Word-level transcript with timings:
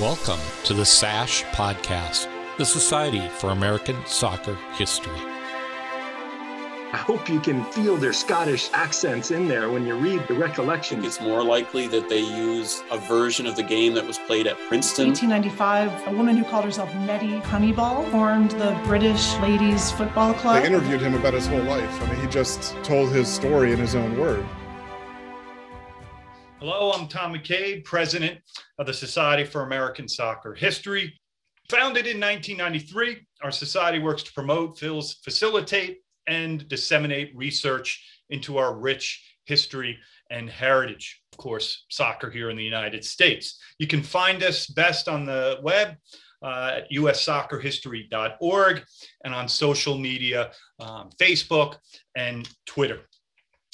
Welcome 0.00 0.40
to 0.64 0.72
the 0.72 0.86
SASH 0.86 1.44
Podcast, 1.52 2.26
the 2.56 2.64
Society 2.64 3.28
for 3.28 3.50
American 3.50 3.94
Soccer 4.06 4.54
History. 4.72 5.12
I 6.94 6.96
hope 6.96 7.28
you 7.28 7.38
can 7.40 7.62
feel 7.72 7.98
their 7.98 8.14
Scottish 8.14 8.70
accents 8.72 9.30
in 9.30 9.48
there 9.48 9.68
when 9.68 9.86
you 9.86 9.94
read 9.94 10.26
the 10.28 10.34
recollection. 10.34 11.04
It's 11.04 11.20
more 11.20 11.44
likely 11.44 11.88
that 11.88 12.08
they 12.08 12.20
use 12.20 12.82
a 12.90 12.96
version 12.96 13.46
of 13.46 13.54
the 13.54 13.62
game 13.62 13.92
that 13.92 14.06
was 14.06 14.16
played 14.16 14.46
at 14.46 14.56
Princeton. 14.66 15.08
1895, 15.08 16.06
a 16.06 16.16
woman 16.16 16.38
who 16.38 16.44
called 16.44 16.64
herself 16.64 16.92
Nettie 16.94 17.40
Honeyball 17.40 18.10
formed 18.10 18.52
the 18.52 18.74
British 18.84 19.34
Ladies 19.40 19.92
Football 19.92 20.32
Club. 20.32 20.62
They 20.62 20.68
interviewed 20.68 21.02
him 21.02 21.12
about 21.12 21.34
his 21.34 21.46
whole 21.46 21.64
life. 21.64 22.02
I 22.02 22.12
mean, 22.12 22.20
he 22.22 22.28
just 22.28 22.74
told 22.82 23.12
his 23.12 23.28
story 23.28 23.72
in 23.72 23.78
his 23.78 23.94
own 23.94 24.18
word. 24.18 24.46
Hello, 26.64 26.92
I'm 26.92 27.08
Tom 27.08 27.34
McCabe, 27.34 27.84
president 27.84 28.38
of 28.78 28.86
the 28.86 28.94
Society 28.94 29.42
for 29.42 29.62
American 29.62 30.06
Soccer 30.06 30.54
History. 30.54 31.12
Founded 31.68 32.06
in 32.06 32.20
1993, 32.20 33.26
our 33.42 33.50
society 33.50 33.98
works 33.98 34.22
to 34.22 34.32
promote, 34.32 34.78
facilitate, 34.78 36.02
and 36.28 36.68
disseminate 36.68 37.34
research 37.34 38.08
into 38.30 38.58
our 38.58 38.76
rich 38.76 39.28
history 39.44 39.98
and 40.30 40.48
heritage. 40.48 41.20
Of 41.32 41.38
course, 41.38 41.84
soccer 41.90 42.30
here 42.30 42.48
in 42.48 42.56
the 42.56 42.62
United 42.62 43.04
States. 43.04 43.60
You 43.80 43.88
can 43.88 44.00
find 44.00 44.44
us 44.44 44.68
best 44.68 45.08
on 45.08 45.26
the 45.26 45.58
web 45.64 45.96
uh, 46.44 46.74
at 46.76 46.92
ussoccerhistory.org 46.92 48.84
and 49.24 49.34
on 49.34 49.48
social 49.48 49.98
media, 49.98 50.52
um, 50.78 51.10
Facebook 51.20 51.78
and 52.14 52.48
Twitter. 52.66 53.00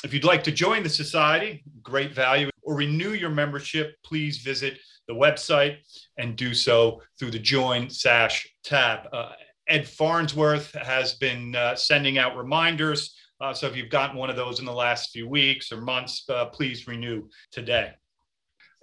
If 0.05 0.15
you'd 0.15 0.25
like 0.25 0.45
to 0.45 0.53
join 0.53 0.83
the 0.85 0.89
society, 0.89 1.65
great 1.83 2.15
value, 2.15 2.49
or 2.69 2.75
renew 2.75 3.15
your 3.15 3.31
membership, 3.31 3.97
please 4.05 4.39
visit 4.39 4.79
the 5.07 5.15
website 5.15 5.79
and 6.19 6.37
do 6.37 6.53
so 6.53 7.01
through 7.19 7.31
the 7.31 7.39
Join 7.39 7.89
SASH 7.89 8.47
tab. 8.63 9.09
Uh, 9.11 9.33
Ed 9.67 9.89
Farnsworth 9.89 10.75
has 10.75 11.15
been 11.15 11.57
uh, 11.57 11.75
sending 11.75 12.19
out 12.19 12.37
reminders. 12.37 13.17
Uh, 13.41 13.55
so 13.55 13.67
if 13.67 13.75
you've 13.75 13.89
gotten 13.89 14.19
one 14.19 14.29
of 14.29 14.37
those 14.37 14.61
in 14.61 14.67
the 14.67 14.73
last 14.73 15.13
few 15.13 15.27
weeks 15.27 15.73
or 15.73 15.81
months, 15.81 16.29
uh, 16.29 16.45
please 16.47 16.87
renew 16.87 17.27
today. 17.53 17.93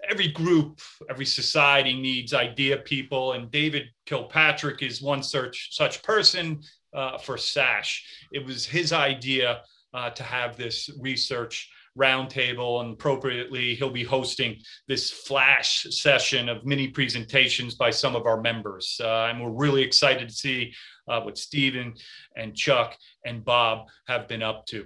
Every 0.10 0.30
group, 0.30 0.80
every 1.08 1.26
society 1.28 1.94
needs 1.94 2.34
idea 2.34 2.78
people, 2.78 3.34
and 3.34 3.52
David 3.52 3.84
Kilpatrick 4.08 4.82
is 4.82 5.00
one 5.00 5.22
such 5.22 5.76
such 5.76 6.02
person 6.02 6.62
uh, 6.92 7.20
for 7.20 7.38
SASH. 7.38 8.28
It 8.32 8.44
was 8.46 8.66
his 8.66 8.94
idea 8.94 9.62
uh, 9.94 10.10
to 10.10 10.24
have 10.24 10.58
this 10.58 10.90
research 11.00 11.70
roundtable 11.98 12.82
and 12.82 12.94
appropriately 12.94 13.76
he'll 13.76 13.90
be 13.90 14.04
hosting 14.04 14.58
this 14.88 15.10
flash 15.10 15.86
session 15.90 16.50
of 16.50 16.66
mini 16.66 16.88
presentations 16.88 17.76
by 17.76 17.90
some 17.90 18.16
of 18.16 18.26
our 18.26 18.42
members. 18.42 19.00
Uh, 19.04 19.28
and 19.30 19.42
we're 19.42 19.50
really 19.50 19.82
excited 19.82 20.28
to 20.28 20.36
see 20.36 20.74
uh, 21.08 21.22
what 21.22 21.38
stephen 21.38 21.94
and 22.36 22.56
chuck 22.56 22.98
and 23.26 23.46
bob 23.46 23.88
have 24.08 24.28
been 24.28 24.44
up 24.44 24.66
to. 24.66 24.86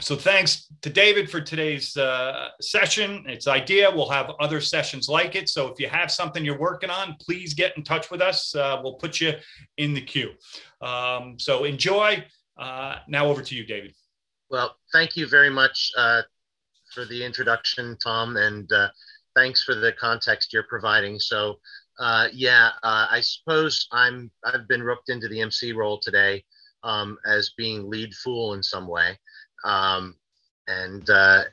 So 0.00 0.14
thanks 0.16 0.68
to 0.82 0.90
david 0.90 1.30
for 1.30 1.40
today's 1.40 1.96
uh, 1.96 2.48
session. 2.60 3.24
Its 3.26 3.48
idea. 3.48 3.90
We'll 3.90 4.10
have 4.10 4.30
other 4.38 4.60
sessions 4.60 5.08
like 5.08 5.34
it. 5.34 5.48
So 5.48 5.68
if 5.68 5.80
you 5.80 5.88
have 5.88 6.10
something 6.10 6.44
you're 6.44 6.58
working 6.58 6.90
on 6.90 7.16
please 7.20 7.54
get 7.54 7.76
in 7.76 7.84
touch 7.84 8.10
with 8.10 8.20
us. 8.20 8.54
Uh, 8.54 8.80
we'll 8.82 8.94
put 8.94 9.20
you 9.20 9.32
in 9.78 9.94
the 9.94 10.02
queue. 10.02 10.32
Um, 10.82 11.36
so 11.38 11.64
enjoy. 11.64 12.24
Uh, 12.56 12.96
now 13.08 13.26
over 13.26 13.40
to 13.40 13.54
you 13.54 13.64
david 13.64 13.94
well, 14.50 14.76
thank 14.92 15.16
you 15.16 15.26
very 15.26 15.50
much 15.50 15.92
uh, 15.96 16.22
for 16.94 17.04
the 17.04 17.24
introduction, 17.24 17.96
Tom, 18.02 18.36
and 18.36 18.70
uh, 18.72 18.88
thanks 19.34 19.62
for 19.62 19.74
the 19.74 19.92
context 19.92 20.52
you're 20.52 20.62
providing. 20.64 21.18
So, 21.18 21.58
uh, 21.98 22.28
yeah, 22.32 22.70
uh, 22.82 23.06
I 23.10 23.20
suppose 23.20 23.88
I'm 23.92 24.30
I've 24.44 24.68
been 24.68 24.82
roped 24.82 25.10
into 25.10 25.28
the 25.28 25.40
MC 25.40 25.72
role 25.72 25.98
today 26.00 26.44
um, 26.82 27.18
as 27.26 27.52
being 27.56 27.90
lead 27.90 28.14
fool 28.14 28.54
in 28.54 28.62
some 28.62 28.86
way, 28.86 29.18
um, 29.64 30.14
and 30.66 31.08
uh, 31.10 31.44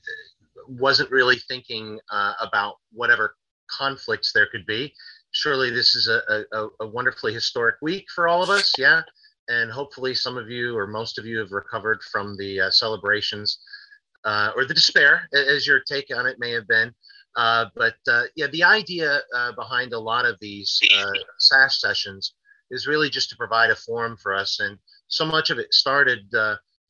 wasn't 0.67 1.11
really 1.11 1.37
thinking 1.47 1.99
uh, 2.11 2.33
about 2.39 2.75
whatever 2.93 3.35
conflicts 3.69 4.31
there 4.31 4.47
could 4.51 4.65
be. 4.65 4.93
Surely, 5.31 5.69
this 5.69 5.95
is 5.95 6.07
a, 6.07 6.45
a, 6.53 6.67
a 6.79 6.87
wonderfully 6.87 7.33
historic 7.33 7.75
week 7.81 8.05
for 8.13 8.27
all 8.27 8.41
of 8.41 8.49
us. 8.49 8.71
Yeah 8.77 9.01
and 9.47 9.71
hopefully 9.71 10.15
some 10.15 10.37
of 10.37 10.49
you 10.49 10.77
or 10.77 10.87
most 10.87 11.17
of 11.17 11.25
you 11.25 11.37
have 11.39 11.51
recovered 11.51 12.01
from 12.11 12.35
the 12.37 12.61
uh, 12.61 12.71
celebrations 12.71 13.59
uh, 14.23 14.51
or 14.55 14.65
the 14.65 14.73
despair, 14.73 15.29
as 15.33 15.67
your 15.67 15.79
take 15.79 16.15
on 16.15 16.25
it 16.25 16.39
may 16.39 16.51
have 16.51 16.67
been. 16.67 16.93
Uh, 17.35 17.65
but 17.75 17.95
uh, 18.09 18.23
yeah, 18.35 18.47
the 18.47 18.63
idea 18.63 19.21
uh, 19.35 19.51
behind 19.53 19.93
a 19.93 19.99
lot 19.99 20.25
of 20.25 20.37
these 20.39 20.79
uh, 20.97 21.11
SASH 21.37 21.79
sessions 21.79 22.33
is 22.71 22.87
really 22.87 23.09
just 23.09 23.29
to 23.29 23.35
provide 23.35 23.69
a 23.69 23.75
forum 23.75 24.17
for 24.21 24.33
us. 24.33 24.59
And 24.59 24.77
so 25.07 25.25
much 25.25 25.49
of 25.49 25.59
it 25.59 25.73
started 25.73 26.33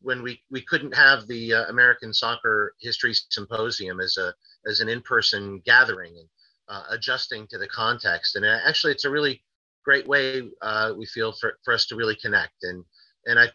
when 0.02 0.22
we, 0.22 0.40
we 0.52 0.62
couldn't 0.62 0.96
have 0.96 1.28
the 1.28 1.52
American 1.70 2.14
Soccer 2.14 2.74
History 2.80 3.14
Symposium 3.30 4.00
as 4.00 4.18
a 4.18 4.34
as 4.68 4.80
an 4.80 4.90
in-person 4.90 5.62
gathering 5.66 6.16
and 6.18 6.84
adjusting 6.90 7.48
to 7.48 7.58
the 7.58 7.68
context. 7.68 8.36
And 8.36 8.46
actually, 8.46 8.94
it's 8.94 9.06
a 9.06 9.10
really 9.10 9.44
great 9.86 10.08
way 10.08 10.50
uh, 10.62 10.92
we 10.98 11.06
feel 11.06 11.32
for, 11.32 11.58
for 11.64 11.74
us 11.74 11.86
to 11.88 11.96
really 11.96 12.18
connect. 12.22 12.56
And 12.64 12.84
and 13.26 13.40
i 13.40 13.48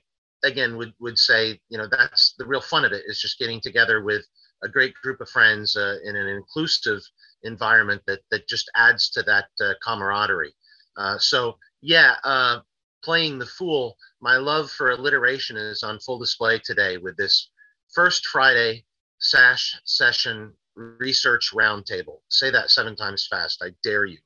again 0.45 0.77
would 0.77 0.93
would 1.01 1.19
say 1.19 1.61
you 1.69 1.79
know 1.79 1.87
that's 1.91 2.35
the 2.39 2.47
real 2.47 2.61
fun 2.61 2.85
of 2.85 2.93
it 2.93 3.05
is 3.07 3.21
just 3.21 3.39
getting 3.39 3.61
together 3.61 4.03
with 4.03 4.25
a 4.63 4.69
great 4.69 4.95
group 4.95 5.21
of 5.21 5.29
friends 5.29 5.77
uh, 5.77 5.97
in 6.05 6.17
an 6.17 6.29
inclusive 6.29 7.01
environment 7.43 8.03
that 8.07 8.21
that 8.31 8.49
just 8.49 8.71
adds 8.75 9.11
to 9.11 9.23
that 9.23 9.47
uh, 9.61 9.73
camaraderie. 9.85 10.55
Uh, 10.97 11.19
so 11.19 11.57
yeah 11.81 12.15
uh, 12.25 12.61
playing 13.03 13.39
the 13.39 13.47
fool 13.47 13.97
my 14.21 14.37
love 14.37 14.71
for 14.71 14.91
alliteration 14.91 15.57
is 15.57 15.83
on 15.83 15.99
full 16.01 16.19
display 16.19 16.59
today 16.59 16.97
with 16.99 17.17
this 17.17 17.51
first 17.95 18.27
friday 18.27 18.85
sash 19.19 19.77
session 19.85 20.53
research 20.75 21.51
roundtable. 21.55 22.21
Say 22.29 22.51
that 22.51 22.71
seven 22.71 22.97
times 22.97 23.27
fast 23.31 23.63
i 23.63 23.71
dare 23.83 24.05
you. 24.05 24.19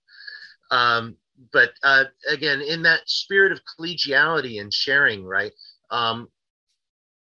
Um, 0.70 1.16
but 1.53 1.71
uh, 1.83 2.05
again, 2.28 2.61
in 2.61 2.83
that 2.83 3.00
spirit 3.06 3.53
of 3.53 3.61
collegiality 3.78 4.61
and 4.61 4.72
sharing, 4.72 5.25
right? 5.25 5.53
Um, 5.91 6.28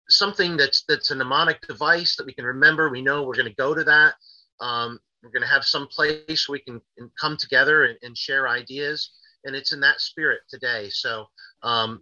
something 0.10 0.58
that's 0.58 0.84
that's 0.88 1.12
a 1.12 1.16
mnemonic 1.16 1.62
device 1.68 2.16
that 2.16 2.26
we 2.26 2.34
can 2.34 2.46
remember. 2.46 2.90
We 2.90 3.02
know 3.02 3.24
we're 3.24 3.36
going 3.36 3.46
to 3.46 3.56
go 3.56 3.74
to 3.74 3.84
that. 3.84 4.16
Um, 4.60 5.00
we're 5.24 5.32
going 5.32 5.44
to 5.44 5.48
have 5.48 5.66
some 5.66 5.88
place 5.88 6.48
we 6.50 6.60
can, 6.60 6.82
come 7.20 7.38
together 7.38 7.86
and, 7.86 7.98
and, 8.02 8.18
share 8.18 8.48
ideas, 8.48 9.12
and 9.44 9.56
it's 9.56 9.74
in 9.74 9.80
that 9.82 10.00
spirit 10.00 10.42
today. 10.50 10.90
So 10.90 11.26
um, 11.62 12.02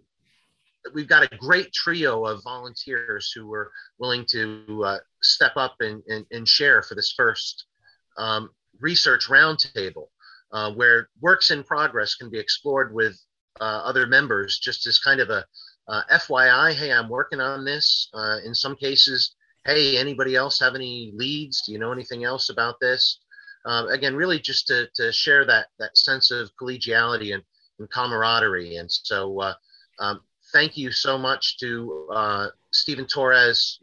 we've 0.94 1.08
got 1.08 1.24
a 1.24 1.36
great 1.36 1.72
trio 1.72 2.24
of 2.24 2.42
volunteers 2.44 3.32
who 3.34 3.46
were 3.46 3.72
willing 3.98 4.24
to 4.30 4.84
uh, 4.84 4.98
step 5.22 5.52
up 5.56 5.76
and, 5.80 6.02
and, 6.08 6.26
and, 6.30 6.46
share 6.46 6.82
for 6.82 6.94
this 6.94 7.12
first 7.16 7.64
um, 8.16 8.50
research 8.80 9.26
roundtable 9.28 10.06
uh, 10.52 10.72
where 10.72 11.08
works 11.20 11.50
in 11.50 11.62
progress 11.62 12.14
can 12.14 12.30
be 12.30 12.38
explored 12.38 12.94
with 12.94 13.18
uh, 13.60 13.82
other 13.84 14.06
members 14.06 14.58
just 14.58 14.86
as 14.86 14.98
kind 14.98 15.20
of 15.20 15.30
a 15.30 15.44
uh, 15.88 16.02
FYI, 16.12 16.74
hey, 16.74 16.92
I'm 16.92 17.08
working 17.08 17.40
on 17.40 17.64
this. 17.64 18.08
Uh, 18.12 18.38
in 18.44 18.54
some 18.54 18.76
cases, 18.76 19.34
hey, 19.64 19.96
anybody 19.96 20.36
else 20.36 20.60
have 20.60 20.74
any 20.74 21.12
leads? 21.14 21.62
Do 21.64 21.72
you 21.72 21.78
know 21.78 21.92
anything 21.92 22.24
else 22.24 22.50
about 22.50 22.78
this? 22.78 23.20
Uh, 23.64 23.86
again, 23.90 24.14
really 24.14 24.38
just 24.38 24.66
to, 24.68 24.88
to 24.96 25.10
share 25.12 25.46
that, 25.46 25.68
that 25.78 25.96
sense 25.96 26.30
of 26.30 26.50
collegiality 26.60 27.34
and, 27.34 27.42
and 27.78 27.90
camaraderie. 27.90 28.76
And 28.76 28.90
so 28.90 29.40
uh, 29.40 29.54
um, 29.98 30.20
thank 30.52 30.76
you 30.76 30.92
so 30.92 31.16
much 31.16 31.58
to 31.58 32.50
Stephen 32.70 33.06
Torres, 33.06 33.80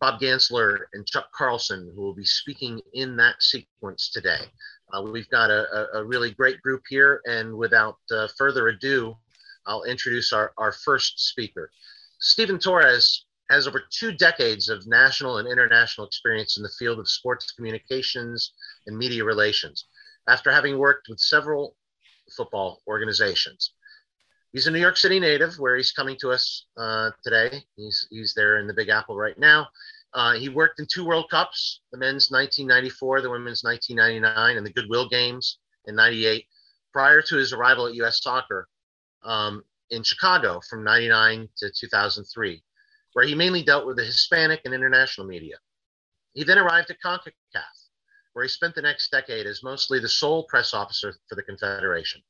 Bob 0.00 0.20
Gansler, 0.20 0.86
and 0.92 1.06
Chuck 1.06 1.30
Carlson, 1.32 1.92
who 1.94 2.02
will 2.02 2.14
be 2.14 2.24
speaking 2.24 2.80
in 2.94 3.16
that 3.16 3.40
sequence 3.40 4.10
today. 4.10 4.50
Uh, 4.92 5.02
we've 5.02 5.28
got 5.30 5.50
a, 5.50 5.88
a, 5.94 6.04
really 6.04 6.32
great 6.32 6.60
group 6.60 6.82
here, 6.88 7.22
and 7.24 7.56
without 7.56 7.96
uh, 8.10 8.28
further 8.36 8.68
ado, 8.68 9.16
I'll 9.66 9.84
introduce 9.84 10.32
our, 10.32 10.52
our 10.58 10.72
first 10.72 11.28
speaker. 11.28 11.70
Stephen 12.20 12.58
Torres 12.58 13.24
has 13.50 13.66
over 13.66 13.82
two 13.90 14.12
decades 14.12 14.68
of 14.68 14.86
national 14.86 15.38
and 15.38 15.48
international 15.48 16.06
experience 16.06 16.56
in 16.56 16.62
the 16.62 16.72
field 16.78 16.98
of 16.98 17.08
sports 17.08 17.52
communications 17.52 18.52
and 18.86 18.96
media 18.96 19.24
relations, 19.24 19.86
after 20.28 20.52
having 20.52 20.78
worked 20.78 21.08
with 21.08 21.18
several 21.20 21.74
football 22.36 22.82
organizations. 22.86 23.72
He's 24.52 24.66
a 24.66 24.70
New 24.70 24.80
York 24.80 24.98
City 24.98 25.18
native, 25.18 25.54
where 25.58 25.76
he's 25.76 25.92
coming 25.92 26.16
to 26.20 26.30
us 26.30 26.66
uh, 26.76 27.10
today. 27.24 27.64
He's, 27.76 28.06
he's 28.10 28.34
there 28.34 28.58
in 28.58 28.66
the 28.66 28.74
Big 28.74 28.90
Apple 28.90 29.16
right 29.16 29.38
now. 29.38 29.68
Uh, 30.14 30.34
he 30.34 30.48
worked 30.48 30.78
in 30.78 30.86
two 30.86 31.04
World 31.04 31.30
Cups, 31.30 31.80
the 31.90 31.98
men's 31.98 32.30
1994, 32.30 33.22
the 33.22 33.30
women's 33.30 33.64
1999, 33.64 34.56
and 34.56 34.66
the 34.66 34.72
Goodwill 34.72 35.08
Games 35.08 35.58
in 35.86 35.94
98, 35.94 36.46
prior 36.92 37.22
to 37.22 37.36
his 37.36 37.52
arrival 37.52 37.86
at 37.86 37.94
U.S. 37.94 38.22
Soccer 38.22 38.68
um, 39.24 39.64
in 39.90 40.02
Chicago 40.02 40.60
from 40.68 40.84
99 40.84 41.48
to 41.58 41.70
2003, 41.70 42.62
where 43.14 43.26
he 43.26 43.34
mainly 43.34 43.62
dealt 43.62 43.86
with 43.86 43.96
the 43.96 44.04
Hispanic 44.04 44.60
and 44.64 44.74
international 44.74 45.26
media. 45.26 45.56
He 46.34 46.44
then 46.44 46.58
arrived 46.58 46.90
at 46.90 47.00
CONCACAF, 47.04 47.32
where 48.34 48.44
he 48.44 48.48
spent 48.48 48.74
the 48.74 48.82
next 48.82 49.10
decade 49.10 49.46
as 49.46 49.62
mostly 49.62 49.98
the 49.98 50.08
sole 50.08 50.44
press 50.44 50.74
officer 50.74 51.14
for 51.28 51.36
the 51.36 51.42
Confederation. 51.42 52.22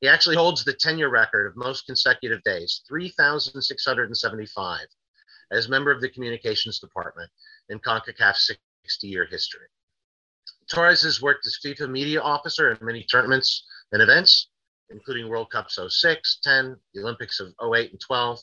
He 0.00 0.08
actually 0.08 0.36
holds 0.36 0.64
the 0.64 0.72
tenure 0.72 1.10
record 1.10 1.46
of 1.46 1.56
most 1.56 1.86
consecutive 1.86 2.42
days, 2.44 2.82
3,675, 2.88 4.86
as 5.50 5.68
member 5.68 5.90
of 5.90 6.00
the 6.00 6.08
communications 6.08 6.78
department 6.78 7.30
in 7.68 7.78
CONCACAF's 7.80 8.50
60 8.84 9.08
year 9.08 9.26
history. 9.30 9.66
Torres 10.70 11.02
has 11.02 11.20
worked 11.20 11.46
as 11.46 11.58
FIFA 11.64 11.90
media 11.90 12.20
officer 12.20 12.70
in 12.70 12.78
many 12.84 13.02
tournaments 13.04 13.64
and 13.92 14.00
events, 14.00 14.48
including 14.90 15.28
World 15.28 15.50
Cups 15.50 15.78
06, 15.88 16.38
10, 16.42 16.76
the 16.94 17.00
Olympics 17.00 17.40
of 17.40 17.52
08 17.74 17.90
and 17.90 18.00
12, 18.00 18.38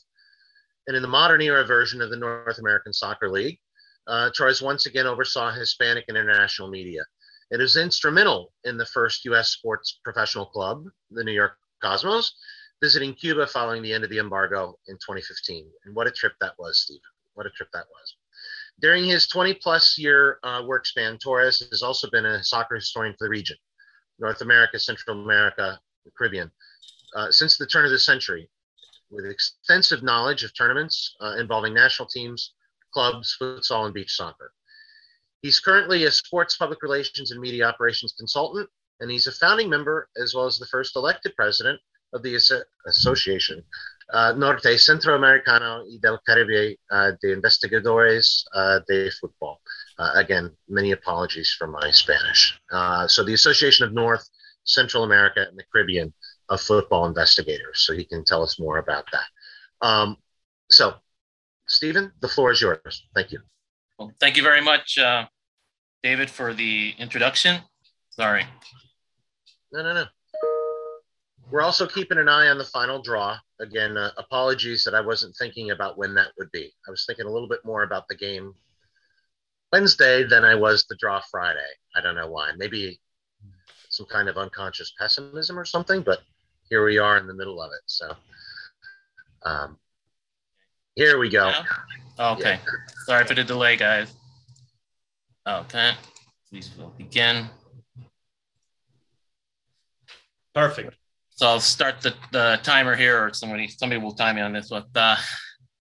and 0.86 0.96
in 0.96 1.02
the 1.02 1.08
modern 1.08 1.40
era 1.40 1.64
version 1.64 2.02
of 2.02 2.10
the 2.10 2.16
North 2.16 2.58
American 2.58 2.92
Soccer 2.92 3.30
League. 3.30 3.58
Uh, 4.06 4.30
Torres 4.30 4.62
once 4.62 4.86
again 4.86 5.06
oversaw 5.06 5.50
Hispanic 5.50 6.04
and 6.08 6.16
international 6.16 6.68
media. 6.68 7.02
It 7.50 7.60
is 7.60 7.76
instrumental 7.76 8.52
in 8.64 8.76
the 8.76 8.86
first 8.86 9.24
U.S. 9.26 9.50
sports 9.50 10.00
professional 10.02 10.46
club, 10.46 10.84
the 11.10 11.24
New 11.24 11.32
York 11.32 11.58
Cosmos, 11.82 12.34
visiting 12.80 13.14
Cuba 13.14 13.46
following 13.46 13.82
the 13.82 13.92
end 13.92 14.04
of 14.04 14.10
the 14.10 14.18
embargo 14.18 14.78
in 14.86 14.94
2015. 14.96 15.66
And 15.84 15.94
what 15.94 16.06
a 16.06 16.10
trip 16.10 16.32
that 16.40 16.54
was, 16.58 16.80
Stephen. 16.80 17.02
What 17.34 17.46
a 17.46 17.50
trip 17.50 17.68
that 17.72 17.86
was. 17.90 18.16
During 18.80 19.04
his 19.04 19.26
20 19.26 19.54
plus 19.54 19.98
year 19.98 20.38
uh, 20.44 20.62
work 20.66 20.86
span, 20.86 21.18
Torres 21.18 21.60
has 21.70 21.82
also 21.82 22.08
been 22.10 22.26
a 22.26 22.44
soccer 22.44 22.76
historian 22.76 23.14
for 23.18 23.26
the 23.26 23.30
region, 23.30 23.56
North 24.18 24.40
America, 24.40 24.78
Central 24.78 25.22
America, 25.22 25.80
the 26.04 26.12
Caribbean, 26.16 26.50
uh, 27.16 27.30
since 27.32 27.56
the 27.56 27.66
turn 27.66 27.84
of 27.84 27.90
the 27.90 27.98
century, 27.98 28.48
with 29.10 29.26
extensive 29.26 30.02
knowledge 30.02 30.44
of 30.44 30.56
tournaments 30.56 31.16
uh, 31.20 31.34
involving 31.38 31.74
national 31.74 32.08
teams, 32.08 32.52
clubs, 32.92 33.36
futsal, 33.40 33.86
and 33.86 33.94
beach 33.94 34.14
soccer. 34.14 34.52
He's 35.42 35.60
currently 35.60 36.04
a 36.04 36.10
sports 36.10 36.56
public 36.56 36.82
relations 36.82 37.30
and 37.30 37.40
media 37.40 37.66
operations 37.66 38.14
consultant, 38.16 38.68
and 39.00 39.10
he's 39.10 39.26
a 39.26 39.32
founding 39.32 39.68
member 39.68 40.08
as 40.16 40.34
well 40.34 40.46
as 40.46 40.58
the 40.58 40.66
first 40.66 40.96
elected 40.96 41.34
president 41.36 41.80
of 42.12 42.22
the 42.22 42.34
Association 42.86 43.64
uh, 44.12 44.32
Norte 44.32 44.78
Centroamericano 44.78 45.84
y 45.86 45.98
del 46.00 46.18
Caribe 46.24 46.78
uh, 46.90 47.12
de 47.20 47.32
Investigadores 47.32 48.46
uh, 48.54 48.80
de 48.86 49.10
Fútbol. 49.10 49.58
Uh, 49.98 50.12
again, 50.14 50.56
many 50.68 50.92
apologies 50.92 51.54
for 51.58 51.66
my 51.66 51.90
Spanish. 51.90 52.58
Uh, 52.72 53.06
so, 53.06 53.24
the 53.24 53.34
Association 53.34 53.86
of 53.86 53.92
North, 53.92 54.26
Central 54.64 55.04
America, 55.04 55.44
and 55.48 55.58
the 55.58 55.64
Caribbean 55.72 56.12
of 56.48 56.60
Football 56.60 57.06
Investigators. 57.06 57.84
So, 57.84 57.92
he 57.92 58.04
can 58.04 58.24
tell 58.24 58.42
us 58.42 58.58
more 58.58 58.78
about 58.78 59.04
that. 59.12 59.86
Um, 59.86 60.16
so, 60.70 60.94
Stephen, 61.66 62.12
the 62.20 62.28
floor 62.28 62.52
is 62.52 62.60
yours. 62.60 63.06
Thank 63.14 63.32
you. 63.32 63.40
Well, 63.98 64.12
thank 64.20 64.36
you 64.36 64.42
very 64.42 64.62
much, 64.62 64.96
uh, 64.96 65.26
David, 66.02 66.30
for 66.30 66.54
the 66.54 66.94
introduction. 66.98 67.60
Sorry. 68.10 68.46
No, 69.72 69.82
no, 69.82 69.92
no. 69.92 70.04
We're 71.50 71.62
also 71.62 71.86
keeping 71.86 72.18
an 72.18 72.28
eye 72.28 72.48
on 72.48 72.58
the 72.58 72.64
final 72.64 73.00
draw. 73.00 73.38
Again, 73.60 73.96
uh, 73.96 74.10
apologies 74.18 74.84
that 74.84 74.94
I 74.94 75.00
wasn't 75.00 75.34
thinking 75.36 75.70
about 75.70 75.96
when 75.96 76.14
that 76.14 76.28
would 76.38 76.50
be. 76.52 76.72
I 76.86 76.90
was 76.90 77.04
thinking 77.06 77.26
a 77.26 77.30
little 77.30 77.48
bit 77.48 77.64
more 77.64 77.82
about 77.82 78.06
the 78.08 78.16
game 78.16 78.54
Wednesday 79.72 80.24
than 80.24 80.44
I 80.44 80.54
was 80.54 80.84
the 80.84 80.96
draw 80.96 81.20
Friday. 81.30 81.60
I 81.96 82.00
don't 82.00 82.14
know 82.14 82.30
why. 82.30 82.50
Maybe 82.56 83.00
some 83.88 84.06
kind 84.06 84.28
of 84.28 84.36
unconscious 84.36 84.92
pessimism 84.98 85.58
or 85.58 85.64
something, 85.64 86.02
but 86.02 86.20
here 86.68 86.84
we 86.84 86.98
are 86.98 87.16
in 87.16 87.26
the 87.26 87.34
middle 87.34 87.62
of 87.62 87.70
it. 87.72 87.82
So, 87.86 88.14
um, 89.44 89.78
here 90.94 91.18
we 91.18 91.30
go. 91.30 91.48
Yeah. 91.48 92.32
Okay. 92.32 92.58
Yeah. 92.62 92.94
Sorry 93.06 93.24
for 93.24 93.34
the 93.34 93.44
delay, 93.44 93.76
guys. 93.76 94.12
Okay. 95.46 95.92
Please 96.50 96.70
will 96.76 96.92
begin. 96.98 97.48
Perfect. 100.54 100.97
So 101.38 101.46
I'll 101.46 101.60
start 101.60 102.00
the, 102.00 102.16
the 102.32 102.58
timer 102.64 102.96
here, 102.96 103.24
or 103.24 103.32
somebody 103.32 103.68
somebody 103.68 104.00
will 104.00 104.10
time 104.10 104.34
me 104.34 104.42
on 104.42 104.52
this 104.52 104.72
one. 104.72 104.82
Uh, 104.92 105.14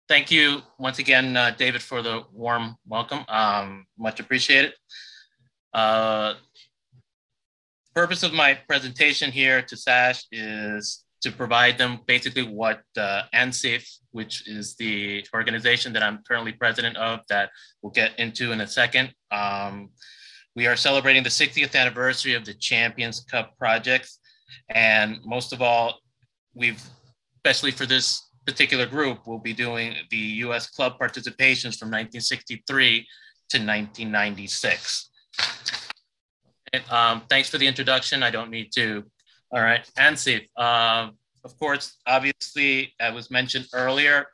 thank 0.06 0.30
you 0.30 0.60
once 0.78 0.98
again, 0.98 1.34
uh, 1.34 1.52
David, 1.56 1.80
for 1.80 2.02
the 2.02 2.24
warm 2.30 2.76
welcome. 2.86 3.24
Um, 3.26 3.86
much 3.98 4.20
appreciated. 4.20 4.74
Uh, 5.72 6.34
purpose 7.94 8.22
of 8.22 8.34
my 8.34 8.52
presentation 8.68 9.32
here 9.32 9.62
to 9.62 9.78
SASH 9.78 10.26
is 10.30 11.04
to 11.22 11.32
provide 11.32 11.78
them 11.78 12.00
basically 12.06 12.42
what 12.42 12.82
uh, 12.98 13.22
ANSIF, 13.32 13.88
which 14.10 14.46
is 14.46 14.76
the 14.76 15.24
organization 15.32 15.90
that 15.94 16.02
I'm 16.02 16.22
currently 16.28 16.52
president 16.52 16.98
of, 16.98 17.20
that 17.30 17.48
we'll 17.80 17.92
get 17.92 18.12
into 18.18 18.52
in 18.52 18.60
a 18.60 18.66
second. 18.66 19.14
Um, 19.30 19.88
we 20.54 20.66
are 20.66 20.76
celebrating 20.76 21.22
the 21.22 21.30
60th 21.30 21.74
anniversary 21.74 22.34
of 22.34 22.44
the 22.44 22.52
Champions 22.52 23.20
Cup 23.20 23.56
projects. 23.56 24.18
And 24.68 25.18
most 25.24 25.52
of 25.52 25.62
all, 25.62 25.98
we've, 26.54 26.82
especially 27.36 27.70
for 27.70 27.86
this 27.86 28.22
particular 28.46 28.86
group, 28.86 29.26
we'll 29.26 29.38
be 29.38 29.52
doing 29.52 29.94
the 30.10 30.16
US 30.46 30.68
club 30.68 30.98
participations 30.98 31.78
from 31.78 31.90
1963 31.90 33.06
to 33.50 33.58
1996. 33.58 35.10
And, 36.72 36.82
um, 36.90 37.22
thanks 37.28 37.48
for 37.48 37.58
the 37.58 37.66
introduction. 37.66 38.22
I 38.22 38.30
don't 38.30 38.50
need 38.50 38.72
to. 38.74 39.04
All 39.52 39.60
right, 39.60 39.88
ANSIF. 39.96 40.46
Uh, 40.56 41.10
of 41.44 41.56
course, 41.58 41.98
obviously, 42.06 42.92
as 42.98 43.14
was 43.14 43.30
mentioned 43.30 43.66
earlier, 43.72 44.26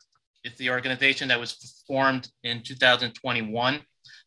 it's 0.44 0.56
the 0.56 0.70
organization 0.70 1.28
that 1.28 1.38
was 1.38 1.82
formed 1.86 2.28
in 2.42 2.62
2021. 2.62 3.80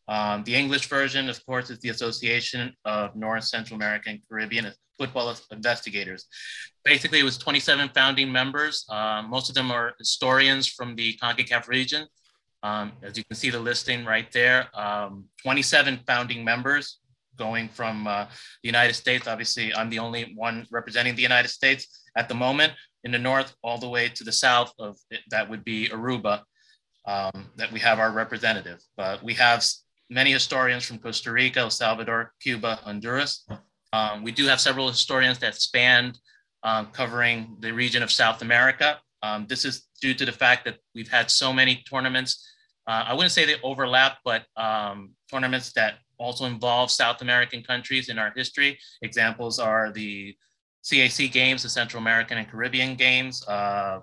Um, 0.08 0.44
the 0.44 0.54
English 0.54 0.88
version, 0.88 1.28
of 1.28 1.44
course, 1.44 1.68
is 1.70 1.80
the 1.80 1.88
Association 1.88 2.72
of 2.84 3.16
North, 3.16 3.44
Central 3.44 3.76
American, 3.76 4.22
Caribbean 4.28 4.72
football 4.98 5.34
investigators. 5.50 6.26
Basically, 6.84 7.20
it 7.20 7.24
was 7.24 7.38
27 7.38 7.90
founding 7.94 8.30
members. 8.30 8.84
Uh, 8.88 9.22
most 9.28 9.48
of 9.48 9.54
them 9.54 9.70
are 9.70 9.94
historians 9.98 10.66
from 10.66 10.96
the 10.96 11.18
CONCACAF 11.22 11.68
region. 11.68 12.06
Um, 12.62 12.92
as 13.02 13.16
you 13.16 13.24
can 13.24 13.36
see 13.36 13.50
the 13.50 13.60
listing 13.60 14.04
right 14.04 14.30
there, 14.32 14.68
um, 14.74 15.26
27 15.42 16.00
founding 16.06 16.44
members 16.44 16.98
going 17.36 17.68
from 17.68 18.06
uh, 18.06 18.24
the 18.62 18.68
United 18.68 18.94
States. 18.94 19.28
Obviously, 19.28 19.74
I'm 19.74 19.90
the 19.90 19.98
only 19.98 20.32
one 20.34 20.66
representing 20.70 21.14
the 21.14 21.22
United 21.22 21.48
States 21.48 22.04
at 22.16 22.28
the 22.28 22.34
moment 22.34 22.72
in 23.04 23.12
the 23.12 23.18
north, 23.18 23.54
all 23.62 23.78
the 23.78 23.88
way 23.88 24.08
to 24.08 24.24
the 24.24 24.32
south 24.32 24.72
of 24.78 24.96
that 25.30 25.48
would 25.48 25.64
be 25.64 25.88
Aruba, 25.90 26.42
um, 27.06 27.46
that 27.56 27.70
we 27.70 27.78
have 27.80 28.00
our 28.00 28.10
representative. 28.10 28.80
But 28.96 29.22
we 29.22 29.34
have 29.34 29.64
many 30.10 30.32
historians 30.32 30.84
from 30.84 30.98
Costa 30.98 31.30
Rica, 31.30 31.60
El 31.60 31.70
Salvador, 31.70 32.32
Cuba, 32.40 32.80
Honduras. 32.82 33.46
Um, 33.92 34.22
we 34.22 34.32
do 34.32 34.46
have 34.46 34.60
several 34.60 34.88
historians 34.88 35.38
that 35.38 35.54
span 35.54 36.14
um, 36.62 36.86
covering 36.92 37.56
the 37.60 37.72
region 37.72 38.02
of 38.02 38.10
South 38.10 38.42
America. 38.42 39.00
Um, 39.22 39.46
this 39.48 39.64
is 39.64 39.86
due 40.00 40.14
to 40.14 40.24
the 40.24 40.32
fact 40.32 40.64
that 40.64 40.78
we've 40.94 41.08
had 41.08 41.30
so 41.30 41.52
many 41.52 41.82
tournaments. 41.88 42.52
Uh, 42.86 43.04
I 43.08 43.14
wouldn't 43.14 43.32
say 43.32 43.44
they 43.44 43.56
overlap, 43.62 44.18
but 44.24 44.44
um, 44.56 45.12
tournaments 45.30 45.72
that 45.72 45.98
also 46.18 46.44
involve 46.44 46.90
South 46.90 47.22
American 47.22 47.62
countries 47.62 48.08
in 48.08 48.18
our 48.18 48.32
history. 48.34 48.78
Examples 49.02 49.58
are 49.58 49.92
the 49.92 50.36
CAC 50.84 51.32
Games, 51.32 51.62
the 51.62 51.68
Central 51.68 52.00
American 52.00 52.38
and 52.38 52.48
Caribbean 52.48 52.94
Games, 52.94 53.46
uh, 53.48 54.00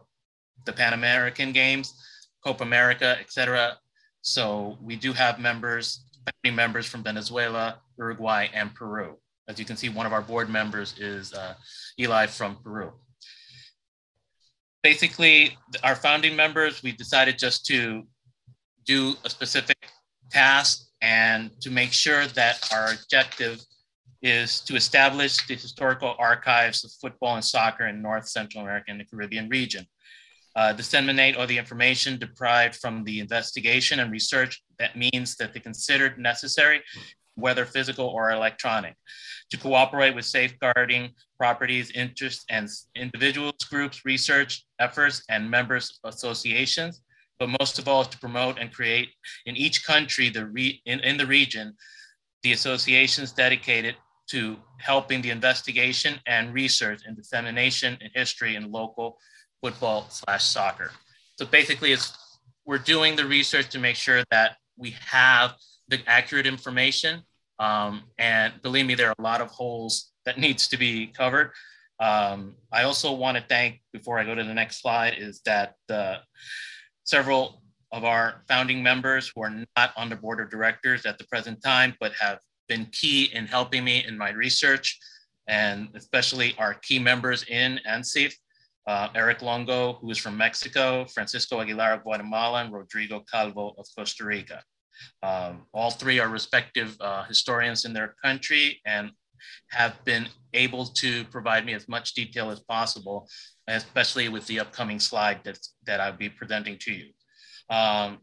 the 0.65 0.73
Pan 0.73 0.93
American 0.93 1.51
Games, 1.51 1.93
Copa 2.43 2.63
America, 2.63 3.17
etc. 3.19 3.77
So 4.21 4.77
we 4.81 4.95
do 4.95 5.13
have 5.13 5.39
members, 5.39 6.05
many 6.43 6.55
members 6.55 6.85
from 6.85 7.03
Venezuela, 7.03 7.79
Uruguay, 7.97 8.47
and 8.53 8.73
Peru. 8.73 9.17
As 9.47 9.59
you 9.59 9.65
can 9.65 9.75
see, 9.75 9.89
one 9.89 10.05
of 10.05 10.13
our 10.13 10.21
board 10.21 10.49
members 10.49 10.97
is 10.97 11.33
uh, 11.33 11.55
Eli 11.99 12.27
from 12.27 12.55
Peru. 12.63 12.91
Basically, 14.81 15.57
our 15.83 15.95
founding 15.95 16.35
members, 16.35 16.81
we 16.83 16.91
decided 16.91 17.37
just 17.37 17.65
to 17.67 18.03
do 18.85 19.15
a 19.25 19.29
specific 19.29 19.77
task 20.29 20.87
and 21.01 21.51
to 21.61 21.69
make 21.69 21.91
sure 21.91 22.27
that 22.27 22.69
our 22.73 22.93
objective 22.93 23.61
is 24.21 24.61
to 24.61 24.75
establish 24.75 25.45
the 25.47 25.55
historical 25.55 26.15
archives 26.17 26.83
of 26.85 26.91
football 27.01 27.35
and 27.35 27.43
soccer 27.43 27.87
in 27.87 28.01
North, 28.01 28.27
Central 28.27 28.63
America, 28.63 28.85
and 28.89 28.99
the 28.99 29.05
Caribbean 29.05 29.49
region. 29.49 29.85
Uh, 30.55 30.71
disseminate 30.71 31.35
all 31.35 31.47
the 31.47 31.57
information 31.57 32.17
deprived 32.17 32.75
from 32.75 33.03
the 33.03 33.19
investigation 33.19 33.99
and 33.99 34.11
research 34.11 34.63
that 34.77 34.95
means 34.95 35.35
that 35.35 35.51
they 35.51 35.59
considered 35.59 36.17
necessary 36.19 36.79
whether 37.35 37.65
physical 37.65 38.07
or 38.07 38.31
electronic, 38.31 38.95
to 39.53 39.59
cooperate 39.59 40.15
with 40.15 40.25
safeguarding 40.25 41.11
properties, 41.37 41.91
interests, 41.91 42.43
and 42.49 42.67
individuals, 42.95 43.53
groups, 43.69 44.03
research 44.03 44.65
efforts, 44.79 45.21
and 45.29 45.49
members 45.49 45.99
associations, 46.05 47.01
but 47.37 47.49
most 47.59 47.77
of 47.77 47.87
all, 47.87 48.03
to 48.03 48.17
promote 48.17 48.57
and 48.57 48.73
create 48.73 49.09
in 49.45 49.55
each 49.55 49.85
country 49.85 50.29
the 50.29 50.47
re- 50.47 50.81
in, 50.87 50.99
in 51.01 51.17
the 51.17 51.25
region 51.25 51.75
the 52.41 52.51
associations 52.51 53.31
dedicated 53.31 53.95
to 54.27 54.57
helping 54.79 55.21
the 55.21 55.29
investigation 55.29 56.19
and 56.25 56.51
research 56.51 57.03
and 57.05 57.15
dissemination 57.15 57.95
in 58.01 58.09
history 58.15 58.55
in 58.55 58.71
local 58.71 59.17
football 59.61 60.07
slash 60.09 60.43
soccer. 60.43 60.89
So 61.37 61.45
basically, 61.45 61.91
it's 61.91 62.39
we're 62.65 62.79
doing 62.79 63.15
the 63.15 63.25
research 63.25 63.69
to 63.69 63.79
make 63.79 63.97
sure 63.97 64.23
that 64.31 64.57
we 64.77 64.95
have 65.05 65.53
the 65.89 65.99
accurate 66.07 66.47
information 66.47 67.21
Um, 67.63 68.03
and 68.17 68.49
believe 68.61 68.85
me, 68.85 68.95
there 68.95 69.07
are 69.07 69.15
a 69.17 69.21
lot 69.21 69.39
of 69.39 69.47
holes 69.47 70.11
that 70.25 70.37
needs 70.37 70.67
to 70.67 70.77
be 70.77 71.07
covered. 71.07 71.51
Um, 71.99 72.55
I 72.73 72.83
also 72.83 73.13
want 73.13 73.37
to 73.37 73.43
thank, 73.47 73.81
before 73.93 74.19
I 74.19 74.25
go 74.25 74.35
to 74.35 74.43
the 74.43 74.53
next 74.61 74.81
slide, 74.81 75.15
is 75.17 75.41
that 75.45 75.75
uh, 75.89 76.17
several 77.05 77.63
of 77.93 78.03
our 78.03 78.43
founding 78.49 78.83
members 78.83 79.31
who 79.33 79.43
are 79.43 79.53
not 79.77 79.93
on 79.95 80.09
the 80.09 80.15
board 80.17 80.41
of 80.41 80.49
directors 80.49 81.05
at 81.05 81.17
the 81.17 81.27
present 81.31 81.63
time, 81.63 81.95
but 82.01 82.11
have 82.19 82.39
been 82.67 82.85
key 82.91 83.29
in 83.37 83.45
helping 83.45 83.83
me 83.85 84.03
in 84.05 84.17
my 84.17 84.31
research, 84.31 84.99
and 85.47 85.87
especially 85.95 86.55
our 86.57 86.73
key 86.73 86.99
members 86.99 87.43
in 87.43 87.79
ANSIF, 87.87 88.33
uh, 88.87 89.07
Eric 89.15 89.41
Longo, 89.41 89.93
who 90.01 90.09
is 90.09 90.17
from 90.17 90.35
Mexico, 90.35 91.05
Francisco 91.05 91.61
Aguilar 91.61 91.93
of 91.93 92.03
Guatemala, 92.03 92.63
and 92.63 92.73
Rodrigo 92.73 93.23
Calvo 93.31 93.73
of 93.77 93.85
Costa 93.95 94.25
Rica. 94.25 94.61
Um, 95.21 95.63
all 95.73 95.91
three 95.91 96.19
are 96.19 96.29
respective 96.29 96.95
uh, 96.99 97.23
historians 97.23 97.85
in 97.85 97.93
their 97.93 98.15
country 98.23 98.81
and 98.85 99.11
have 99.69 100.03
been 100.05 100.27
able 100.53 100.85
to 100.85 101.23
provide 101.25 101.65
me 101.65 101.73
as 101.73 101.87
much 101.87 102.13
detail 102.13 102.49
as 102.49 102.59
possible, 102.61 103.27
especially 103.67 104.29
with 104.29 104.45
the 104.47 104.59
upcoming 104.59 104.99
slide 104.99 105.39
that's, 105.43 105.73
that 105.85 105.99
I'll 105.99 106.13
be 106.13 106.29
presenting 106.29 106.77
to 106.79 106.93
you. 106.93 107.09
Um, 107.69 108.19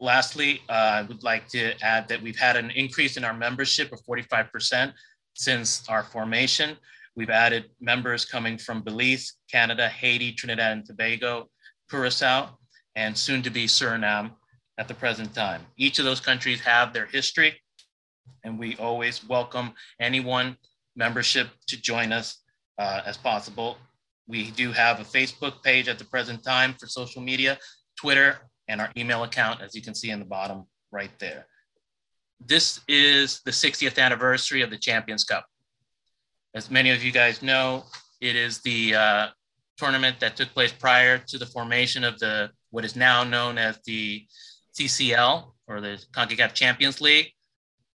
lastly, 0.00 0.62
uh, 0.68 0.72
I 0.72 1.02
would 1.02 1.22
like 1.22 1.48
to 1.48 1.74
add 1.82 2.08
that 2.08 2.22
we've 2.22 2.38
had 2.38 2.56
an 2.56 2.70
increase 2.70 3.16
in 3.16 3.24
our 3.24 3.34
membership 3.34 3.92
of 3.92 4.00
45% 4.08 4.92
since 5.34 5.88
our 5.88 6.02
formation. 6.02 6.76
We've 7.14 7.30
added 7.30 7.70
members 7.80 8.24
coming 8.24 8.56
from 8.58 8.82
Belize, 8.82 9.34
Canada, 9.50 9.88
Haiti, 9.88 10.32
Trinidad 10.32 10.72
and 10.72 10.86
Tobago, 10.86 11.48
Curacao, 11.90 12.58
and 12.96 13.16
soon 13.16 13.42
to 13.42 13.50
be 13.50 13.66
Suriname 13.66 14.32
at 14.82 14.88
the 14.88 14.94
present 14.94 15.32
time. 15.32 15.64
Each 15.76 16.00
of 16.00 16.04
those 16.04 16.18
countries 16.18 16.60
have 16.62 16.92
their 16.92 17.06
history, 17.06 17.54
and 18.42 18.58
we 18.58 18.74
always 18.78 19.24
welcome 19.28 19.74
anyone 20.00 20.56
membership 20.96 21.46
to 21.68 21.80
join 21.80 22.12
us 22.12 22.38
uh, 22.80 23.00
as 23.06 23.16
possible. 23.16 23.78
We 24.26 24.50
do 24.50 24.72
have 24.72 24.98
a 24.98 25.04
Facebook 25.04 25.62
page 25.62 25.86
at 25.86 26.00
the 26.00 26.04
present 26.04 26.42
time 26.42 26.74
for 26.80 26.88
social 26.88 27.22
media, 27.22 27.60
Twitter, 27.96 28.38
and 28.66 28.80
our 28.80 28.90
email 28.96 29.22
account, 29.22 29.60
as 29.60 29.72
you 29.72 29.82
can 29.82 29.94
see 29.94 30.10
in 30.10 30.18
the 30.18 30.24
bottom 30.24 30.64
right 30.90 31.16
there. 31.20 31.46
This 32.44 32.80
is 32.88 33.40
the 33.44 33.52
60th 33.52 34.02
anniversary 34.02 34.62
of 34.62 34.70
the 34.70 34.78
Champions 34.78 35.22
Cup. 35.22 35.46
As 36.56 36.72
many 36.72 36.90
of 36.90 37.04
you 37.04 37.12
guys 37.12 37.40
know, 37.40 37.84
it 38.20 38.34
is 38.34 38.60
the 38.62 38.96
uh, 38.96 39.26
tournament 39.76 40.18
that 40.18 40.34
took 40.34 40.48
place 40.48 40.72
prior 40.72 41.18
to 41.18 41.38
the 41.38 41.46
formation 41.46 42.02
of 42.02 42.18
the 42.18 42.50
what 42.70 42.84
is 42.84 42.96
now 42.96 43.22
known 43.22 43.58
as 43.58 43.78
the 43.84 44.26
CCL 44.74 45.52
or 45.68 45.80
the 45.80 46.02
CONCACAF 46.12 46.54
Champions 46.54 47.00
League, 47.00 47.32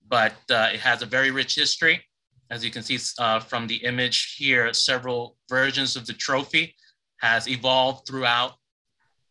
but 0.09 0.35
uh, 0.51 0.71
it 0.73 0.81
has 0.81 1.03
a 1.03 1.07
very 1.07 1.31
rich 1.31 1.55
history. 1.55 2.03
As 2.51 2.65
you 2.65 2.71
can 2.71 2.83
see 2.83 2.99
uh, 3.19 3.41
from 3.41 3.67
the 3.67 3.77
image 3.77 4.37
here, 4.37 4.73
several 4.73 5.37
versions 5.49 5.97
of 5.97 6.07
the 6.07 6.13
trophy 6.13 6.75
has 7.19 7.49
evolved 7.49 8.07
throughout 8.07 8.53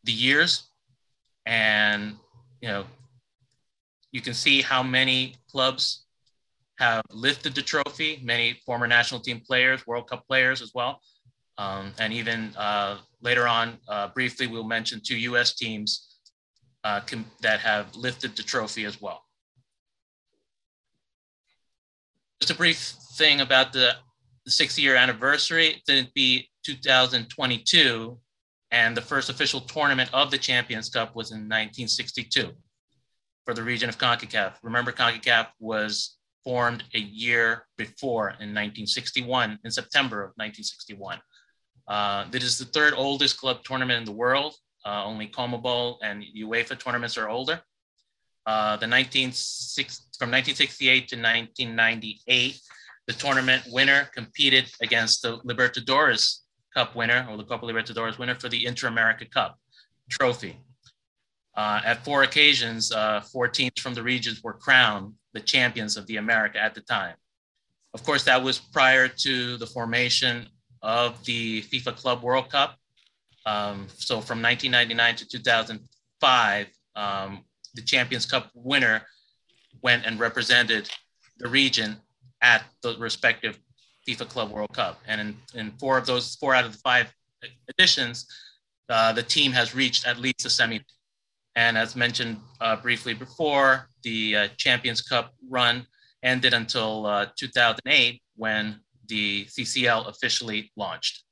the 0.03 0.11
years. 0.11 0.69
And, 1.45 2.17
you 2.61 2.67
know, 2.67 2.85
you 4.11 4.21
can 4.21 4.33
see 4.33 4.61
how 4.61 4.83
many 4.83 5.35
clubs 5.49 6.05
have 6.77 7.03
lifted 7.09 7.55
the 7.55 7.61
trophy, 7.61 8.19
many 8.23 8.59
former 8.65 8.87
national 8.87 9.21
team 9.21 9.39
players, 9.39 9.87
World 9.87 10.09
Cup 10.09 10.27
players 10.27 10.61
as 10.61 10.71
well. 10.73 10.99
Um, 11.57 11.93
and 11.99 12.11
even 12.11 12.53
uh, 12.57 12.97
later 13.21 13.47
on, 13.47 13.77
uh, 13.87 14.09
briefly, 14.09 14.47
we'll 14.47 14.65
mention 14.65 14.99
two 15.01 15.17
US 15.17 15.55
teams 15.55 16.04
uh, 16.85 17.01
com- 17.01 17.25
that 17.41 17.59
have 17.59 17.93
lifted 17.95 18.35
the 18.35 18.43
trophy 18.43 18.85
as 18.85 19.01
well. 19.01 19.23
Just 22.39 22.51
a 22.51 22.55
brief 22.55 22.93
thing 23.17 23.41
about 23.41 23.73
the, 23.73 23.95
the 24.45 24.51
60 24.51 24.81
year 24.81 24.95
anniversary. 24.95 25.81
Didn't 25.87 26.13
be 26.13 26.47
2022, 26.63 28.17
and 28.69 28.95
the 28.95 29.01
first 29.01 29.29
official 29.31 29.61
tournament 29.61 30.11
of 30.13 30.29
the 30.29 30.37
Champions 30.37 30.89
Cup 30.89 31.15
was 31.15 31.31
in 31.31 31.37
1962 31.37 32.51
for 33.45 33.55
the 33.55 33.63
region 33.63 33.89
of 33.89 33.97
CONCACAF. 33.97 34.53
Remember, 34.61 34.91
CONCACAF 34.91 35.47
was 35.59 36.17
formed 36.43 36.83
a 36.93 36.99
year 36.99 37.65
before 37.77 38.29
in 38.29 38.53
1961, 38.53 39.59
in 39.63 39.71
September 39.71 40.17
of 40.17 40.33
1961. 40.35 41.19
Uh, 41.87 42.25
is 42.33 42.59
the 42.59 42.65
third 42.65 42.93
oldest 42.95 43.39
club 43.39 43.63
tournament 43.63 43.99
in 43.99 44.05
the 44.05 44.11
world. 44.11 44.53
Uh, 44.85 45.03
only 45.03 45.27
CONMEBOL 45.27 45.97
and 46.03 46.23
UEFA 46.37 46.77
tournaments 46.77 47.17
are 47.17 47.27
older. 47.27 47.61
Uh, 48.45 48.77
the 48.77 48.87
1960, 48.87 50.03
from 50.19 50.29
1968 50.29 51.07
to 51.07 51.15
1998, 51.15 52.59
the 53.07 53.13
tournament 53.13 53.63
winner 53.71 54.09
competed 54.13 54.71
against 54.81 55.23
the 55.23 55.39
Libertadores 55.39 56.41
Cup 56.75 56.95
winner 56.95 57.25
or 57.29 57.37
the 57.37 57.43
Copa 57.43 57.65
Libertadores 57.65 58.19
winner 58.19 58.35
for 58.35 58.49
the 58.49 58.65
Inter-America 58.65 59.25
Cup 59.25 59.57
trophy. 60.09 60.57
Uh, 61.55 61.81
at 61.85 62.03
four 62.03 62.23
occasions, 62.23 62.91
uh, 62.91 63.21
four 63.21 63.47
teams 63.47 63.79
from 63.79 63.93
the 63.93 64.03
regions 64.03 64.43
were 64.43 64.53
crowned 64.53 65.13
the 65.33 65.39
champions 65.39 65.97
of 65.97 66.05
the 66.07 66.17
America 66.17 66.59
at 66.61 66.75
the 66.75 66.81
time. 66.81 67.15
Of 67.93 68.03
course, 68.03 68.23
that 68.25 68.43
was 68.43 68.59
prior 68.59 69.07
to 69.07 69.57
the 69.57 69.65
formation 69.65 70.47
of 70.81 71.23
the 71.23 71.61
FIFA 71.63 71.95
Club 71.95 72.21
World 72.21 72.49
Cup, 72.49 72.77
um, 73.45 73.87
so 73.95 74.21
from 74.21 74.41
1999 74.41 75.15
to 75.17 75.27
2005, 75.27 76.67
um, 76.95 77.43
the 77.75 77.81
Champions 77.81 78.25
Cup 78.25 78.49
winner 78.53 79.03
went 79.81 80.05
and 80.05 80.19
represented 80.19 80.89
the 81.37 81.47
region 81.47 81.97
at 82.41 82.63
the 82.81 82.95
respective 82.97 83.59
FIFA 84.07 84.29
Club 84.29 84.51
World 84.51 84.73
Cup. 84.73 84.99
And 85.07 85.21
in, 85.21 85.59
in 85.59 85.71
four 85.79 85.97
of 85.97 86.05
those, 86.05 86.35
four 86.35 86.55
out 86.55 86.65
of 86.65 86.71
the 86.71 86.77
five 86.79 87.13
editions, 87.69 88.25
uh, 88.89 89.13
the 89.13 89.23
team 89.23 89.51
has 89.51 89.75
reached 89.75 90.07
at 90.07 90.17
least 90.17 90.45
a 90.45 90.49
semi. 90.49 90.81
And 91.55 91.77
as 91.77 91.95
mentioned 91.95 92.37
uh, 92.61 92.75
briefly 92.75 93.13
before, 93.13 93.87
the 94.03 94.35
uh, 94.35 94.47
Champions 94.57 95.01
Cup 95.01 95.33
run 95.49 95.85
ended 96.23 96.53
until 96.53 97.05
uh, 97.05 97.27
2008 97.37 98.21
when 98.35 98.79
the 99.07 99.45
CCL 99.45 100.07
officially 100.07 100.71
launched 100.75 101.24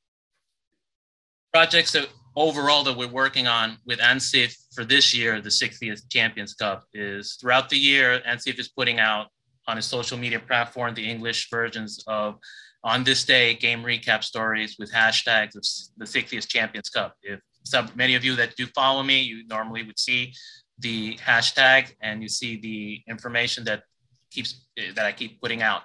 projects 1.54 1.92
that 1.92 2.10
overall 2.36 2.84
that 2.84 2.98
we're 2.98 3.08
working 3.08 3.48
on 3.48 3.78
with 3.86 4.00
ANSIF 4.00 4.56
for 4.74 4.84
this 4.84 5.14
year, 5.14 5.40
the 5.40 5.50
60th 5.50 6.10
Champions 6.10 6.56
Cup, 6.56 6.84
is 6.94 7.38
throughout 7.40 7.70
the 7.70 7.78
year, 7.78 8.22
ANSIF 8.28 8.60
is 8.60 8.70
putting 8.70 9.00
out 9.00 9.28
on 9.68 9.78
its 9.78 9.88
social 9.88 10.18
media 10.18 10.40
platform 10.40 10.94
the 10.94 11.08
English 11.08 11.50
versions 11.50 12.04
of 12.08 12.36
on 12.84 13.04
this 13.04 13.24
day 13.24 13.54
game 13.54 13.82
recap 13.82 14.24
stories 14.24 14.76
with 14.78 14.92
hashtags 14.92 15.56
of 15.56 15.64
the 15.98 16.06
60th 16.06 16.48
Champions 16.48 16.90
Cup. 16.90 17.16
If 17.22 17.40
some 17.64 17.90
many 17.96 18.16
of 18.16 18.26
you 18.26 18.36
that 18.36 18.56
do 18.58 18.66
follow 18.68 19.04
me, 19.04 19.22
you 19.22 19.48
normally 19.48 19.84
would 19.84 20.00
see 20.00 20.34
the 20.80 21.16
hashtag 21.18 21.94
and 22.02 22.22
you 22.22 22.28
see 22.28 22.60
the 22.60 23.00
information 23.08 23.64
that 23.66 23.84
keeps 24.32 24.66
that 24.96 25.06
I 25.06 25.12
keep 25.12 25.40
putting 25.40 25.62
out. 25.62 25.84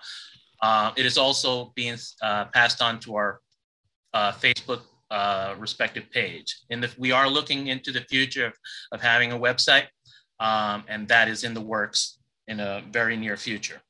Uh, 0.60 0.90
it 0.96 1.06
is 1.06 1.18
also 1.18 1.72
being 1.76 1.98
uh, 2.20 2.46
passed 2.46 2.82
on 2.82 2.98
to 3.00 3.14
our 3.14 3.40
uh, 4.12 4.32
Facebook 4.32 4.82
uh, 5.10 5.54
respective 5.58 6.10
page. 6.10 6.60
And 6.70 6.88
we 6.98 7.12
are 7.12 7.28
looking 7.28 7.68
into 7.68 7.92
the 7.92 8.02
future 8.02 8.46
of, 8.46 8.54
of 8.92 9.00
having 9.00 9.32
a 9.32 9.38
website, 9.38 9.86
um, 10.40 10.84
and 10.88 11.08
that 11.08 11.28
is 11.28 11.44
in 11.44 11.54
the 11.54 11.60
works 11.60 12.18
in 12.46 12.60
a 12.60 12.82
very 12.90 13.16
near 13.16 13.36
future. 13.36 13.80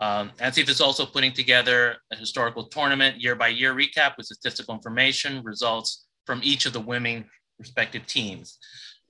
Um, 0.00 0.32
ANSIF 0.40 0.68
is 0.68 0.80
also 0.80 1.06
putting 1.06 1.32
together 1.32 1.96
a 2.12 2.16
historical 2.16 2.64
tournament 2.64 3.20
year 3.20 3.36
by 3.36 3.48
year 3.48 3.74
recap 3.74 4.16
with 4.16 4.26
statistical 4.26 4.74
information, 4.74 5.42
results 5.44 6.06
from 6.26 6.40
each 6.42 6.66
of 6.66 6.72
the 6.72 6.80
women 6.80 7.24
respective 7.58 8.06
teams. 8.06 8.58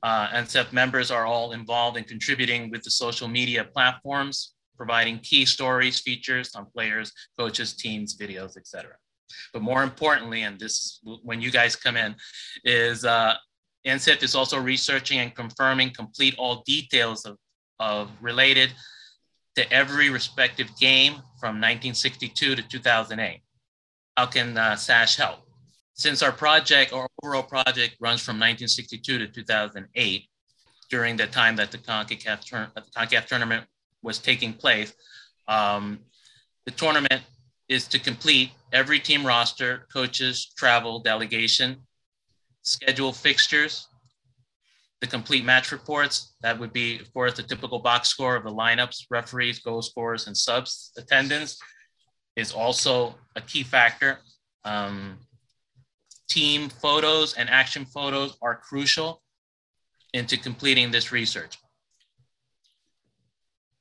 Uh, 0.02 0.28
ANSIF 0.28 0.72
members 0.72 1.10
are 1.10 1.24
all 1.24 1.52
involved 1.52 1.96
in 1.96 2.04
contributing 2.04 2.70
with 2.70 2.82
the 2.82 2.90
social 2.90 3.28
media 3.28 3.64
platforms, 3.64 4.54
providing 4.76 5.18
key 5.20 5.44
stories, 5.44 6.00
features 6.00 6.54
on 6.54 6.66
players, 6.74 7.12
coaches, 7.38 7.72
teams, 7.72 8.18
videos, 8.18 8.56
etc. 8.56 8.92
But 9.52 9.62
more 9.62 9.82
importantly, 9.82 10.42
and 10.42 10.58
this 10.58 10.72
is 10.72 11.00
when 11.22 11.40
you 11.40 11.50
guys 11.50 11.76
come 11.76 11.96
in, 11.96 12.14
is 12.64 13.04
uh, 13.04 13.34
ANSIF 13.86 14.22
is 14.22 14.34
also 14.34 14.60
researching 14.60 15.18
and 15.18 15.34
confirming 15.34 15.90
complete 15.90 16.34
all 16.38 16.62
details 16.66 17.24
of, 17.24 17.36
of 17.80 18.10
related 18.20 18.72
to 19.56 19.70
every 19.72 20.10
respective 20.10 20.68
game 20.78 21.14
from 21.40 21.60
1962 21.60 22.56
to 22.56 22.62
2008. 22.62 23.40
How 24.16 24.26
can 24.26 24.56
uh, 24.56 24.76
SASH 24.76 25.16
help? 25.16 25.40
Since 25.94 26.22
our 26.22 26.32
project, 26.32 26.92
our 26.92 27.06
overall 27.22 27.42
project 27.42 27.96
runs 28.00 28.22
from 28.22 28.36
1962 28.36 29.18
to 29.18 29.26
2008, 29.28 30.28
during 30.90 31.16
the 31.16 31.26
time 31.26 31.56
that 31.56 31.70
the 31.70 31.78
CONCACAF, 31.78 32.44
tur- 32.44 32.70
the 32.74 32.82
CONCACAF 32.96 33.26
tournament 33.26 33.66
was 34.02 34.18
taking 34.18 34.52
place, 34.52 34.92
um, 35.48 35.98
the 36.66 36.70
tournament 36.70 37.22
is 37.72 37.88
to 37.88 37.98
complete 37.98 38.50
every 38.72 39.00
team 39.00 39.26
roster, 39.26 39.86
coaches, 39.92 40.52
travel, 40.56 41.00
delegation, 41.00 41.78
schedule 42.62 43.12
fixtures, 43.12 43.88
the 45.00 45.06
complete 45.06 45.44
match 45.44 45.72
reports. 45.72 46.34
That 46.42 46.58
would 46.60 46.72
be, 46.72 47.00
of 47.00 47.12
course, 47.14 47.34
the 47.34 47.42
typical 47.42 47.78
box 47.78 48.08
score 48.08 48.36
of 48.36 48.44
the 48.44 48.50
lineups, 48.50 49.06
referees, 49.10 49.58
goal 49.60 49.80
scorers, 49.80 50.26
and 50.26 50.36
subs 50.36 50.92
attendance 50.98 51.58
is 52.36 52.52
also 52.52 53.14
a 53.36 53.40
key 53.40 53.62
factor. 53.62 54.18
Um, 54.64 55.18
team 56.28 56.68
photos 56.68 57.34
and 57.34 57.48
action 57.48 57.86
photos 57.86 58.36
are 58.42 58.56
crucial 58.56 59.22
into 60.12 60.36
completing 60.36 60.90
this 60.90 61.10
research. 61.10 61.58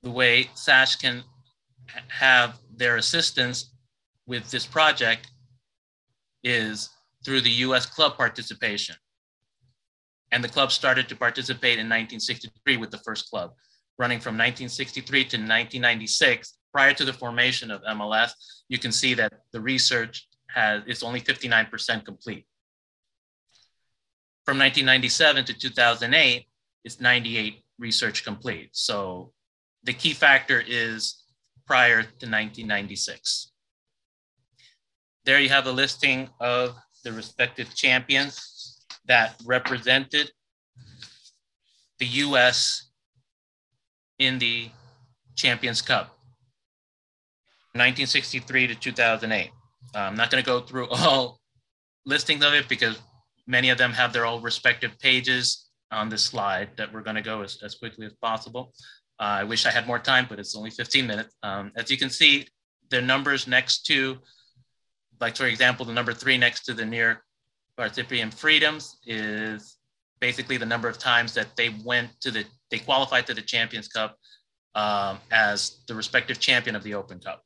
The 0.02 0.12
way 0.12 0.50
SASH 0.56 0.96
can 0.96 1.24
have 2.08 2.58
their 2.74 2.96
assistance 2.96 3.71
with 4.32 4.50
this 4.50 4.66
project 4.66 5.28
is 6.42 6.90
through 7.26 7.42
the 7.42 7.58
US 7.66 7.86
club 7.86 8.16
participation. 8.16 8.96
And 10.32 10.42
the 10.42 10.48
club 10.48 10.72
started 10.72 11.10
to 11.10 11.18
participate 11.18 11.78
in 11.80 11.88
1963 11.88 12.78
with 12.78 12.92
the 12.92 13.00
first 13.00 13.30
club, 13.30 13.52
running 14.00 14.22
from 14.22 14.36
1963 14.36 15.20
to 15.20 15.38
1996. 15.38 16.58
Prior 16.72 16.94
to 16.94 17.04
the 17.04 17.12
formation 17.12 17.70
of 17.72 17.82
MLS, 17.98 18.32
you 18.70 18.80
can 18.80 18.94
see 18.94 19.14
that 19.16 19.34
the 19.52 19.60
research 19.60 20.30
has 20.48 20.82
it's 20.88 21.04
only 21.04 21.20
59% 21.20 22.06
complete. 22.06 22.46
From 24.46 24.58
1997 24.58 25.44
to 25.44 25.54
2008, 25.54 26.48
it's 26.86 27.02
98 27.02 27.66
research 27.80 28.24
complete. 28.24 28.70
So 28.72 29.34
the 29.84 29.94
key 29.94 30.14
factor 30.14 30.64
is 30.66 31.26
prior 31.68 32.02
to 32.02 32.26
1996. 32.28 33.50
There 35.24 35.40
you 35.40 35.50
have 35.50 35.68
a 35.68 35.72
listing 35.72 36.30
of 36.40 36.75
the 37.04 37.12
respective 37.12 37.75
champions 37.75 38.86
that 39.06 39.36
represented 39.46 40.32
the 42.00 42.08
US 42.08 42.92
in 44.18 44.40
the 44.40 44.70
Champions 45.36 45.82
Cup, 45.82 46.18
1963 47.74 48.68
to 48.68 48.75
2008. 48.75 49.51
I'm 49.94 50.16
not 50.16 50.32
going 50.32 50.44
to 50.44 50.46
go 50.46 50.62
through 50.62 50.88
all 50.92 51.40
listings 52.06 52.44
of 52.44 52.54
it 52.54 52.68
because 52.68 53.00
many 53.48 53.70
of 53.70 53.78
them 53.78 53.92
have 53.92 54.13
their 54.13 54.25
own 54.25 54.42
respective 54.42 54.98
pages 55.00 55.70
on 55.92 56.10
this 56.10 56.24
slide 56.24 56.70
that 56.78 56.92
we're 56.92 57.01
going 57.01 57.16
to 57.16 57.22
go 57.22 57.42
as, 57.42 57.62
as 57.63 57.75
quickly 57.75 58.06
as 58.06 58.13
possible. 58.13 58.74
Uh, 59.20 59.42
I 59.42 59.44
wish 59.44 59.66
I 59.68 59.72
had 59.72 59.86
more 59.86 60.00
time, 60.00 60.25
but 60.28 60.40
it's 60.40 60.56
only 60.56 60.72
15 60.72 61.06
minutes. 61.06 61.36
Um, 61.44 61.72
as 61.75 61.92
you 61.92 61.98
can 61.98 62.10
see, 62.10 62.48
the 62.90 63.01
numbers 63.01 63.48
next 63.48 63.86
to, 63.88 64.18
like 65.22 65.38
for 65.38 65.46
example, 65.46 65.86
the 65.86 65.94
number 65.94 66.13
three 66.13 66.38
next 66.38 66.66
to 66.66 66.74
the 66.74 66.86
York 66.86 67.20
Pancyprian 67.78 68.34
Freedoms 68.34 68.98
is 69.06 69.78
basically 70.20 70.58
the 70.58 70.66
number 70.66 70.90
of 70.90 70.98
times 70.98 71.34
that 71.34 71.56
they 71.56 71.70
went 71.86 72.10
to 72.22 72.32
the, 72.32 72.46
they 72.70 72.80
qualified 72.80 73.25
to 73.28 73.34
the 73.34 73.42
Champions 73.42 73.88
Cup 73.88 74.18
um, 74.75 75.20
as 75.32 75.84
the 75.88 75.96
respective 75.96 76.40
champion 76.40 76.75
of 76.75 76.84
the 76.84 76.94
Open 76.94 77.20
Cup. 77.20 77.44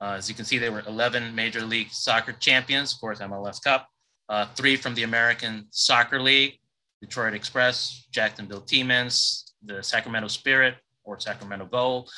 Uh, 0.00 0.14
as 0.18 0.28
you 0.28 0.34
can 0.34 0.44
see, 0.44 0.58
there 0.58 0.72
were 0.72 0.82
11 0.86 1.34
Major 1.34 1.62
League 1.62 1.90
Soccer 1.90 2.32
champions, 2.32 2.92
fourth 2.92 3.20
MLS 3.20 3.62
Cup, 3.62 3.88
uh, 4.28 4.46
three 4.54 4.76
from 4.76 4.94
the 4.94 5.02
American 5.02 5.66
Soccer 5.70 6.20
League, 6.20 6.58
Detroit 7.00 7.34
Express, 7.34 8.06
Jacksonville 8.10 8.60
T-Mens, 8.60 9.54
the 9.64 9.82
Sacramento 9.82 10.28
Spirit 10.28 10.74
or 11.04 11.18
Sacramento 11.20 11.66
Gold, 11.66 12.10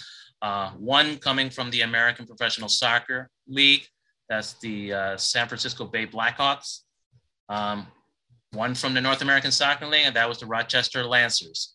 uh, 0.43 0.71
one 0.73 1.19
coming 1.19 1.51
from 1.51 1.71
the 1.71 1.83
American 1.83 2.27
Professional 2.27 2.69
Soccer 2.69 3.31
League, 3.49 3.87
that's 4.29 4.55
the 4.55 4.93
uh, 4.93 5.17
San 5.17 5.49
Francisco 5.49 5.85
Bay 5.85 6.07
Blackhawks, 6.07 6.81
um, 7.49 7.87
one 8.53 8.75
from 8.75 8.95
the 8.95 9.01
North 9.01 9.23
American 9.23 9.51
Soccer 9.51 9.87
League, 9.87 10.07
and 10.07 10.17
that 10.17 10.29
was 10.29 10.39
the 10.39 10.47
Rochester 10.47 11.05
Lancers, 11.05 11.75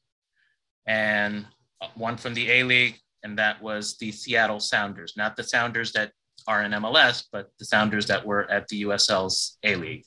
and 0.88 1.46
uh, 1.82 1.88
one 1.96 2.18
from 2.18 2.34
the 2.34 2.50
A 2.50 2.64
League, 2.64 3.00
and 3.24 3.38
that 3.38 3.62
was 3.62 3.98
the 3.98 4.12
Seattle 4.12 4.60
Sounders, 4.60 5.14
not 5.16 5.36
the 5.36 5.44
Sounders 5.44 5.92
that 5.94 6.12
are 6.48 6.64
in 6.64 6.72
MLS, 6.72 7.24
but 7.32 7.52
the 7.60 7.66
Sounders 7.66 8.08
that 8.08 8.26
were 8.26 8.50
at 8.50 8.68
the 8.68 8.82
USL's 8.84 9.58
A 9.64 9.76
League. 9.76 10.06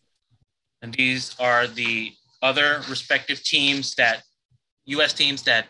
And 0.83 0.92
these 0.92 1.35
are 1.38 1.66
the 1.66 2.12
other 2.42 2.83
respective 2.90 3.42
teams 3.42 3.94
that, 3.94 4.22
US 4.87 5.14
teams 5.14 5.42
that 5.44 5.68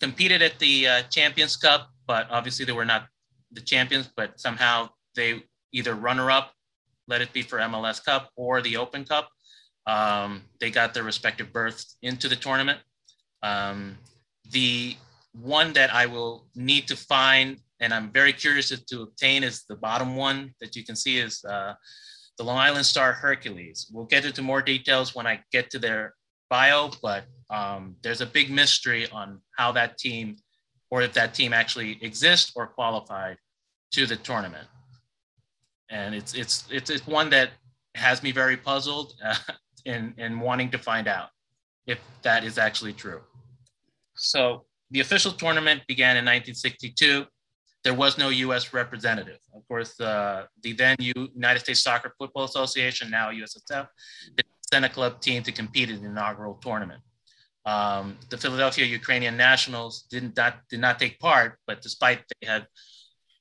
competed 0.00 0.42
at 0.42 0.58
the 0.58 0.86
uh, 0.86 1.02
Champions 1.10 1.56
Cup, 1.56 1.88
but 2.06 2.28
obviously 2.30 2.64
they 2.64 2.72
were 2.72 2.84
not 2.84 3.06
the 3.50 3.60
champions, 3.60 4.08
but 4.16 4.38
somehow 4.38 4.88
they 5.14 5.42
either 5.76 5.94
runner 5.94 6.30
up, 6.30 6.52
let 7.06 7.20
it 7.20 7.32
be 7.32 7.42
for 7.42 7.58
MLS 7.58 8.02
Cup 8.02 8.30
or 8.34 8.62
the 8.62 8.78
Open 8.78 9.04
Cup. 9.04 9.28
Um, 9.86 10.42
they 10.58 10.70
got 10.70 10.94
their 10.94 11.04
respective 11.04 11.52
berths 11.52 11.96
into 12.02 12.28
the 12.28 12.34
tournament. 12.34 12.80
Um, 13.42 13.98
the 14.50 14.96
one 15.32 15.74
that 15.74 15.94
I 15.94 16.06
will 16.06 16.46
need 16.54 16.88
to 16.88 16.96
find, 16.96 17.58
and 17.78 17.92
I'm 17.92 18.10
very 18.10 18.32
curious 18.32 18.70
to 18.70 19.02
obtain, 19.02 19.44
is 19.44 19.64
the 19.68 19.76
bottom 19.76 20.16
one 20.16 20.54
that 20.60 20.74
you 20.74 20.82
can 20.82 20.96
see 20.96 21.18
is 21.18 21.44
uh, 21.44 21.74
the 22.38 22.44
Long 22.44 22.56
Island 22.56 22.86
Star 22.86 23.12
Hercules. 23.12 23.86
We'll 23.92 24.06
get 24.06 24.24
into 24.24 24.42
more 24.42 24.62
details 24.62 25.14
when 25.14 25.26
I 25.26 25.42
get 25.52 25.70
to 25.70 25.78
their 25.78 26.14
bio, 26.48 26.90
but 27.02 27.24
um, 27.50 27.96
there's 28.02 28.22
a 28.22 28.26
big 28.26 28.50
mystery 28.50 29.08
on 29.10 29.40
how 29.58 29.72
that 29.72 29.98
team, 29.98 30.36
or 30.90 31.02
if 31.02 31.12
that 31.12 31.34
team 31.34 31.52
actually 31.52 31.98
exists 32.02 32.52
or 32.56 32.66
qualified 32.66 33.36
to 33.92 34.06
the 34.06 34.16
tournament. 34.16 34.66
And 35.90 36.14
it's 36.14 36.34
it's 36.34 36.64
it's, 36.70 36.90
it's 36.90 37.06
one 37.06 37.30
that 37.30 37.50
has 37.94 38.22
me 38.22 38.32
very 38.32 38.56
puzzled 38.56 39.14
uh, 39.24 39.36
in 39.84 40.14
in 40.18 40.40
wanting 40.40 40.70
to 40.70 40.78
find 40.78 41.08
out 41.08 41.28
if 41.86 41.98
that 42.22 42.44
is 42.44 42.58
actually 42.58 42.92
true. 42.92 43.20
So 44.16 44.64
the 44.90 45.00
official 45.00 45.32
tournament 45.32 45.82
began 45.86 46.16
in 46.16 46.24
1962. 46.24 47.26
There 47.84 47.94
was 47.94 48.18
no 48.18 48.30
U.S. 48.30 48.74
representative. 48.74 49.38
Of 49.54 49.66
course, 49.68 49.98
uh, 50.00 50.46
the 50.62 50.72
then 50.72 50.96
United 50.98 51.60
States 51.60 51.82
Soccer 51.82 52.12
Football 52.18 52.44
Association, 52.44 53.10
now 53.10 53.30
USSF, 53.30 53.86
sent 54.72 54.84
a 54.84 54.88
club 54.88 55.20
team 55.20 55.42
to 55.44 55.52
compete 55.52 55.90
in 55.90 56.02
the 56.02 56.08
inaugural 56.08 56.54
tournament. 56.54 57.00
Um, 57.64 58.16
the 58.30 58.38
Philadelphia 58.38 58.84
Ukrainian 58.84 59.36
Nationals 59.36 60.02
did 60.10 60.36
not, 60.36 60.54
did 60.68 60.80
not 60.80 60.98
take 60.98 61.18
part, 61.18 61.58
but 61.66 61.82
despite 61.82 62.22
they 62.40 62.46
had 62.46 62.66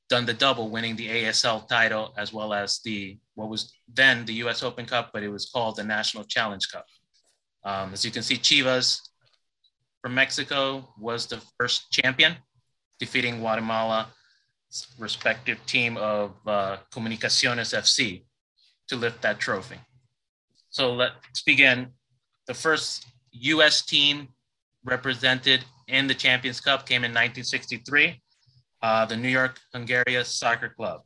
done 0.10 0.26
the 0.26 0.34
double, 0.34 0.70
winning 0.70 0.96
the 0.96 1.08
ASL 1.08 1.68
title 1.68 2.14
as 2.18 2.32
well 2.32 2.54
as 2.54 2.80
the 2.84 3.18
what 3.34 3.50
was 3.50 3.74
then 3.94 4.26
the 4.26 4.34
U.S. 4.46 4.64
Open 4.64 4.86
Cup, 4.86 5.10
but 5.14 5.24
it 5.24 5.30
was 5.30 5.50
called 5.50 5.76
the 5.76 5.84
National 5.84 6.24
Challenge 6.24 6.68
Cup. 6.72 6.86
Um, 7.64 7.94
as 7.94 8.06
you 8.06 8.12
can 8.12 8.24
see, 8.24 8.36
Chivas 8.36 9.02
from 10.02 10.14
Mexico 10.14 10.88
was 11.00 11.26
the 11.26 11.42
first 11.58 11.92
champion, 11.92 12.36
defeating 13.00 13.40
Guatemala's 13.40 14.08
respective 15.00 15.58
team 15.66 15.98
of 15.98 16.34
uh, 16.46 16.78
Comunicaciones 16.92 17.74
FC 17.74 18.24
to 18.88 18.96
lift 18.96 19.22
that 19.24 19.40
trophy. 19.40 19.80
So 20.70 20.94
let's 20.94 21.42
begin. 21.44 21.88
The 22.48 22.54
first 22.54 23.08
U.S. 23.32 23.84
team 23.84 24.28
represented 24.84 25.66
in 25.88 26.08
the 26.08 26.14
Champions 26.14 26.62
Cup 26.62 26.88
came 26.88 27.04
in 27.04 27.12
1963, 27.12 28.22
uh, 28.86 29.04
the 29.04 29.18
New 29.18 29.34
York 29.40 29.60
Hungaria 29.74 30.24
Soccer 30.24 30.70
Club. 30.70 31.02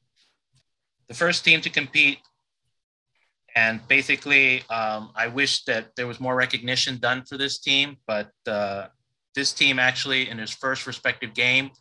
The 1.07 1.13
first 1.13 1.45
team 1.45 1.61
to 1.61 1.69
compete 1.69 2.19
and 3.55 3.79
basically, 3.87 4.63
um, 4.69 5.11
I 5.15 5.27
wish 5.27 5.63
that 5.63 5.95
there 5.95 6.05
was 6.05 6.19
more 6.19 6.35
recognition 6.35 6.97
done 6.97 7.23
for 7.27 7.37
this 7.37 7.59
team, 7.59 7.95
but 8.05 8.31
uh, 8.45 8.87
this 9.33 9.53
team 9.53 9.79
actually, 9.79 10.29
in 10.29 10.37
his 10.37 10.51
first 10.51 10.85
respective 10.87 11.33
game 11.33 11.71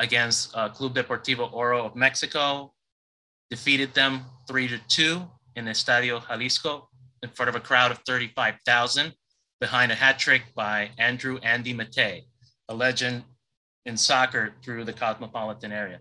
against 0.00 0.54
uh, 0.56 0.68
Club 0.70 0.94
Deportivo 0.96 1.52
Oro 1.52 1.86
of 1.86 1.94
Mexico, 1.94 2.74
defeated 3.48 3.94
them 3.94 4.24
three 4.48 4.66
to 4.66 4.78
two 4.88 5.22
in 5.54 5.66
the 5.66 5.70
Estadio 5.70 6.20
Jalisco 6.26 6.88
in 7.22 7.30
front 7.30 7.48
of 7.48 7.54
a 7.54 7.60
crowd 7.60 7.92
of 7.92 7.98
35,000 8.06 9.14
behind 9.60 9.92
a 9.92 9.94
hat 9.94 10.18
trick 10.18 10.42
by 10.56 10.90
Andrew 10.98 11.38
Andy 11.44 11.72
Matei, 11.72 12.24
a 12.68 12.74
legend 12.74 13.22
in 13.86 13.96
soccer 13.96 14.52
through 14.62 14.84
the 14.84 14.92
cosmopolitan 14.92 15.72
area. 15.72 16.00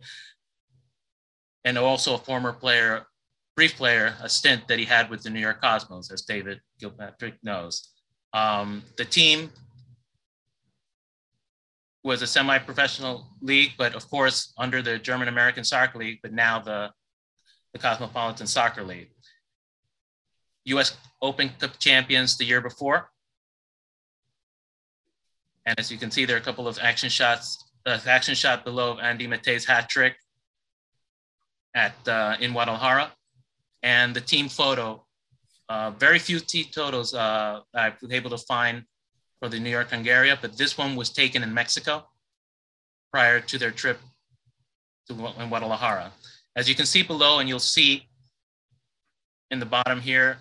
And 1.63 1.77
also 1.77 2.15
a 2.15 2.17
former 2.17 2.51
player 2.51 3.05
brief 3.55 3.77
player, 3.77 4.15
a 4.21 4.29
stint 4.29 4.67
that 4.67 4.79
he 4.79 4.85
had 4.85 5.09
with 5.09 5.23
the 5.23 5.29
New 5.29 5.39
York 5.39 5.61
Cosmos, 5.61 6.11
as 6.11 6.23
David 6.23 6.59
Kilpatrick 6.79 7.35
knows. 7.41 7.89
Um, 8.33 8.83
the 8.97 9.05
team 9.05 9.49
was 12.03 12.21
a 12.21 12.27
semi-professional 12.27 13.25
league, 13.41 13.71
but 13.77 13.95
of 13.95 14.07
course 14.09 14.53
under 14.57 14.81
the 14.81 14.99
German 14.99 15.27
American 15.27 15.63
Soccer 15.63 15.97
League, 15.97 16.19
but 16.21 16.33
now 16.33 16.59
the, 16.59 16.91
the 17.73 17.79
Cosmopolitan 17.79 18.45
Soccer 18.45 18.83
League. 18.83 19.09
US 20.65 20.97
Open 21.21 21.49
Cup 21.57 21.79
champions 21.79 22.37
the 22.37 22.45
year 22.45 22.61
before. 22.61 23.09
And 25.65 25.79
as 25.79 25.91
you 25.91 25.97
can 25.97 26.11
see, 26.11 26.25
there 26.25 26.35
are 26.35 26.39
a 26.39 26.43
couple 26.43 26.67
of 26.67 26.77
action 26.79 27.09
shots, 27.09 27.71
uh, 27.85 27.99
action 28.07 28.35
shot 28.35 28.65
below 28.65 28.91
of 28.91 28.99
Andy 28.99 29.27
Matei's 29.27 29.65
hat 29.65 29.89
trick 29.89 30.15
at 31.75 31.95
uh, 32.07 32.35
in 32.39 32.51
Guadalajara 32.53 33.11
and 33.83 34.15
the 34.15 34.21
team 34.21 34.49
photo. 34.49 35.05
Uh, 35.67 35.91
very 35.91 36.19
few 36.19 36.39
team 36.39 36.65
photos 36.73 37.13
uh, 37.13 37.61
I 37.73 37.93
was 38.01 38.11
able 38.11 38.29
to 38.31 38.37
find 38.37 38.83
for 39.39 39.49
the 39.49 39.59
New 39.59 39.69
York 39.69 39.89
Hungaria, 39.89 40.37
but 40.41 40.57
this 40.57 40.77
one 40.77 40.95
was 40.95 41.09
taken 41.09 41.43
in 41.43 41.53
Mexico 41.53 42.05
prior 43.11 43.39
to 43.39 43.57
their 43.57 43.71
trip 43.71 43.99
to 45.07 45.13
in 45.39 45.49
Guadalajara. 45.49 46.11
As 46.55 46.69
you 46.69 46.75
can 46.75 46.85
see 46.85 47.03
below, 47.03 47.39
and 47.39 47.49
you'll 47.49 47.59
see 47.59 48.07
in 49.51 49.59
the 49.59 49.65
bottom 49.65 49.99
here, 49.99 50.37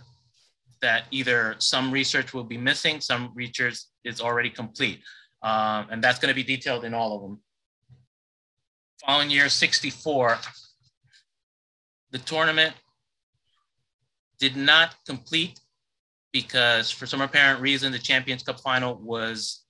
that 0.80 1.04
either 1.10 1.56
some 1.58 1.90
research 1.90 2.32
will 2.34 2.44
be 2.44 2.58
missing, 2.58 3.00
some 3.00 3.32
research 3.34 3.78
is 4.04 4.20
already 4.20 4.50
complete. 4.50 5.00
Um, 5.44 5.86
and 5.90 6.02
that's 6.02 6.18
gonna 6.18 6.34
be 6.34 6.42
detailed 6.42 6.84
in 6.84 6.92
all 6.92 7.14
of 7.14 7.22
them. 7.22 7.40
Following 9.06 9.30
year 9.30 9.48
64, 9.48 10.38
the 12.10 12.18
tournament 12.18 12.74
did 14.38 14.56
not 14.56 14.96
complete 15.06 15.60
because 16.32 16.90
for 16.90 17.06
some 17.06 17.20
apparent 17.20 17.60
reason, 17.60 17.92
the 17.92 17.98
Champions 17.98 18.42
Cup 18.42 18.58
final 18.60 18.96
was 18.96 19.64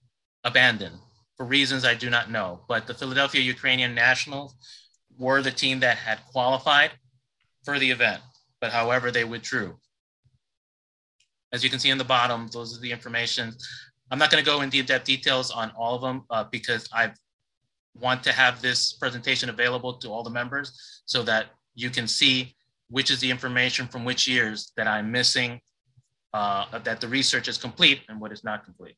abandoned 0.44 0.96
for 1.36 1.44
reasons 1.44 1.84
I 1.84 1.94
do 1.94 2.08
not 2.08 2.30
know. 2.30 2.60
But 2.68 2.86
the 2.86 2.94
Philadelphia 2.94 3.40
Ukrainian 3.40 3.94
Nationals 3.94 4.54
were 5.18 5.42
the 5.42 5.50
team 5.50 5.80
that 5.80 5.98
had 5.98 6.24
qualified 6.26 6.92
for 7.64 7.78
the 7.78 7.90
event, 7.90 8.22
but 8.60 8.72
however, 8.72 9.10
they 9.10 9.24
withdrew. 9.24 9.76
As 11.52 11.62
you 11.62 11.70
can 11.70 11.78
see 11.78 11.90
in 11.90 11.98
the 11.98 12.04
bottom, 12.04 12.48
those 12.52 12.76
are 12.76 12.80
the 12.80 12.92
information. 12.92 13.54
I'm 14.10 14.18
not 14.18 14.30
going 14.30 14.42
to 14.42 14.48
go 14.48 14.60
into 14.60 14.82
depth 14.82 15.06
details 15.06 15.50
on 15.50 15.70
all 15.76 15.94
of 15.94 16.02
them 16.02 16.24
uh, 16.30 16.44
because 16.50 16.88
I 16.92 17.12
want 17.94 18.22
to 18.24 18.32
have 18.32 18.60
this 18.60 18.92
presentation 18.92 19.48
available 19.48 19.94
to 19.94 20.10
all 20.10 20.22
the 20.22 20.30
members 20.30 21.02
so 21.06 21.22
that 21.22 21.46
you 21.74 21.90
can 21.90 22.06
see 22.06 22.54
which 22.90 23.10
is 23.10 23.20
the 23.20 23.30
information 23.30 23.86
from 23.86 24.04
which 24.04 24.28
years 24.28 24.72
that 24.76 24.86
I'm 24.86 25.10
missing, 25.10 25.60
uh, 26.32 26.78
that 26.78 27.00
the 27.00 27.08
research 27.08 27.48
is 27.48 27.56
complete 27.56 28.02
and 28.08 28.20
what 28.20 28.32
is 28.32 28.44
not 28.44 28.64
complete. 28.64 28.96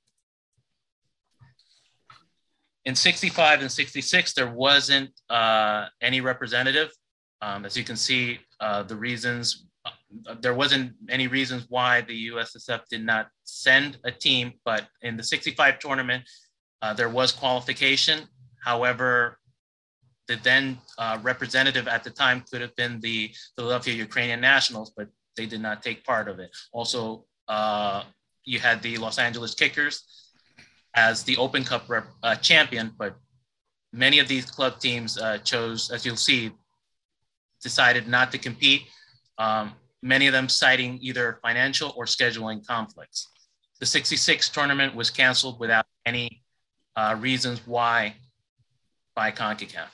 In 2.84 2.94
65 2.94 3.62
and 3.62 3.70
66, 3.70 4.34
there 4.34 4.50
wasn't 4.50 5.10
uh, 5.28 5.86
any 6.00 6.20
representative. 6.20 6.90
Um, 7.42 7.64
as 7.64 7.76
you 7.76 7.84
can 7.84 7.96
see, 7.96 8.38
uh, 8.60 8.82
the 8.84 8.96
reasons, 8.96 9.66
uh, 9.84 10.34
there 10.40 10.54
wasn't 10.54 10.92
any 11.08 11.26
reasons 11.26 11.66
why 11.68 12.02
the 12.02 12.28
USSF 12.28 12.82
did 12.88 13.04
not 13.04 13.28
send 13.46 13.98
a 14.04 14.10
team, 14.10 14.52
but 14.64 14.88
in 15.02 15.16
the 15.16 15.22
65 15.22 15.78
tournament, 15.78 16.24
uh, 16.82 16.92
there 16.92 17.08
was 17.08 17.32
qualification. 17.32 18.28
However, 18.62 19.38
the 20.28 20.36
then 20.42 20.78
uh, 20.98 21.18
representative 21.22 21.88
at 21.88 22.04
the 22.04 22.10
time 22.10 22.44
could 22.50 22.60
have 22.60 22.74
been 22.76 23.00
the 23.00 23.32
Philadelphia 23.54 23.94
Ukrainian 23.94 24.40
Nationals, 24.40 24.92
but 24.96 25.08
they 25.36 25.46
did 25.46 25.60
not 25.60 25.82
take 25.82 26.04
part 26.04 26.28
of 26.28 26.38
it. 26.40 26.50
Also, 26.72 27.24
uh, 27.48 28.02
you 28.44 28.58
had 28.58 28.82
the 28.82 28.96
Los 28.98 29.18
Angeles 29.18 29.54
Kickers 29.54 30.04
as 30.94 31.22
the 31.22 31.36
Open 31.36 31.62
Cup 31.62 31.88
rep, 31.88 32.06
uh, 32.22 32.34
champion, 32.36 32.92
but 32.98 33.16
many 33.92 34.18
of 34.18 34.28
these 34.28 34.46
club 34.46 34.80
teams 34.80 35.18
uh, 35.18 35.38
chose, 35.38 35.90
as 35.90 36.04
you'll 36.04 36.16
see, 36.16 36.50
decided 37.62 38.08
not 38.08 38.32
to 38.32 38.38
compete. 38.38 38.82
Um, 39.38 39.72
many 40.02 40.26
of 40.26 40.32
them 40.32 40.48
citing 40.48 40.98
either 41.02 41.38
financial 41.42 41.92
or 41.96 42.04
scheduling 42.04 42.66
conflicts. 42.66 43.28
The 43.80 43.86
66 43.86 44.48
tournament 44.50 44.94
was 44.94 45.10
canceled 45.10 45.60
without 45.60 45.84
any 46.06 46.42
uh, 46.96 47.16
reasons 47.18 47.60
why 47.66 48.14
by 49.14 49.30
CONCACAF. 49.30 49.88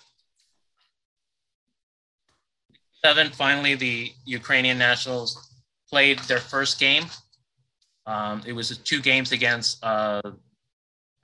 Seven, 3.04 3.30
finally, 3.32 3.74
the 3.74 4.12
Ukrainian 4.24 4.78
nationals 4.78 5.52
played 5.90 6.20
their 6.20 6.38
first 6.38 6.78
game. 6.78 7.04
Um, 8.06 8.42
it 8.46 8.52
was 8.52 8.76
two 8.78 9.00
games 9.00 9.32
against 9.32 9.82
uh, 9.82 10.22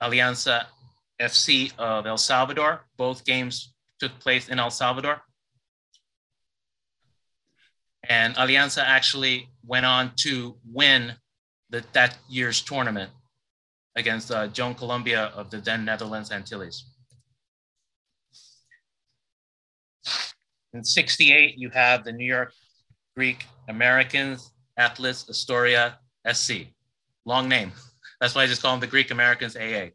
Alianza 0.01 0.65
FC 1.21 1.71
of 1.77 2.05
El 2.05 2.17
Salvador. 2.17 2.85
Both 2.97 3.25
games 3.25 3.73
took 3.99 4.17
place 4.19 4.49
in 4.49 4.59
El 4.59 4.71
Salvador. 4.71 5.21
And 8.07 8.35
Alianza 8.35 8.83
actually 8.83 9.49
went 9.65 9.85
on 9.85 10.11
to 10.17 10.57
win 10.65 11.15
the, 11.69 11.83
that 11.93 12.17
year's 12.27 12.61
tournament 12.61 13.11
against 13.95 14.31
uh, 14.31 14.47
Jong 14.47 14.75
Colombia 14.75 15.31
of 15.35 15.49
the 15.49 15.57
then 15.57 15.85
Netherlands 15.85 16.31
Antilles. 16.31 16.85
In 20.73 20.83
68, 20.83 21.57
you 21.57 21.69
have 21.71 22.03
the 22.03 22.11
New 22.11 22.25
York 22.25 22.53
Greek 23.15 23.45
Americans, 23.67 24.51
Atlas 24.77 25.27
Astoria 25.29 25.97
SC. 26.31 26.67
Long 27.25 27.49
name. 27.49 27.71
That's 28.21 28.35
why 28.35 28.43
I 28.43 28.47
just 28.47 28.61
call 28.61 28.71
them 28.71 28.79
the 28.79 28.87
Greek 28.87 29.11
Americans 29.11 29.55
AA. 29.55 29.89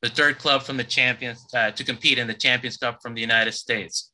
The 0.00 0.08
third 0.08 0.38
club 0.38 0.62
from 0.62 0.76
the 0.76 0.84
champions 0.84 1.44
uh, 1.54 1.72
to 1.72 1.84
compete 1.84 2.18
in 2.18 2.26
the 2.26 2.34
Champions 2.34 2.76
Cup 2.76 3.00
from 3.02 3.14
the 3.14 3.20
United 3.20 3.52
States. 3.52 4.12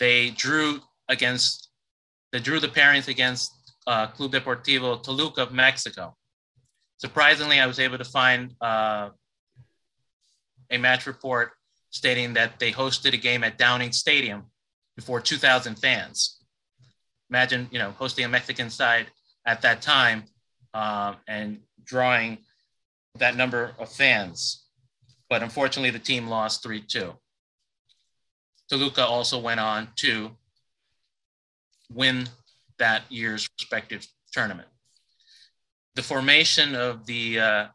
They 0.00 0.30
drew 0.30 0.80
against, 1.08 1.70
they 2.32 2.40
drew 2.40 2.58
the 2.58 2.68
pairings 2.68 3.08
against 3.08 3.52
uh, 3.86 4.06
Club 4.08 4.32
Deportivo 4.32 5.02
Toluca 5.02 5.42
of 5.42 5.52
Mexico. 5.52 6.16
Surprisingly, 6.98 7.60
I 7.60 7.66
was 7.66 7.78
able 7.78 7.98
to 7.98 8.04
find 8.04 8.54
uh, 8.60 9.10
a 10.70 10.78
match 10.78 11.06
report 11.06 11.52
stating 11.90 12.34
that 12.34 12.58
they 12.58 12.72
hosted 12.72 13.12
a 13.12 13.16
game 13.16 13.44
at 13.44 13.58
Downing 13.58 13.92
Stadium 13.92 14.44
before 14.96 15.20
2,000 15.20 15.76
fans. 15.76 16.40
Imagine, 17.30 17.68
you 17.70 17.78
know, 17.78 17.90
hosting 17.92 18.24
a 18.24 18.28
Mexican 18.28 18.70
side 18.70 19.06
at 19.46 19.62
that 19.62 19.82
time 19.82 20.24
uh, 20.72 21.14
and 21.28 21.60
drawing 21.84 22.38
that 23.18 23.36
number 23.36 23.72
of 23.78 23.90
fans. 23.90 24.64
But 25.28 25.42
unfortunately, 25.42 25.90
the 25.90 25.98
team 25.98 26.28
lost 26.28 26.62
3 26.62 26.80
2. 26.80 27.12
Toluca 28.68 29.04
also 29.04 29.38
went 29.38 29.60
on 29.60 29.88
to 29.96 30.30
win 31.92 32.28
that 32.78 33.02
year's 33.10 33.48
respective 33.58 34.06
tournament. 34.32 34.68
The 35.94 36.02
formation 36.02 36.74
of 36.74 37.06
the 37.06 37.38
uh, 37.38 37.66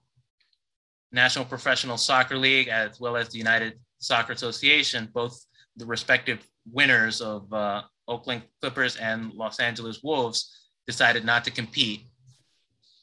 National 1.11 1.45
Professional 1.45 1.97
Soccer 1.97 2.37
League, 2.37 2.67
as 2.67 2.99
well 2.99 3.15
as 3.15 3.29
the 3.29 3.37
United 3.37 3.79
Soccer 3.99 4.33
Association, 4.33 5.09
both 5.13 5.45
the 5.77 5.85
respective 5.85 6.45
winners 6.71 7.21
of 7.21 7.51
uh, 7.53 7.83
Oakland 8.07 8.43
Clippers 8.61 8.97
and 8.97 9.33
Los 9.33 9.59
Angeles 9.59 10.01
Wolves, 10.03 10.69
decided 10.85 11.23
not 11.25 11.45
to 11.45 11.51
compete 11.51 12.01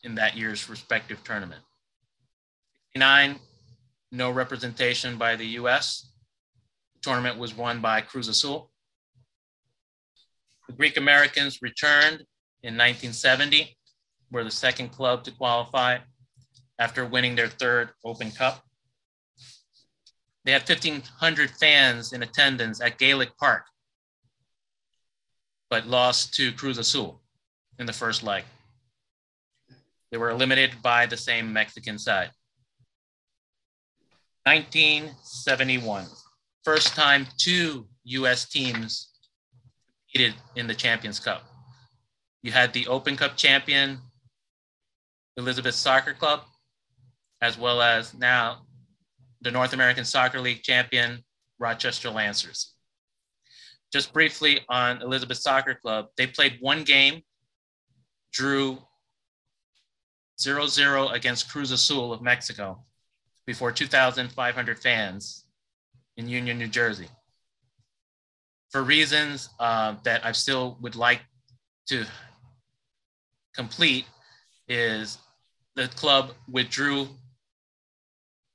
in 0.05 0.15
that 0.17 0.37
year's 0.37 0.69
respective 0.69 1.23
tournament. 1.25 1.63
69, 2.95 3.39
no 4.13 4.31
representation 4.31 5.19
by 5.19 5.37
the 5.37 5.47
US. 5.61 6.13
The 6.95 7.01
tournament 7.01 7.39
was 7.39 7.55
won 7.55 7.81
by 7.81 8.01
Cruz 8.01 8.29
Azul. 8.29 8.71
The 10.67 10.73
Greek 10.73 10.97
Americans 10.97 11.61
returned 11.63 12.25
in 12.63 12.75
1970, 12.75 13.77
were 14.33 14.45
the 14.45 14.51
second 14.51 14.89
club 14.89 15.23
to 15.25 15.31
qualify 15.31 15.99
after 16.79 17.07
winning 17.07 17.37
their 17.37 17.49
third 17.49 17.91
Open 18.05 18.31
Cup. 18.31 18.63
They 20.45 20.53
had 20.53 20.69
1,500 20.69 21.51
fans 21.51 22.13
in 22.13 22.23
attendance 22.23 22.81
at 22.81 22.99
Gaelic 22.99 23.37
Park, 23.39 23.65
but 25.71 25.87
lost 25.87 26.35
to 26.35 26.53
Cruz 26.53 26.79
Azul 26.79 27.21
in 27.79 27.87
the 27.87 27.93
first 27.93 28.23
leg. 28.23 28.45
They 30.11 30.19
were 30.19 30.31
eliminated 30.31 30.83
by 30.83 31.07
the 31.07 31.17
same 31.17 31.53
Mexican 31.53 31.99
side. 31.99 32.31
1971, 34.45 36.07
first 36.65 36.95
time 36.95 37.27
two 37.37 37.89
US 38.05 38.49
teams 38.49 39.16
competed 40.13 40.35
in 40.55 40.67
the 40.67 40.75
Champions 40.75 41.21
Cup. 41.21 41.43
You 42.43 42.53
had 42.53 42.73
the 42.73 42.87
Open 42.87 43.17
Cup 43.17 43.37
champion, 43.37 43.99
Elizabeth 45.37 45.75
Soccer 45.75 46.15
Club, 46.15 46.43
as 47.43 47.59
well 47.59 47.83
as 47.83 48.15
now 48.15 48.67
the 49.43 49.51
North 49.51 49.73
American 49.73 50.05
Soccer 50.05 50.41
League 50.41 50.63
champion, 50.63 51.25
Rochester 51.59 52.11
Lancers. 52.11 52.73
Just 53.93 54.13
briefly 54.13 54.61
on 54.69 55.03
Elizabeth 55.03 55.39
Soccer 55.39 55.75
Club, 55.75 56.07
they 56.17 56.27
played 56.27 56.59
one 56.61 56.85
game, 56.85 57.23
drew 58.33 58.79
0 60.41 60.67
0 60.67 61.09
against 61.09 61.51
Cruz 61.51 61.71
Azul 61.71 62.13
of 62.13 62.23
Mexico 62.23 62.85
before 63.47 63.73
2,500 63.73 64.79
fans 64.79 65.45
in 66.17 66.29
Union, 66.29 66.59
New 66.59 66.69
Jersey. 66.69 67.09
For 68.77 68.83
reasons 68.83 69.49
uh, 69.59 69.95
that 70.03 70.23
I 70.23 70.33
still 70.33 70.77
would 70.83 70.97
like 70.97 71.23
to 71.87 72.05
complete, 73.55 74.05
is 74.69 75.17
the 75.77 75.89
club 75.89 76.33
withdrew 76.51 77.09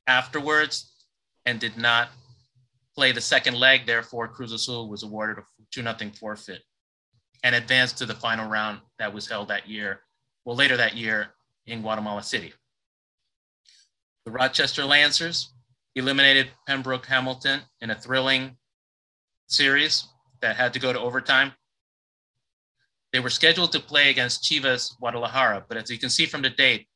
afterwards 0.06 0.92
and 1.48 1.60
did 1.60 1.76
not 1.76 2.10
play 2.94 3.12
the 3.12 3.20
second 3.20 3.56
leg. 3.56 3.88
Therefore, 3.88 4.28
Cruz 4.28 4.54
Azul 4.54 4.90
was 4.90 5.02
awarded 5.02 5.40
a 5.40 5.44
2 5.72 5.82
0 5.82 5.96
forfeit 6.20 6.62
and 7.44 7.56
advanced 7.56 7.98
to 7.98 8.06
the 8.06 8.14
final 8.14 8.48
round 8.48 8.80
that 9.00 9.12
was 9.12 9.28
held 9.28 9.48
that 9.48 9.68
year, 9.68 10.02
well, 10.46 10.56
later 10.56 10.78
that 10.78 10.96
year 10.96 11.30
in 11.66 11.82
Guatemala 11.82 12.22
City. 12.22 12.54
The 14.26 14.32
Rochester 14.32 14.86
Lancers 14.86 15.52
eliminated 15.96 16.52
Pembroke 16.68 17.08
Hamilton 17.08 17.62
in 17.82 17.90
a 17.90 18.00
thrilling 18.00 18.56
series 19.48 20.06
that 20.42 20.56
had 20.56 20.74
to 20.74 20.80
go 20.80 20.92
to 20.92 21.00
overtime. 21.00 21.54
They 23.14 23.20
were 23.20 23.30
scheduled 23.30 23.72
to 23.74 23.80
play 23.80 24.10
against 24.10 24.44
Chivas 24.44 24.98
Guadalajara, 24.98 25.66
but 25.68 25.78
as 25.78 25.90
you 25.90 25.98
can 25.98 26.10
see 26.10 26.26
from 26.26 26.42
the 26.42 26.50
date, 26.50 26.88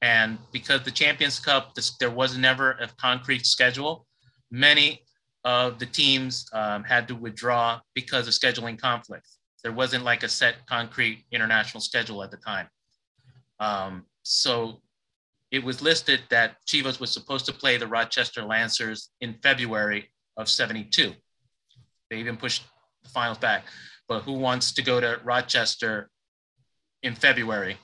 and 0.00 0.38
because 0.52 0.82
the 0.82 0.90
Champions 0.90 1.38
Cup, 1.38 1.74
this, 1.74 1.96
there 1.98 2.10
was 2.10 2.36
never 2.36 2.72
a 2.72 2.88
concrete 2.98 3.46
schedule, 3.46 4.06
many 4.50 5.02
of 5.44 5.78
the 5.78 5.86
teams 5.86 6.46
um, 6.52 6.84
had 6.84 7.06
to 7.08 7.14
withdraw 7.14 7.80
because 7.94 8.26
of 8.26 8.34
scheduling 8.34 8.78
conflicts. 8.78 9.38
There 9.62 9.72
wasn't 9.72 10.04
like 10.04 10.22
a 10.22 10.28
set 10.28 10.66
concrete 10.66 11.24
international 11.30 11.80
schedule 11.80 12.22
at 12.22 12.30
the 12.30 12.36
time. 12.38 12.68
Um, 13.60 14.04
so 14.22 14.80
it 15.50 15.62
was 15.62 15.80
listed 15.80 16.20
that 16.30 16.56
Chivas 16.66 17.00
was 17.00 17.12
supposed 17.12 17.46
to 17.46 17.52
play 17.52 17.76
the 17.76 17.86
Rochester 17.86 18.42
Lancers 18.42 19.10
in 19.20 19.34
February 19.42 20.10
of 20.36 20.48
72. 20.48 21.14
They 22.10 22.16
even 22.18 22.36
pushed 22.36 22.64
the 23.02 23.08
finals 23.08 23.38
back. 23.38 23.64
But 24.08 24.22
who 24.22 24.32
wants 24.32 24.72
to 24.72 24.82
go 24.82 25.00
to 25.00 25.20
Rochester 25.24 26.10
in 27.02 27.14
February? 27.14 27.78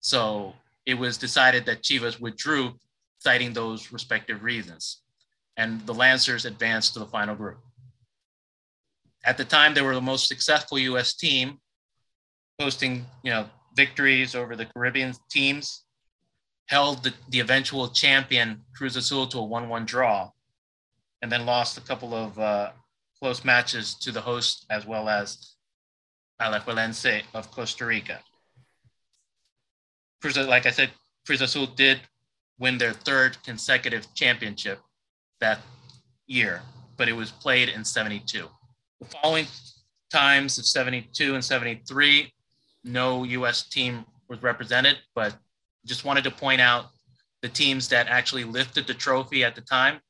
So 0.00 0.54
it 0.86 0.94
was 0.94 1.18
decided 1.18 1.66
that 1.66 1.82
Chivas 1.82 2.20
withdrew, 2.20 2.74
citing 3.18 3.52
those 3.52 3.92
respective 3.92 4.42
reasons. 4.42 5.02
And 5.56 5.84
the 5.86 5.94
Lancers 5.94 6.46
advanced 6.46 6.94
to 6.94 7.00
the 7.00 7.06
final 7.06 7.34
group. 7.34 7.58
At 9.24 9.36
the 9.36 9.44
time, 9.44 9.74
they 9.74 9.82
were 9.82 9.94
the 9.94 10.00
most 10.00 10.26
successful 10.26 10.78
U.S. 10.78 11.14
team, 11.14 11.58
posting 12.58 13.04
you 13.22 13.30
know 13.30 13.46
victories 13.76 14.34
over 14.34 14.56
the 14.56 14.64
Caribbean 14.66 15.12
teams, 15.30 15.84
held 16.66 17.04
the, 17.04 17.12
the 17.28 17.40
eventual 17.40 17.88
champion 17.88 18.62
Cruz 18.74 18.96
Azul 18.96 19.26
to 19.26 19.38
a 19.38 19.42
1-1 19.42 19.84
draw, 19.86 20.30
and 21.20 21.30
then 21.30 21.44
lost 21.44 21.76
a 21.76 21.82
couple 21.82 22.14
of 22.14 22.38
uh, 22.38 22.70
close 23.20 23.44
matches 23.44 23.94
to 23.94 24.12
the 24.12 24.20
host 24.20 24.66
as 24.70 24.86
well 24.86 25.08
as 25.08 25.54
Alajuelense 26.40 27.22
of 27.34 27.50
Costa 27.50 27.84
Rica. 27.84 28.20
Cruz, 30.20 30.36
like 30.36 30.66
I 30.66 30.70
said, 30.70 30.90
Cruz 31.26 31.40
Azul 31.40 31.66
did 31.66 32.00
win 32.58 32.78
their 32.78 32.92
third 32.92 33.42
consecutive 33.42 34.12
championship 34.14 34.80
that 35.40 35.60
year, 36.26 36.62
but 36.96 37.08
it 37.08 37.12
was 37.12 37.30
played 37.30 37.68
in 37.68 37.84
72. 37.84 38.46
The 39.00 39.06
following 39.06 39.46
times 40.12 40.58
of 40.58 40.66
72 40.66 41.34
and 41.34 41.44
73, 41.44 42.32
no 42.84 43.24
US 43.24 43.68
team 43.68 44.04
was 44.28 44.42
represented, 44.42 44.98
but 45.14 45.36
just 45.86 46.04
wanted 46.04 46.24
to 46.24 46.30
point 46.30 46.60
out 46.60 46.86
the 47.42 47.48
teams 47.48 47.88
that 47.88 48.08
actually 48.08 48.44
lifted 48.44 48.86
the 48.86 48.94
trophy 48.94 49.44
at 49.44 49.54
the 49.54 49.62
time. 49.62 50.00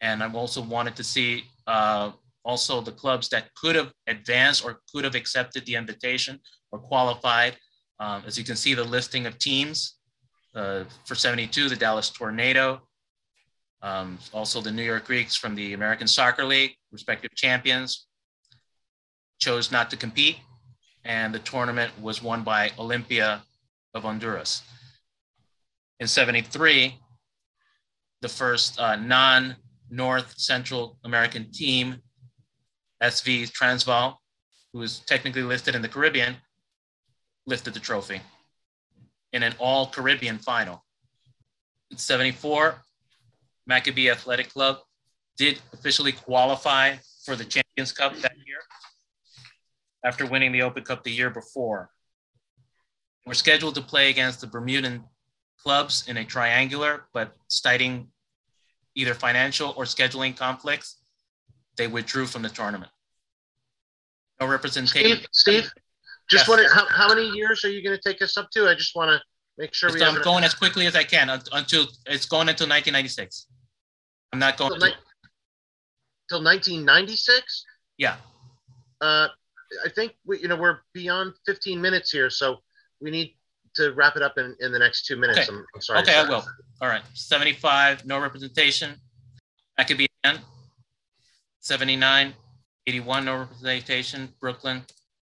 And 0.00 0.22
I 0.22 0.32
also 0.32 0.62
wanted 0.62 0.96
to 0.96 1.04
see 1.04 1.44
uh, 1.66 2.12
also 2.44 2.80
the 2.80 2.92
clubs 2.92 3.28
that 3.28 3.52
could 3.54 3.76
have 3.76 3.92
advanced 4.06 4.64
or 4.64 4.80
could 4.92 5.04
have 5.04 5.14
accepted 5.14 5.64
the 5.66 5.74
invitation 5.74 6.40
or 6.70 6.78
qualified. 6.78 7.56
Um, 8.00 8.22
as 8.26 8.36
you 8.36 8.44
can 8.44 8.56
see, 8.56 8.74
the 8.74 8.84
listing 8.84 9.26
of 9.26 9.38
teams 9.38 9.98
uh, 10.54 10.84
for 11.04 11.14
72, 11.14 11.68
the 11.68 11.76
Dallas 11.76 12.10
Tornado, 12.10 12.82
um, 13.82 14.18
also 14.32 14.60
the 14.60 14.70
New 14.70 14.82
York 14.82 15.06
Greeks 15.06 15.36
from 15.36 15.54
the 15.54 15.72
American 15.74 16.06
Soccer 16.06 16.44
League, 16.44 16.74
respective 16.90 17.34
champions, 17.34 18.06
chose 19.38 19.72
not 19.72 19.90
to 19.90 19.96
compete. 19.96 20.38
And 21.04 21.34
the 21.34 21.40
tournament 21.40 21.92
was 22.00 22.22
won 22.22 22.44
by 22.44 22.70
Olympia 22.78 23.42
of 23.94 24.04
Honduras. 24.04 24.62
In 25.98 26.06
73, 26.06 26.96
the 28.20 28.28
first 28.28 28.78
uh, 28.78 28.96
non 28.96 29.56
North 29.90 30.34
Central 30.38 30.96
American 31.04 31.50
team 31.52 31.96
SV 33.02 33.50
Transvaal, 33.52 34.20
who 34.72 34.82
is 34.82 35.00
technically 35.00 35.42
listed 35.42 35.74
in 35.74 35.82
the 35.82 35.88
Caribbean, 35.88 36.36
lifted 37.46 37.74
the 37.74 37.80
trophy 37.80 38.20
in 39.32 39.42
an 39.42 39.54
all 39.58 39.88
Caribbean 39.88 40.38
final. 40.38 40.84
In 41.90 41.98
74, 41.98 42.76
Maccabi 43.68 44.10
Athletic 44.10 44.50
Club 44.50 44.78
did 45.36 45.60
officially 45.72 46.12
qualify 46.12 46.96
for 47.24 47.36
the 47.36 47.44
Champions 47.44 47.92
Cup 47.92 48.16
that 48.18 48.36
year 48.46 48.58
after 50.04 50.26
winning 50.26 50.52
the 50.52 50.62
Open 50.62 50.84
Cup 50.84 51.04
the 51.04 51.10
year 51.10 51.30
before. 51.30 51.90
We're 53.26 53.34
scheduled 53.34 53.76
to 53.76 53.82
play 53.82 54.10
against 54.10 54.40
the 54.40 54.46
Bermudan 54.46 55.04
clubs 55.62 56.08
in 56.08 56.16
a 56.16 56.24
triangular, 56.24 57.04
but 57.12 57.34
citing 57.48 58.08
either 58.94 59.14
financial 59.14 59.72
or 59.76 59.84
scheduling 59.84 60.36
conflicts, 60.36 61.01
they 61.76 61.86
withdrew 61.86 62.26
from 62.26 62.42
the 62.42 62.48
tournament. 62.48 62.90
No 64.40 64.46
representation. 64.46 65.18
Steve, 65.18 65.26
Steve 65.32 65.72
just 66.30 66.42
yes. 66.42 66.48
wondering 66.48 66.70
how, 66.72 66.86
how 66.86 67.08
many 67.08 67.28
years 67.30 67.64
are 67.64 67.70
you 67.70 67.82
going 67.82 67.96
to 67.96 68.02
take 68.02 68.22
us 68.22 68.36
up 68.36 68.50
to? 68.52 68.68
I 68.68 68.74
just 68.74 68.96
want 68.96 69.10
to 69.10 69.20
make 69.58 69.74
sure 69.74 69.92
we. 69.92 70.02
I'm 70.02 70.22
going 70.22 70.44
as 70.44 70.54
quickly 70.54 70.86
as 70.86 70.96
I 70.96 71.04
can 71.04 71.28
until 71.30 71.86
it's 72.06 72.26
going 72.26 72.48
until 72.48 72.66
1996. 72.68 73.48
I'm 74.32 74.38
not 74.38 74.56
going 74.56 74.72
until, 74.72 74.88
until 76.30 76.44
1996. 76.44 77.64
Yeah. 77.98 78.16
Uh, 79.00 79.28
I 79.84 79.88
think 79.90 80.14
we, 80.24 80.40
you 80.40 80.48
know, 80.48 80.56
we're 80.56 80.78
beyond 80.94 81.34
15 81.46 81.80
minutes 81.80 82.10
here, 82.10 82.30
so 82.30 82.58
we 83.00 83.10
need 83.10 83.34
to 83.74 83.92
wrap 83.92 84.16
it 84.16 84.22
up 84.22 84.38
in, 84.38 84.56
in 84.60 84.72
the 84.72 84.78
next 84.78 85.06
two 85.06 85.16
minutes. 85.16 85.40
Okay. 85.40 85.48
I'm, 85.50 85.64
I'm 85.74 85.80
sorry. 85.80 86.00
Okay, 86.00 86.16
I 86.16 86.28
will. 86.28 86.44
All 86.80 86.88
right. 86.88 87.02
75, 87.14 88.06
no 88.06 88.18
representation. 88.20 88.94
That 89.76 89.88
could 89.88 89.98
be 89.98 90.08
10. 90.24 90.38
79, 91.62 92.34
81, 92.86 93.24
no 93.24 93.38
representation. 93.38 94.28
Brooklyn. 94.40 94.82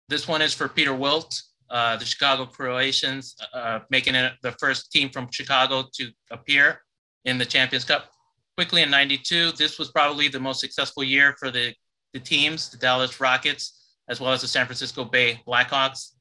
This 0.09 0.27
one 0.27 0.43
is 0.43 0.55
for 0.55 0.67
Peter 0.67 0.95
Wilt, 0.95 1.41
uh, 1.71 1.97
the 1.97 2.05
Chicago 2.05 2.47
Croatians, 2.47 3.37
uh, 3.55 3.81
making 3.91 4.15
it 4.15 4.33
the 4.43 4.53
first 4.53 4.91
team 4.91 5.11
from 5.11 5.29
Chicago 5.31 5.85
to 5.95 6.11
appear 6.31 6.81
in 7.27 7.39
the 7.39 7.45
Champions 7.45 7.85
Cup. 7.85 8.11
Quickly 8.57 8.83
in 8.83 8.91
92, 8.91 9.53
this 9.53 9.79
was 9.79 9.91
probably 9.91 10.29
the 10.29 10.41
most 10.41 10.61
successful 10.61 11.05
year 11.05 11.35
for 11.39 11.51
the, 11.51 11.75
the 12.15 12.21
teams, 12.21 12.71
the 12.71 12.79
Dallas 12.79 13.21
Rockets, 13.21 13.95
as 14.09 14.21
well 14.21 14.33
as 14.33 14.41
the 14.41 14.49
San 14.49 14.67
Francisco 14.67 15.05
Bay 15.05 15.41
Blackhawks. 15.47 16.13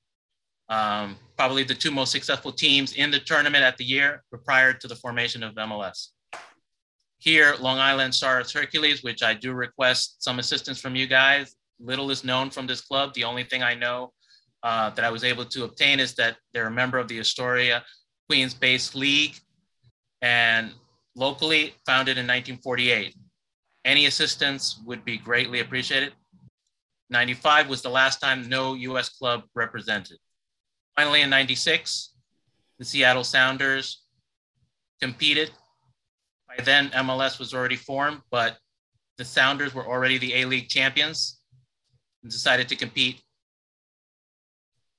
Um, 0.69 1.17
probably 1.37 1.63
the 1.63 1.75
two 1.75 1.91
most 1.91 2.11
successful 2.11 2.51
teams 2.51 2.93
in 2.93 3.11
the 3.11 3.19
tournament 3.19 3.63
at 3.63 3.77
the 3.77 3.83
year 3.83 4.23
prior 4.45 4.73
to 4.73 4.87
the 4.87 4.95
formation 4.95 5.43
of 5.43 5.55
MLS. 5.55 6.09
Here, 7.21 7.53
Long 7.59 7.77
Island 7.77 8.15
Stars 8.15 8.51
Hercules, 8.51 9.03
which 9.03 9.21
I 9.21 9.35
do 9.35 9.53
request 9.53 10.23
some 10.23 10.39
assistance 10.39 10.81
from 10.81 10.95
you 10.95 11.05
guys. 11.05 11.55
Little 11.79 12.09
is 12.09 12.23
known 12.23 12.49
from 12.49 12.65
this 12.65 12.81
club. 12.81 13.13
The 13.13 13.25
only 13.25 13.43
thing 13.43 13.61
I 13.61 13.75
know 13.75 14.11
uh, 14.63 14.89
that 14.89 15.05
I 15.05 15.11
was 15.11 15.23
able 15.23 15.45
to 15.45 15.65
obtain 15.65 15.99
is 15.99 16.15
that 16.15 16.37
they're 16.51 16.65
a 16.65 16.71
member 16.71 16.97
of 16.97 17.07
the 17.07 17.19
Astoria 17.19 17.83
Queens 18.27 18.55
based 18.55 18.95
League 18.95 19.35
and 20.23 20.71
locally 21.15 21.75
founded 21.85 22.17
in 22.17 22.25
1948. 22.25 23.15
Any 23.85 24.07
assistance 24.07 24.81
would 24.87 25.05
be 25.05 25.19
greatly 25.19 25.59
appreciated. 25.59 26.13
95 27.11 27.69
was 27.69 27.83
the 27.83 27.89
last 27.89 28.17
time 28.19 28.49
no 28.49 28.73
US 28.73 29.09
club 29.09 29.43
represented. 29.53 30.17
Finally, 30.95 31.21
in 31.21 31.29
96, 31.29 32.15
the 32.79 32.85
Seattle 32.85 33.23
Sounders 33.23 34.05
competed. 34.99 35.51
By 36.57 36.63
then, 36.63 36.89
MLS 36.89 37.39
was 37.39 37.53
already 37.53 37.75
formed, 37.75 38.21
but 38.29 38.57
the 39.17 39.25
Sounders 39.25 39.73
were 39.73 39.87
already 39.87 40.17
the 40.17 40.33
A 40.35 40.45
League 40.45 40.67
champions 40.67 41.39
and 42.23 42.31
decided 42.31 42.67
to 42.69 42.75
compete 42.75 43.21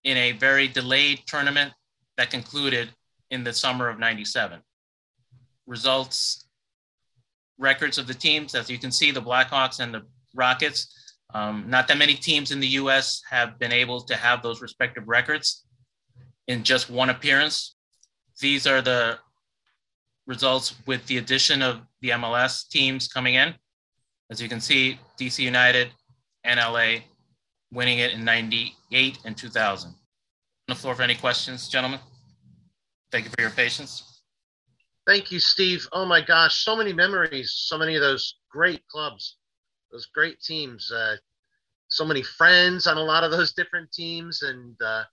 in 0.05 0.17
a 0.17 0.33
very 0.33 0.67
delayed 0.67 1.21
tournament 1.27 1.73
that 2.17 2.31
concluded 2.31 2.91
in 3.31 3.45
the 3.45 3.53
summer 3.53 3.89
of 3.89 3.99
97. 3.99 4.61
Results, 5.67 6.47
records 7.59 7.99
of 7.99 8.07
the 8.07 8.15
teams, 8.15 8.55
as 8.55 8.71
you 8.71 8.79
can 8.79 8.91
see, 8.91 9.11
the 9.11 9.23
Blackhawks 9.23 9.81
and 9.81 9.95
the 9.95 10.03
Rockets 10.35 11.03
um, 11.35 11.65
not 11.69 11.89
that 11.89 11.97
many 11.97 12.15
teams 12.15 12.51
in 12.51 12.61
the 12.61 12.69
US 12.69 13.23
have 13.31 13.59
been 13.59 13.73
able 13.73 14.01
to 14.03 14.17
have 14.17 14.43
those 14.43 14.61
respective 14.61 15.09
records 15.09 15.65
in 16.47 16.63
just 16.63 16.91
one 16.91 17.11
appearance. 17.11 17.75
These 18.41 18.67
are 18.67 18.83
the 18.83 19.19
results 20.27 20.75
with 20.87 21.05
the 21.07 21.19
addition 21.19 21.63
of 21.63 21.81
the 22.01 22.11
MLS 22.11 22.69
teams 22.69 23.09
coming 23.09 23.35
in. 23.35 23.55
As 24.31 24.41
you 24.41 24.49
can 24.49 24.61
see, 24.61 24.99
DC 25.19 25.41
United 25.41 25.91
and 26.45 26.59
LA 26.59 27.01
winning 27.73 27.99
it 27.99 28.13
in 28.13 28.25
98 28.25 29.19
and 29.25 29.37
2000. 29.37 29.89
On 29.89 29.95
the 30.69 30.75
floor 30.75 30.95
for 30.95 31.03
any 31.03 31.15
questions, 31.15 31.69
gentlemen. 31.69 32.01
Thank 33.11 33.25
you 33.27 33.31
for 33.37 33.43
your 33.43 33.51
patience. 33.51 34.23
Thank 35.07 35.33
you, 35.33 35.41
Steve. 35.41 35.87
Oh 35.93 36.07
my 36.07 36.21
gosh, 36.21 36.65
so 36.65 36.77
many 36.77 36.93
memories, 36.93 37.53
so 37.55 37.77
many 37.77 37.97
of 37.97 38.01
those 38.01 38.37
great 38.51 38.87
clubs 38.89 39.37
those 39.93 40.07
great 40.07 40.41
teams. 40.41 40.91
Uh, 40.91 41.17
so 41.89 42.05
many 42.05 42.23
friends 42.23 42.87
on 42.87 42.97
a 42.97 43.03
lot 43.03 43.23
of 43.23 43.31
those 43.31 43.53
different 43.53 43.93
teams, 43.93 44.43
and 44.43 44.75
uh, 44.83 45.05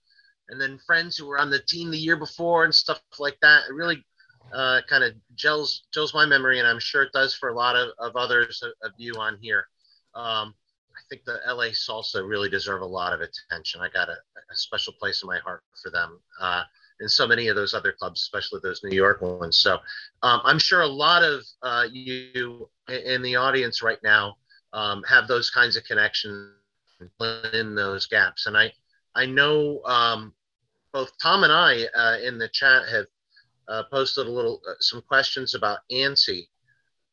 and 0.48 0.60
then 0.60 0.80
friends 0.86 1.16
who 1.16 1.26
were 1.26 1.38
on 1.38 1.50
the 1.50 1.60
team 1.60 1.90
the 1.90 1.98
year 1.98 2.16
before 2.16 2.64
and 2.64 2.74
stuff 2.74 3.00
like 3.18 3.36
that. 3.42 3.64
It 3.68 3.74
really, 3.74 4.04
uh, 4.52 4.80
kind 4.88 5.04
of 5.04 5.14
gels 5.34 5.84
gels 5.92 6.14
my 6.14 6.26
memory, 6.26 6.58
and 6.58 6.68
I'm 6.68 6.80
sure 6.80 7.02
it 7.02 7.12
does 7.12 7.34
for 7.34 7.48
a 7.48 7.54
lot 7.54 7.76
of, 7.76 7.90
of 7.98 8.16
others 8.16 8.62
of, 8.62 8.92
you 8.96 9.14
on 9.14 9.38
here. 9.40 9.66
Um, 10.14 10.54
I 10.96 11.02
think 11.08 11.24
the 11.24 11.40
LA 11.46 11.70
Salsa 11.70 12.26
really 12.26 12.48
deserve 12.48 12.82
a 12.82 12.86
lot 12.86 13.12
of 13.12 13.20
attention. 13.20 13.80
I 13.80 13.88
got 13.88 14.08
a, 14.08 14.12
a 14.12 14.56
special 14.56 14.92
place 14.92 15.22
in 15.22 15.28
my 15.28 15.38
heart 15.38 15.62
for 15.82 15.90
them, 15.90 16.20
uh, 16.40 16.62
and 17.00 17.10
so 17.10 17.26
many 17.26 17.48
of 17.48 17.56
those 17.56 17.74
other 17.74 17.92
clubs, 17.92 18.20
especially 18.20 18.60
those 18.62 18.82
New 18.82 18.94
York 18.94 19.22
ones. 19.22 19.58
So 19.58 19.78
um, 20.22 20.40
I'm 20.44 20.58
sure 20.58 20.82
a 20.82 20.86
lot 20.86 21.22
of 21.22 21.42
uh, 21.62 21.86
you 21.90 22.68
in 22.88 23.22
the 23.22 23.36
audience 23.36 23.82
right 23.82 24.02
now 24.02 24.36
um, 24.72 25.02
have 25.04 25.28
those 25.28 25.50
kinds 25.50 25.76
of 25.76 25.84
connections 25.84 26.52
in 27.52 27.74
those 27.74 28.06
gaps, 28.06 28.46
and 28.46 28.56
I 28.56 28.72
I 29.14 29.26
know 29.26 29.80
um, 29.84 30.34
both 30.92 31.10
Tom 31.22 31.44
and 31.44 31.52
I 31.52 31.84
uh, 31.94 32.18
in 32.18 32.38
the 32.38 32.48
chat 32.48 32.88
have 32.88 33.06
uh, 33.70 33.84
posted 33.90 34.26
a 34.26 34.30
little 34.30 34.60
uh, 34.68 34.74
some 34.80 35.00
questions 35.02 35.54
about 35.54 35.78
ANSI. 35.92 36.48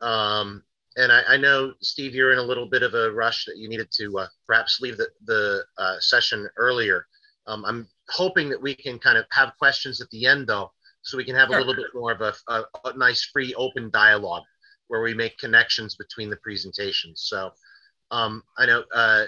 Um, 0.01 0.63
and 0.97 1.11
I, 1.11 1.21
I, 1.29 1.37
know 1.37 1.73
Steve, 1.81 2.15
you're 2.15 2.33
in 2.33 2.39
a 2.39 2.43
little 2.43 2.67
bit 2.67 2.81
of 2.81 2.95
a 2.95 3.11
rush 3.11 3.45
that 3.45 3.57
you 3.57 3.69
needed 3.69 3.89
to 3.97 4.17
uh, 4.17 4.27
perhaps 4.47 4.81
leave 4.81 4.97
the, 4.97 5.07
the 5.25 5.63
uh, 5.77 5.99
session 5.99 6.47
earlier. 6.57 7.07
Um, 7.45 7.63
I'm 7.65 7.87
hoping 8.09 8.49
that 8.49 8.61
we 8.61 8.75
can 8.75 8.97
kind 8.99 9.17
of 9.17 9.25
have 9.31 9.53
questions 9.59 10.01
at 10.01 10.09
the 10.09 10.25
end 10.25 10.47
though, 10.47 10.71
so 11.03 11.17
we 11.17 11.23
can 11.23 11.35
have 11.35 11.49
sure. 11.49 11.57
a 11.57 11.59
little 11.59 11.75
bit 11.75 11.93
more 11.93 12.11
of 12.11 12.21
a, 12.21 12.33
a, 12.47 12.63
a, 12.85 12.97
nice 12.97 13.23
free 13.23 13.53
open 13.55 13.89
dialogue 13.91 14.43
where 14.87 15.01
we 15.01 15.13
make 15.13 15.37
connections 15.37 15.95
between 15.95 16.29
the 16.29 16.37
presentations. 16.37 17.23
So 17.27 17.51
um, 18.11 18.43
I 18.57 18.65
know 18.65 18.83
uh, 18.93 19.25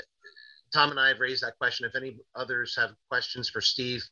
Tom 0.73 0.91
and 0.91 0.99
I 0.99 1.09
have 1.09 1.19
raised 1.19 1.43
that 1.43 1.57
question. 1.57 1.85
If 1.85 1.95
any 1.95 2.17
others 2.35 2.75
have 2.75 2.91
questions 3.09 3.49
for 3.49 3.61
Steve, 3.61 4.03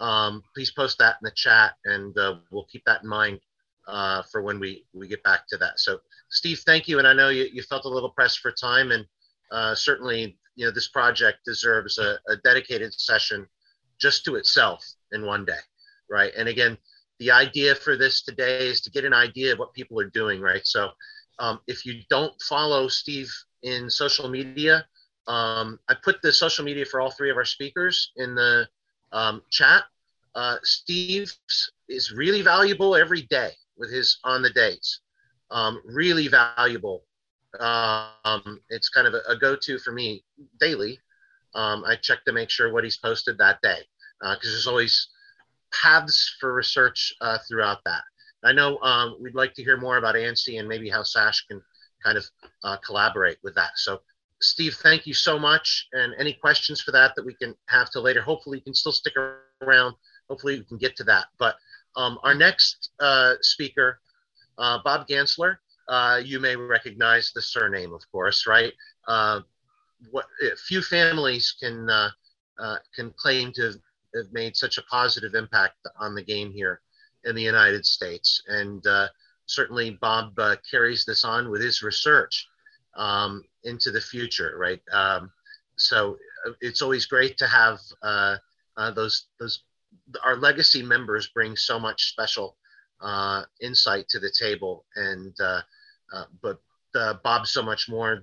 um, 0.00 0.42
please 0.54 0.70
post 0.70 0.98
that 0.98 1.16
in 1.20 1.24
the 1.24 1.32
chat 1.32 1.74
and 1.84 2.16
uh, 2.18 2.36
we'll 2.50 2.66
keep 2.70 2.82
that 2.86 3.02
in 3.02 3.08
mind 3.08 3.40
uh, 3.86 4.22
for 4.30 4.42
when 4.42 4.58
we, 4.58 4.84
we 4.92 5.08
get 5.08 5.22
back 5.22 5.46
to 5.48 5.56
that. 5.58 5.78
So 5.78 5.98
Steve, 6.30 6.60
thank 6.60 6.88
you. 6.88 6.98
And 6.98 7.06
I 7.06 7.12
know 7.12 7.28
you, 7.28 7.48
you 7.52 7.62
felt 7.62 7.84
a 7.84 7.88
little 7.88 8.10
pressed 8.10 8.38
for 8.40 8.52
time 8.52 8.90
and 8.90 9.06
uh, 9.50 9.74
certainly, 9.74 10.38
you 10.56 10.64
know, 10.64 10.70
this 10.70 10.88
project 10.88 11.38
deserves 11.44 11.98
a, 11.98 12.18
a, 12.28 12.36
dedicated 12.44 12.94
session 12.94 13.46
just 14.00 14.24
to 14.24 14.36
itself 14.36 14.84
in 15.12 15.26
one 15.26 15.44
day, 15.44 15.58
right? 16.08 16.32
And 16.36 16.48
again, 16.48 16.78
the 17.18 17.30
idea 17.30 17.74
for 17.74 17.96
this 17.96 18.22
today 18.22 18.68
is 18.68 18.80
to 18.82 18.90
get 18.90 19.04
an 19.04 19.12
idea 19.12 19.52
of 19.52 19.58
what 19.58 19.74
people 19.74 19.98
are 20.00 20.10
doing, 20.10 20.40
right? 20.40 20.64
So 20.64 20.90
um, 21.38 21.60
if 21.66 21.84
you 21.84 22.02
don't 22.08 22.32
follow 22.42 22.86
Steve 22.88 23.30
in 23.62 23.90
social 23.90 24.28
media, 24.28 24.86
um, 25.26 25.78
I 25.88 25.94
put 26.02 26.22
the 26.22 26.32
social 26.32 26.64
media 26.64 26.84
for 26.84 27.00
all 27.00 27.10
three 27.10 27.30
of 27.30 27.36
our 27.36 27.44
speakers 27.44 28.12
in 28.16 28.34
the 28.34 28.68
um, 29.12 29.42
chat. 29.50 29.84
Uh, 30.34 30.56
Steve 30.62 31.32
is 31.88 32.12
really 32.12 32.42
valuable 32.42 32.94
every 32.94 33.22
day 33.22 33.50
with 33.76 33.92
his 33.92 34.18
on 34.24 34.42
the 34.42 34.50
days. 34.50 35.00
Um, 35.50 35.80
really 35.84 36.28
valuable. 36.28 37.04
Um, 37.58 38.60
it's 38.68 38.88
kind 38.88 39.08
of 39.08 39.14
a, 39.14 39.22
a 39.28 39.36
go-to 39.36 39.78
for 39.78 39.92
me 39.92 40.24
daily. 40.60 41.00
Um, 41.54 41.84
I 41.84 41.96
check 41.96 42.24
to 42.24 42.32
make 42.32 42.50
sure 42.50 42.72
what 42.72 42.84
he's 42.84 42.98
posted 42.98 43.38
that 43.38 43.60
day 43.60 43.80
because 44.20 44.36
uh, 44.36 44.50
there's 44.50 44.66
always 44.68 45.08
paths 45.72 46.36
for 46.38 46.54
research 46.54 47.12
uh, 47.20 47.38
throughout 47.48 47.78
that. 47.84 48.02
I 48.44 48.52
know 48.52 48.78
um, 48.80 49.16
we'd 49.20 49.34
like 49.34 49.54
to 49.54 49.64
hear 49.64 49.76
more 49.76 49.98
about 49.98 50.14
ANSI 50.14 50.58
and 50.58 50.68
maybe 50.68 50.88
how 50.88 51.02
SASH 51.02 51.46
can 51.48 51.60
kind 52.04 52.16
of 52.16 52.24
uh, 52.64 52.76
collaborate 52.78 53.38
with 53.42 53.54
that. 53.56 53.72
So 53.76 54.00
Steve, 54.42 54.74
thank 54.82 55.06
you 55.06 55.14
so 55.14 55.38
much. 55.38 55.88
And 55.92 56.14
any 56.18 56.32
questions 56.32 56.80
for 56.80 56.92
that 56.92 57.14
that 57.16 57.24
we 57.24 57.34
can 57.34 57.54
have 57.66 57.90
to 57.90 58.00
later. 58.00 58.22
Hopefully, 58.22 58.58
you 58.58 58.64
can 58.64 58.74
still 58.74 58.92
stick 58.92 59.14
around. 59.62 59.94
Hopefully, 60.28 60.58
we 60.58 60.64
can 60.64 60.78
get 60.78 60.96
to 60.96 61.04
that. 61.04 61.26
But 61.38 61.56
um, 61.96 62.18
our 62.22 62.34
next 62.34 62.90
uh, 63.00 63.34
speaker, 63.42 64.00
uh, 64.58 64.78
Bob 64.84 65.06
Gansler, 65.06 65.56
uh, 65.88 66.20
you 66.24 66.40
may 66.40 66.56
recognize 66.56 67.32
the 67.34 67.42
surname, 67.42 67.92
of 67.92 68.02
course, 68.10 68.46
right? 68.46 68.72
Uh, 69.06 69.40
what 70.10 70.26
few 70.66 70.80
families 70.80 71.54
can 71.60 71.90
uh, 71.90 72.10
uh, 72.58 72.76
can 72.94 73.12
claim 73.16 73.52
to 73.52 73.74
have 74.14 74.32
made 74.32 74.56
such 74.56 74.78
a 74.78 74.82
positive 74.82 75.34
impact 75.34 75.76
on 75.98 76.14
the 76.14 76.22
game 76.22 76.52
here 76.52 76.80
in 77.24 77.34
the 77.34 77.42
United 77.42 77.84
States, 77.84 78.42
and 78.48 78.82
certainly 79.44 79.98
Bob 80.00 80.38
carries 80.70 81.04
this 81.04 81.24
on 81.24 81.50
with 81.50 81.60
his 81.60 81.82
research 81.82 82.46
um, 82.96 83.44
into 83.64 83.90
the 83.90 84.00
future, 84.00 84.54
right? 84.58 84.80
Um, 84.92 85.30
so 85.76 86.18
uh, 86.46 86.52
it's 86.60 86.82
always 86.82 87.06
great 87.06 87.36
to 87.38 87.46
have 87.46 87.78
uh, 88.02 88.36
uh, 88.76 88.90
those 88.92 89.26
those 89.38 89.62
our 90.24 90.36
legacy 90.36 90.82
members 90.82 91.28
bring 91.28 91.56
so 91.56 91.78
much 91.78 92.10
special 92.10 92.56
uh, 93.00 93.42
insight 93.60 94.08
to 94.08 94.18
the 94.18 94.32
table, 94.38 94.84
and 94.96 95.34
uh, 95.40 95.60
uh, 96.14 96.24
but 96.42 96.60
Bob 97.22 97.46
so 97.46 97.62
much 97.62 97.88
more 97.88 98.22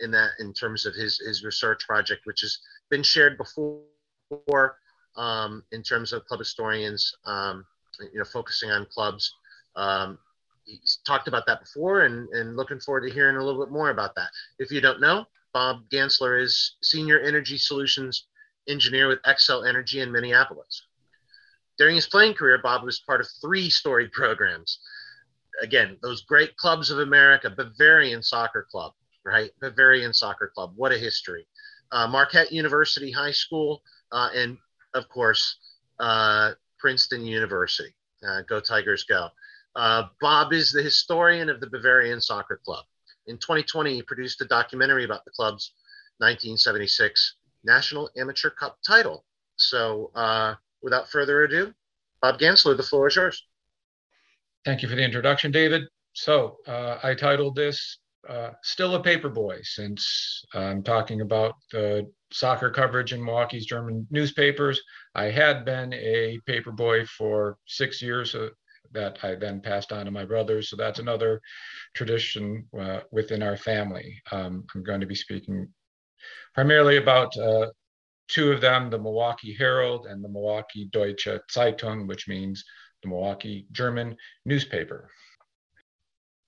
in 0.00 0.10
that 0.10 0.30
in 0.40 0.52
terms 0.52 0.86
of 0.86 0.94
his 0.94 1.18
his 1.18 1.44
research 1.44 1.86
project, 1.86 2.22
which 2.24 2.40
has 2.40 2.58
been 2.90 3.02
shared 3.02 3.38
before 3.38 3.82
um, 5.16 5.62
in 5.72 5.82
terms 5.82 6.12
of 6.12 6.24
club 6.26 6.40
historians, 6.40 7.14
um, 7.26 7.64
you 8.12 8.18
know, 8.18 8.24
focusing 8.24 8.70
on 8.70 8.86
clubs. 8.92 9.34
Um, 9.76 10.18
talked 11.06 11.28
about 11.28 11.46
that 11.46 11.60
before 11.60 12.02
and, 12.02 12.28
and 12.30 12.56
looking 12.56 12.80
forward 12.80 13.06
to 13.06 13.14
hearing 13.14 13.36
a 13.36 13.44
little 13.44 13.64
bit 13.64 13.72
more 13.72 13.90
about 13.90 14.14
that. 14.14 14.28
If 14.58 14.70
you 14.70 14.80
don't 14.80 15.00
know, 15.00 15.26
Bob 15.52 15.88
Gansler 15.90 16.42
is 16.42 16.76
Senior 16.82 17.20
Energy 17.20 17.56
Solutions 17.56 18.26
Engineer 18.68 19.08
with 19.08 19.22
Xcel 19.22 19.68
Energy 19.68 20.00
in 20.00 20.10
Minneapolis. 20.10 20.86
During 21.78 21.96
his 21.96 22.06
playing 22.06 22.34
career, 22.34 22.58
Bob 22.62 22.84
was 22.84 23.00
part 23.00 23.20
of 23.20 23.28
three 23.40 23.68
storied 23.68 24.12
programs. 24.12 24.78
Again, 25.62 25.96
those 26.02 26.22
great 26.22 26.56
clubs 26.56 26.90
of 26.90 27.00
America, 27.00 27.50
Bavarian 27.50 28.22
Soccer 28.22 28.66
Club, 28.70 28.92
right? 29.24 29.50
Bavarian 29.60 30.12
Soccer 30.12 30.50
Club, 30.54 30.72
what 30.76 30.92
a 30.92 30.98
history. 30.98 31.46
Uh, 31.92 32.06
Marquette 32.06 32.52
University 32.52 33.10
High 33.10 33.32
School, 33.32 33.82
uh, 34.12 34.30
and 34.34 34.56
of 34.94 35.08
course, 35.08 35.56
uh, 36.00 36.52
Princeton 36.78 37.24
University. 37.24 37.94
Uh, 38.26 38.42
go 38.42 38.60
Tigers, 38.60 39.04
go. 39.04 39.28
Uh, 39.76 40.04
Bob 40.20 40.52
is 40.52 40.72
the 40.72 40.82
historian 40.82 41.48
of 41.48 41.60
the 41.60 41.68
Bavarian 41.68 42.20
Soccer 42.20 42.60
Club. 42.64 42.84
In 43.26 43.38
2020, 43.38 43.94
he 43.94 44.02
produced 44.02 44.40
a 44.40 44.44
documentary 44.44 45.04
about 45.04 45.24
the 45.24 45.30
club's 45.30 45.72
1976 46.18 47.36
National 47.64 48.10
Amateur 48.16 48.50
Cup 48.50 48.78
title. 48.86 49.24
So, 49.56 50.10
uh, 50.14 50.54
without 50.82 51.08
further 51.08 51.44
ado, 51.44 51.72
Bob 52.20 52.38
Gansler, 52.38 52.76
the 52.76 52.82
floor 52.82 53.08
is 53.08 53.16
yours. 53.16 53.46
Thank 54.64 54.82
you 54.82 54.88
for 54.88 54.96
the 54.96 55.04
introduction, 55.04 55.50
David. 55.50 55.82
So, 56.12 56.58
uh, 56.66 56.98
I 57.02 57.14
titled 57.14 57.56
this 57.56 57.98
uh, 58.28 58.50
Still 58.62 58.94
a 58.94 59.02
Paperboy, 59.02 59.64
since 59.64 60.44
I'm 60.54 60.82
talking 60.82 61.20
about 61.20 61.54
the 61.72 62.10
soccer 62.32 62.70
coverage 62.70 63.12
in 63.12 63.24
Milwaukee's 63.24 63.66
German 63.66 64.06
newspapers. 64.10 64.80
I 65.14 65.24
had 65.24 65.64
been 65.64 65.92
a 65.92 66.40
paperboy 66.48 67.06
for 67.08 67.58
six 67.66 68.02
years, 68.02 68.34
uh, 68.34 68.48
that 68.94 69.18
I 69.22 69.34
then 69.34 69.60
passed 69.60 69.92
on 69.92 70.06
to 70.06 70.10
my 70.10 70.24
brothers. 70.24 70.70
So 70.70 70.76
that's 70.76 70.98
another 70.98 71.40
tradition 71.94 72.66
uh, 72.78 73.00
within 73.10 73.42
our 73.42 73.56
family. 73.56 74.20
Um, 74.32 74.64
I'm 74.74 74.82
going 74.82 75.00
to 75.00 75.06
be 75.06 75.14
speaking 75.14 75.68
primarily 76.54 76.96
about 76.96 77.36
uh, 77.36 77.66
two 78.28 78.52
of 78.52 78.60
them, 78.60 78.90
the 78.90 78.98
Milwaukee 78.98 79.56
Herold 79.58 80.10
and 80.10 80.24
the 80.24 80.28
Milwaukee 80.28 80.88
Deutsche 80.90 81.28
Zeitung, 81.50 82.06
which 82.06 82.26
means 82.28 82.64
the 83.02 83.08
Milwaukee 83.08 83.66
German 83.72 84.16
newspaper. 84.44 85.10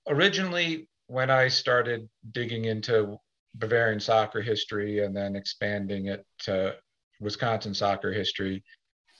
Originally, 0.08 0.88
when 1.08 1.30
I 1.30 1.48
started 1.48 2.08
digging 2.32 2.64
into 2.64 3.18
Bavarian 3.54 4.00
soccer 4.00 4.40
history 4.40 5.04
and 5.04 5.16
then 5.16 5.36
expanding 5.36 6.06
it 6.06 6.24
to 6.40 6.76
Wisconsin 7.20 7.74
soccer 7.74 8.12
history, 8.12 8.62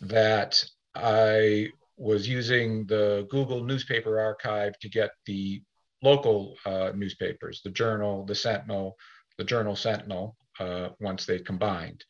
that 0.01 0.63
I 0.95 1.69
was 1.97 2.29
using 2.29 2.87
the 2.87 3.27
Google 3.31 3.65
newspaper 3.65 4.21
archive 4.21 4.79
to 4.81 4.89
get 4.89 5.11
the 5.27 5.63
local 6.03 6.57
uh, 6.67 6.93
newspapers, 6.95 7.63
the 7.65 7.71
Journal, 7.71 8.25
the 8.25 8.35
Sentinel, 8.35 8.97
the 9.39 9.45
Journal 9.45 9.77
Sentinel, 9.77 10.37
uh, 10.61 10.91
once 11.01 11.27
they 11.27 11.39
combined. 11.39 12.05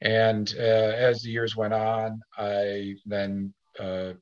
And 0.00 0.52
uh, 0.58 0.62
as 0.62 1.22
the 1.22 1.30
years 1.30 1.56
went 1.56 1.74
on, 1.74 2.20
I 2.36 2.94
then 3.06 3.54
uh, 3.78 4.12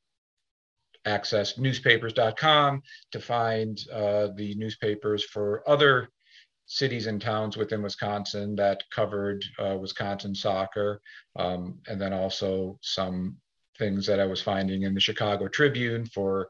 accessed 1.07 1.59
newspapers.com 1.59 2.83
to 3.11 3.21
find 3.21 3.79
uh, 3.93 4.29
the 4.37 4.55
newspapers 4.57 5.25
for 5.25 5.69
other 5.69 6.09
cities 6.67 7.07
and 7.07 7.21
towns 7.21 7.57
within 7.57 7.83
Wisconsin 7.83 8.55
that 8.57 8.83
covered 8.91 9.45
uh, 9.59 9.77
Wisconsin 9.77 10.35
soccer, 10.35 11.01
um, 11.37 11.79
and 11.89 12.01
then 12.01 12.13
also 12.13 12.79
some 12.81 13.37
things 13.79 14.07
that 14.07 14.21
I 14.21 14.27
was 14.27 14.43
finding 14.43 14.83
in 14.83 14.95
the 14.95 15.01
Chicago 15.01 15.49
Tribune 15.49 16.07
for 16.07 16.49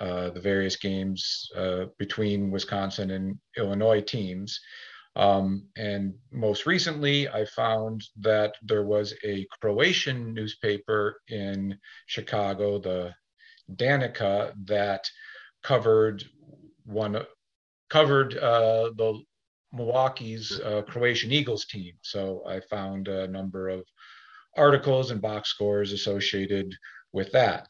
uh, 0.00 0.30
the 0.30 0.40
various 0.40 0.76
games 0.76 1.48
uh, 1.56 1.86
between 1.98 2.50
Wisconsin 2.50 3.10
and 3.10 3.38
Illinois 3.56 4.00
teams. 4.00 4.60
Um, 5.16 5.66
and 5.76 6.14
most 6.30 6.66
recently, 6.66 7.28
I 7.28 7.44
found 7.44 8.04
that 8.20 8.54
there 8.62 8.84
was 8.84 9.14
a 9.24 9.46
Croatian 9.60 10.32
newspaper 10.34 11.20
in 11.28 11.76
Chicago, 12.06 12.78
the 12.78 13.12
Danica 13.74 14.52
that 14.66 15.04
covered 15.62 16.24
one 16.84 17.20
covered 17.90 18.36
uh, 18.36 18.90
the 18.96 19.20
Milwaukee's 19.72 20.60
uh, 20.60 20.82
Croatian 20.82 21.32
Eagles 21.32 21.66
team. 21.66 21.94
So 22.02 22.42
I 22.46 22.60
found 22.60 23.08
a 23.08 23.28
number 23.28 23.68
of 23.68 23.84
articles 24.56 25.10
and 25.10 25.20
box 25.20 25.50
scores 25.50 25.92
associated 25.92 26.74
with 27.12 27.32
that. 27.32 27.68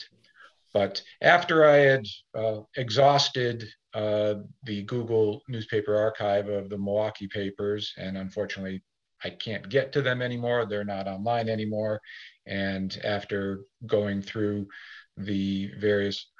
But 0.72 1.03
after 1.22 1.66
I 1.66 1.76
had 1.76 2.07
uh, 2.37 2.61
exhausted 2.76 3.64
uh, 3.95 4.35
the 4.64 4.83
Google 4.85 5.43
newspaper 5.49 5.97
archive 5.97 6.49
of 6.49 6.68
the 6.68 6.79
Milwaukee 6.79 7.29
papers, 7.29 7.93
and 7.97 8.18
unfortunately 8.18 8.83
I 9.24 9.31
can't 9.31 9.68
get 9.68 9.93
to 9.93 10.03
them 10.03 10.22
anymore, 10.22 10.66
they're 10.66 10.85
not 10.85 11.09
online 11.09 11.49
anymore. 11.49 12.01
And 12.47 12.97
after 13.05 13.61
going 13.87 14.22
through 14.22 14.68
the 15.16 15.72
various 15.79 16.31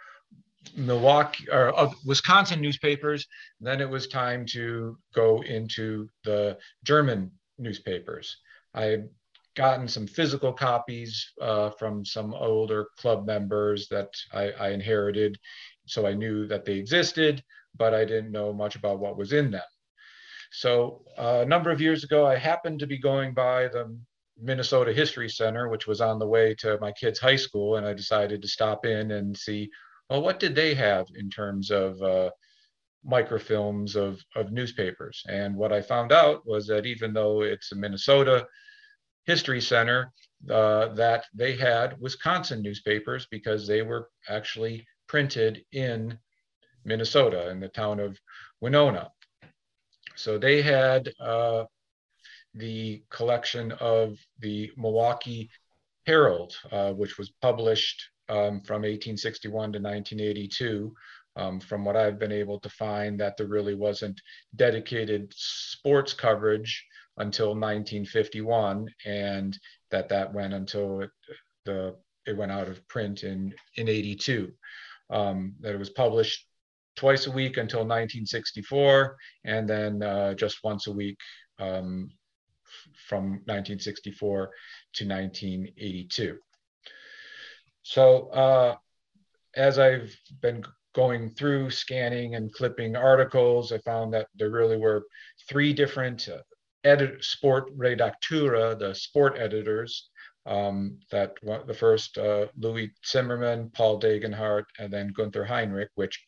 Milwaukee 0.77 1.49
or 1.51 1.79
uh, 1.79 1.91
Wisconsin 2.05 2.61
newspapers. 2.61 3.27
Then 3.61 3.81
it 3.81 3.89
was 3.89 4.09
time 4.09 4.47
to 4.47 4.99
go 5.15 5.43
into 5.43 6.09
the 6.25 6.59
German 6.85 7.31
newspapers. 7.59 8.37
I 8.75 9.05
gotten 9.59 9.89
some 9.89 10.07
physical 10.07 10.53
copies 10.53 11.33
uh, 11.43 11.69
from 11.71 12.05
some 12.05 12.33
older 12.33 12.87
club 12.97 13.27
members 13.27 13.89
that 13.89 14.09
I, 14.33 14.53
I, 14.53 14.69
inherited. 14.71 15.37
So 15.87 16.07
I 16.07 16.15
knew 16.15 16.47
that 16.47 16.65
they 16.65 16.75
existed, 16.75 17.43
but 17.77 17.93
I 17.93 18.05
didn't 18.05 18.31
know 18.31 18.53
much 18.53 18.77
about 18.77 19.01
what 19.01 19.19
was 19.19 19.33
in 19.33 19.51
them. 19.51 19.69
So 20.53 21.03
uh, 21.19 21.41
a 21.43 21.45
number 21.45 21.73
of 21.73 21.81
years 21.81 22.05
ago, 22.05 22.25
I 22.25 22.37
happened 22.37 22.79
to 22.79 22.87
be 22.87 22.99
going 22.99 23.35
by 23.35 23.67
the 23.67 23.99
Minnesota 24.41 24.93
History 24.93 25.29
Center, 25.29 25.69
which 25.69 25.89
was 25.89 26.01
on 26.01 26.21
the 26.21 26.27
way 26.29 26.55
to 26.61 26.79
my 26.81 26.93
kids' 26.93 27.19
high 27.19 27.37
school, 27.37 27.77
and 27.77 27.85
I 27.85 27.95
decided 27.95 28.41
to 28.43 28.49
stop 28.49 28.87
in 28.87 29.11
and 29.11 29.37
see 29.37 29.69
well, 30.09 30.23
what 30.23 30.41
did 30.41 30.55
they 30.55 30.73
have 30.75 31.07
in 31.17 31.29
terms 31.29 31.71
of 31.71 32.01
uh, 32.01 32.31
microfilms 33.05 33.95
of, 33.95 34.23
of 34.37 34.53
newspapers? 34.53 35.23
And 35.29 35.55
what 35.55 35.71
I 35.73 35.83
found 35.83 36.13
out 36.13 36.47
was 36.47 36.67
that 36.69 36.87
even 36.87 37.13
though 37.13 37.43
it's 37.43 37.73
a 37.73 37.77
Minnesota 37.77 38.47
History 39.29 39.61
Center, 39.61 40.11
uh, 40.51 40.89
that 40.95 41.27
they 41.35 41.55
had 41.55 42.01
Wisconsin 42.01 42.63
newspapers 42.63 43.27
because 43.31 43.67
they 43.67 43.83
were 43.83 44.09
actually 44.27 44.87
printed 45.07 45.65
in 45.73 46.19
Minnesota 46.87 47.51
in 47.51 47.61
the 47.61 47.69
town 47.69 48.01
of 48.01 48.19
Winona. 48.63 49.11
So 50.17 50.39
they 50.39 50.63
had 50.63 51.13
uh, 51.21 51.65
the 52.55 53.03
collection 53.11 53.73
of 53.73 54.17
the 54.39 54.73
Milwaukee 54.79 55.51
Herold, 56.09 56.55
uh, 56.73 56.95
which 56.95 57.19
was 57.19 57.31
published 57.43 58.03
um, 58.31 58.63
from 58.63 58.81
1861 58.83 59.53
to 59.53 59.79
1982. 59.79 60.95
Um, 61.37 61.61
from 61.61 61.85
what 61.85 61.97
I've 61.97 62.19
been 62.19 62.33
able 62.33 62.59
to 62.61 62.69
find, 62.71 63.21
that 63.21 63.37
there 63.37 63.47
really 63.47 63.75
wasn't 63.75 64.21
dedicated 64.57 65.33
sports 65.37 66.15
coverage 66.15 66.85
until 67.19 67.49
1951, 67.49 68.89
and 69.05 69.59
that 69.91 70.09
that 70.09 70.33
went 70.33 70.55
until 70.55 71.01
it, 71.03 71.11
the 71.65 71.97
it 72.27 72.37
went 72.37 72.53
out 72.53 72.69
of 72.69 72.87
print 72.89 73.23
in 73.25 73.55
in 73.77 73.89
82. 73.89 74.53
Um, 75.11 75.55
that 75.61 75.75
it 75.75 75.79
was 75.79 75.91
published 75.91 76.47
twice 76.97 77.27
a 77.27 77.31
week 77.31 77.57
until 77.57 77.81
1964, 77.81 79.17
and 79.45 79.69
then 79.69 80.03
uh, 80.03 80.35
just 80.35 80.59
once 80.65 80.87
a 80.87 80.93
week 80.93 81.17
um, 81.59 82.11
from 83.09 83.25
1964 83.47 84.51
to 84.95 85.09
1982. 85.09 86.39
So 87.83 88.29
uh, 88.29 88.77
as 89.57 89.79
I've 89.79 90.15
been 90.43 90.63
going 90.95 91.31
through 91.31 91.71
scanning 91.71 92.35
and 92.35 92.53
clipping 92.53 92.97
articles, 92.97 93.73
I 93.73 93.79
found 93.79 94.13
that 94.15 94.27
there 94.35 94.51
really 94.51 94.77
were 94.77 95.05
three 95.49 95.73
different 95.73 96.29
uh, 96.29 96.39
edit 96.85 97.25
sport 97.25 97.77
redactura, 97.77 98.79
the 98.79 98.95
sport 98.95 99.37
editors. 99.39 100.11
Um, 100.47 100.99
that 101.11 101.35
one, 101.43 101.67
the 101.67 101.75
first 101.75 102.17
uh, 102.17 102.47
Louis 102.57 102.91
Zimmerman, 103.07 103.71
Paul 103.75 104.01
Degenhardt, 104.01 104.65
and 104.79 104.91
then 104.91 105.13
Gunther 105.15 105.45
Heinrich, 105.45 105.91
which 105.95 106.25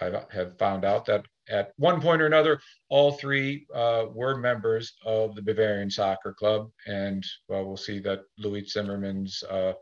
I 0.00 0.22
have 0.30 0.58
found 0.58 0.84
out 0.84 1.06
that 1.06 1.24
at 1.48 1.72
one 1.76 2.00
point 2.00 2.22
or 2.22 2.26
another, 2.26 2.60
all 2.88 3.12
three 3.12 3.66
uh, 3.74 4.06
were 4.12 4.36
members 4.36 4.92
of 5.04 5.34
the 5.34 5.42
Bavarian 5.42 5.90
Soccer 5.90 6.32
Club, 6.32 6.70
and 6.86 7.24
well, 7.48 7.64
we'll 7.64 7.76
see 7.76 7.98
that 8.00 8.20
Louis 8.38 8.64
Zimmerman's 8.66 9.42
uh, 9.44 9.72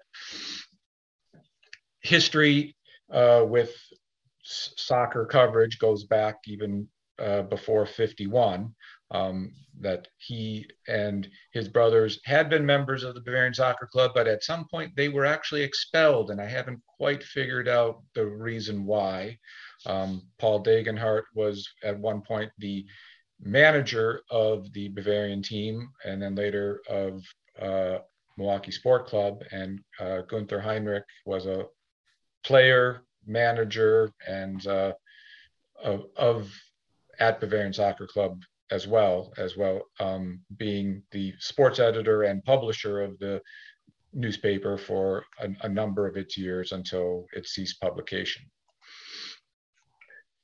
history 2.01 2.77
uh, 3.13 3.45
with 3.47 3.75
soccer 4.43 5.27
coverage 5.27 5.79
goes 5.79 6.05
back 6.05 6.37
even 6.47 6.89
uh, 7.19 7.43
before 7.43 7.85
51. 7.85 8.75
Um, 9.11 9.53
that 9.81 10.09
he 10.19 10.67
and 10.89 11.29
his 11.53 11.69
brothers 11.69 12.21
had 12.25 12.51
been 12.51 12.67
members 12.67 13.05
of 13.05 13.15
the 13.15 13.21
Bavarian 13.21 13.55
Soccer 13.55 13.89
Club, 13.91 14.13
but 14.15 14.27
at 14.27 14.43
some 14.43 14.67
point 14.69 14.95
they 14.97 15.09
were 15.09 15.25
actually 15.25 15.63
expelled, 15.63 16.31
and 16.31 16.41
I 16.41 16.47
haven't 16.47 16.81
quite 16.99 17.23
figured 17.23 17.69
out 17.69 18.03
the 18.15 18.27
reason 18.27 18.85
why. 18.85 19.39
Um, 19.87 20.23
Paul 20.39 20.63
Degenhardt 20.63 21.25
was 21.35 21.69
at 21.85 21.99
one 21.99 22.23
point 22.23 22.51
the 22.59 22.87
manager 23.41 24.23
of 24.31 24.73
the 24.73 24.89
Bavarian 24.89 25.43
team, 25.43 25.91
and 26.05 26.21
then 26.21 26.35
later 26.35 26.81
of 26.89 27.23
uh, 27.61 27.99
Milwaukee 28.37 28.73
Sport 28.73 29.07
Club, 29.07 29.43
and 29.53 29.81
uh, 30.01 30.23
Gunther 30.23 30.61
Heinrich 30.61 31.05
was 31.25 31.47
a 31.47 31.67
player, 32.45 33.05
manager, 33.27 34.13
and 34.27 34.65
uh, 34.67 34.93
of, 35.83 36.07
of, 36.17 36.53
at 37.21 37.41
Bavarian 37.41 37.73
Soccer 37.73 38.07
Club 38.07 38.41
as 38.71 38.87
well, 38.87 39.33
as 39.39 39.57
well 39.57 39.83
um, 40.01 40.41
being 40.57 41.03
the 41.11 41.33
sports 41.39 41.79
editor 41.79 42.25
and 42.25 42.45
publisher 42.45 43.03
of 43.03 43.19
the 43.19 43.41
newspaper 44.13 44.77
for 44.77 45.25
a, 45.41 45.49
a, 45.63 45.69
number 45.69 46.07
of 46.07 46.17
its 46.17 46.37
years 46.37 46.73
until 46.73 47.27
it 47.33 47.47
ceased 47.47 47.81
publication. 47.81 48.43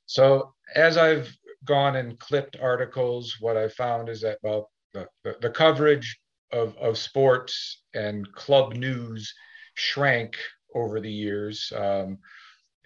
So 0.05 0.53
as 0.75 0.97
I've 0.97 1.35
gone 1.65 1.95
and 1.95 2.19
clipped 2.19 2.57
articles, 2.61 3.37
what 3.39 3.57
I 3.57 3.67
found 3.69 4.09
is 4.09 4.21
that 4.21 4.37
well, 4.43 4.69
the, 4.93 5.07
the, 5.23 5.35
the 5.41 5.49
coverage 5.49 6.19
of, 6.51 6.77
of 6.77 6.97
sports 6.97 7.81
and 7.93 8.31
club 8.33 8.75
news 8.75 9.33
shrank 9.73 10.37
over 10.73 10.99
the 10.99 11.11
years. 11.11 11.71
Um, 11.75 12.19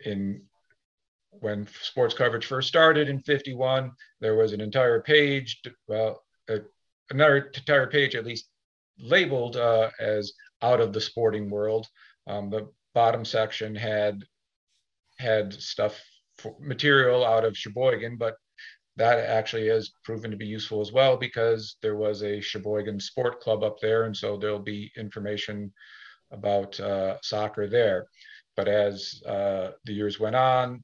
in 0.05 0.41
when 1.31 1.67
sports 1.81 2.13
coverage 2.13 2.45
first 2.45 2.67
started 2.67 3.09
in 3.09 3.19
51, 3.21 3.91
there 4.19 4.35
was 4.35 4.53
an 4.53 4.61
entire 4.61 5.01
page, 5.01 5.61
well, 5.87 6.23
another 7.11 7.51
entire 7.55 7.87
page 7.87 8.15
at 8.15 8.25
least 8.25 8.49
labeled 8.99 9.55
uh, 9.55 9.89
as 9.99 10.33
out 10.61 10.81
of 10.81 10.93
the 10.93 11.01
sporting 11.01 11.49
world. 11.49 11.87
Um, 12.27 12.49
the 12.49 12.69
bottom 12.93 13.23
section 13.25 13.75
had 13.75 14.23
had 15.19 15.53
stuff 15.53 16.01
material 16.59 17.25
out 17.25 17.45
of 17.45 17.57
Sheboygan, 17.57 18.17
but 18.17 18.35
that 18.95 19.19
actually 19.19 19.67
has 19.67 19.91
proven 20.03 20.31
to 20.31 20.37
be 20.37 20.45
useful 20.45 20.81
as 20.81 20.91
well 20.91 21.17
because 21.17 21.77
there 21.81 21.95
was 21.95 22.21
a 22.23 22.41
Sheboygan 22.41 22.99
sport 22.99 23.39
club 23.39 23.63
up 23.63 23.79
there, 23.79 24.03
and 24.03 24.15
so 24.15 24.37
there'll 24.37 24.59
be 24.59 24.91
information 24.97 25.71
about 26.31 26.79
uh, 26.79 27.17
soccer 27.23 27.67
there. 27.67 28.07
But 28.55 28.67
as 28.67 29.21
uh, 29.25 29.71
the 29.85 29.93
years 29.93 30.19
went 30.19 30.35
on, 30.35 30.83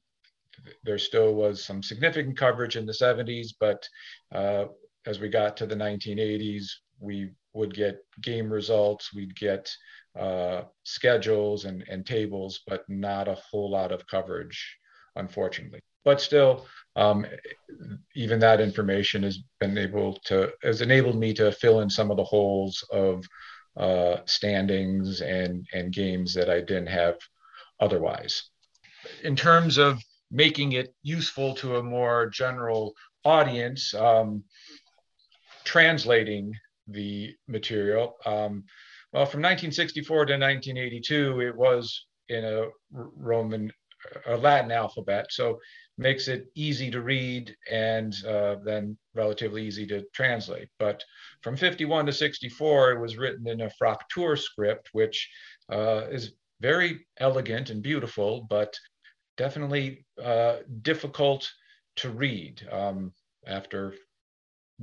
there 0.84 0.98
still 0.98 1.34
was 1.34 1.64
some 1.64 1.84
significant 1.84 2.38
coverage 2.38 2.76
in 2.76 2.86
the 2.86 2.94
70s, 2.94 3.50
but 3.60 3.88
uh, 4.34 4.66
as 5.06 5.20
we 5.20 5.30
got 5.30 5.58
to 5.58 5.66
the 5.66 5.76
1980s, 5.76 6.66
we 7.00 7.32
would 7.54 7.74
get 7.74 8.00
game 8.22 8.52
results, 8.52 9.14
we'd 9.14 9.36
get 9.36 9.70
uh, 10.20 10.64
schedules 10.84 11.66
and, 11.66 11.84
and 11.90 12.06
tables, 12.06 12.62
but 12.68 12.84
not 12.88 13.28
a 13.28 13.36
whole 13.36 13.70
lot 13.70 13.92
of 13.92 14.08
coverage, 14.08 14.78
unfortunately. 15.16 15.80
But 16.04 16.22
still, 16.22 16.68
um, 16.96 17.26
even 18.16 18.40
that 18.40 18.62
information 18.62 19.24
has 19.24 19.40
been 19.60 19.78
able 19.78 20.14
to 20.26 20.52
has 20.62 20.82
enabled 20.82 21.18
me 21.18 21.34
to 21.34 21.52
fill 21.52 21.82
in 21.82 21.90
some 21.90 22.12
of 22.12 22.18
the 22.18 22.24
holes 22.24 22.84
of 22.92 23.26
uh, 23.76 24.18
standings 24.26 25.22
and, 25.22 25.66
and 25.74 25.92
games 25.92 26.34
that 26.36 26.50
I 26.50 26.60
didn't 26.60 26.88
have 26.88 27.16
otherwise. 27.80 28.50
In 29.24 29.36
terms 29.36 29.78
of 29.78 30.02
making 30.32 30.74
it 30.74 30.94
useful 31.04 31.54
to 31.56 31.78
a 31.78 31.84
more 31.84 32.30
general 32.30 32.94
audience, 33.24 33.94
um, 33.94 34.44
translating 35.64 36.54
the 36.88 37.34
material, 37.48 38.16
um, 38.26 38.64
well, 39.16 39.26
from 39.26 39.40
1964 39.40 40.26
to 40.26 40.34
1982, 40.34 41.40
it 41.40 41.56
was 41.56 42.06
in 42.28 42.44
a 42.44 42.68
Roman, 42.92 43.72
a 44.26 44.36
Latin 44.36 44.72
alphabet. 44.72 45.28
So 45.30 45.58
makes 45.98 46.28
it 46.28 46.48
easy 46.54 46.92
to 46.92 47.00
read 47.00 47.56
and 47.72 48.14
uh, 48.28 48.58
then 48.66 48.98
relatively 49.14 49.66
easy 49.66 49.88
to 49.88 50.04
translate. 50.14 50.68
But 50.80 51.02
from 51.44 51.56
51 51.56 52.08
to 52.08 52.12
64, 52.12 52.92
it 52.92 53.00
was 53.00 53.18
written 53.18 53.48
in 53.48 53.62
a 53.62 53.72
Fraktur 53.82 54.38
script, 54.38 54.90
which 54.92 55.30
uh, 55.72 56.08
is 56.12 56.34
very 56.60 57.08
elegant 57.18 57.70
and 57.70 57.82
beautiful, 57.82 58.46
but 58.50 58.78
definitely 59.38 60.06
uh, 60.24 60.58
difficult 60.82 61.52
to 61.98 62.10
read. 62.10 62.68
Um, 62.72 63.14
after 63.48 63.94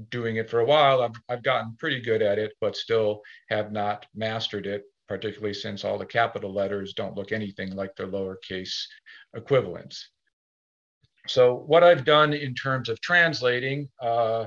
doing 0.09 0.36
it 0.36 0.48
for 0.48 0.61
a 0.61 0.64
while, 0.64 1.03
I've, 1.03 1.20
I've 1.28 1.42
gotten 1.42 1.76
pretty 1.78 2.00
good 2.00 2.22
at 2.22 2.38
it, 2.38 2.53
but 2.61 2.76
still 2.76 3.22
have 3.48 3.72
not 3.72 4.07
mastered 4.14 4.66
it, 4.66 4.84
particularly 5.09 5.55
since 5.55 5.84
all 5.84 5.98
the 5.98 6.07
capital 6.07 6.53
letters 6.53 6.94
don't 6.94 7.16
look 7.16 7.32
anything 7.32 7.74
like 7.74 7.94
their 7.96 8.07
lowercase 8.07 8.84
equivalents. 9.34 10.09
So 11.28 11.55
what 11.55 11.84
I've 11.84 12.05
done 12.05 12.32
in 12.32 12.55
terms 12.55 12.88
of 12.88 13.00
translating, 13.00 13.88
uh, 14.00 14.46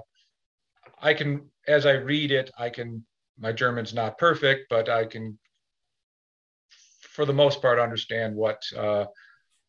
I 0.99 1.13
can, 1.13 1.49
as 1.67 1.85
I 1.85 1.93
read 1.93 2.31
it, 2.31 2.49
I 2.57 2.69
can, 2.69 3.05
my 3.39 3.51
German's 3.51 3.93
not 3.93 4.17
perfect, 4.17 4.67
but 4.69 4.89
I 4.89 5.05
can, 5.05 5.37
for 7.01 7.25
the 7.25 7.33
most 7.33 7.61
part, 7.61 7.79
understand 7.79 8.35
what 8.35 8.61
uh, 8.75 9.05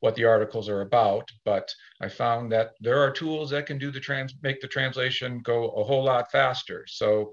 what 0.01 0.14
the 0.14 0.24
articles 0.24 0.68
are 0.68 0.82
about, 0.82 1.30
but 1.44 1.72
I 2.01 2.09
found 2.09 2.53
that 2.53 2.72
there 2.80 3.01
are 3.01 3.11
tools 3.11 3.51
that 3.51 3.66
can 3.66 3.78
do 3.78 3.90
the 3.90 4.01
trans 4.01 4.34
make 4.42 4.61
the 4.61 4.68
translation 4.68 5.40
go 5.42 5.70
a 5.70 5.84
whole 5.84 6.05
lot 6.05 6.30
faster. 6.30 6.84
So 6.86 7.32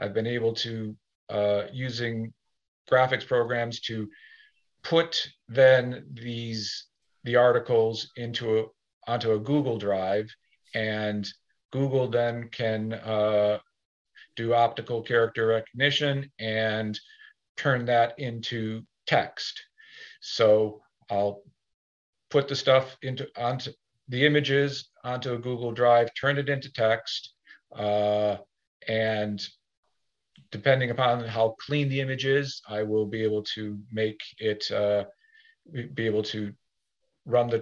I've 0.00 0.14
been 0.14 0.26
able 0.26 0.54
to 0.54 0.96
uh, 1.28 1.62
using 1.72 2.32
graphics 2.90 3.26
programs 3.26 3.80
to 3.80 4.08
put 4.82 5.28
then 5.48 6.06
these 6.12 6.86
the 7.24 7.36
articles 7.36 8.12
into 8.16 8.58
a, 8.58 8.64
onto 9.10 9.32
a 9.32 9.38
Google 9.38 9.78
Drive, 9.78 10.28
and 10.74 11.26
Google 11.72 12.08
then 12.08 12.48
can 12.50 12.92
uh, 12.92 13.58
do 14.36 14.54
optical 14.54 15.02
character 15.02 15.46
recognition 15.46 16.30
and 16.38 16.98
turn 17.56 17.86
that 17.86 18.18
into 18.18 18.82
text. 19.06 19.60
So 20.20 20.82
I'll 21.10 21.42
put 22.34 22.48
the 22.48 22.56
stuff 22.56 22.96
into 23.02 23.28
onto 23.36 23.70
the 24.08 24.26
images 24.26 24.90
onto 25.04 25.34
a 25.34 25.38
Google 25.38 25.70
Drive, 25.70 26.08
turn 26.20 26.36
it 26.36 26.48
into 26.48 26.72
text, 26.72 27.32
uh, 27.72 28.38
and 28.88 29.40
depending 30.50 30.90
upon 30.90 31.24
how 31.24 31.54
clean 31.64 31.88
the 31.88 32.00
image 32.00 32.26
is, 32.26 32.60
I 32.68 32.82
will 32.82 33.06
be 33.06 33.22
able 33.22 33.44
to 33.54 33.78
make 33.92 34.20
it 34.38 34.68
uh, 34.72 35.04
be 35.72 36.06
able 36.06 36.24
to 36.34 36.52
run 37.24 37.46
the 37.48 37.60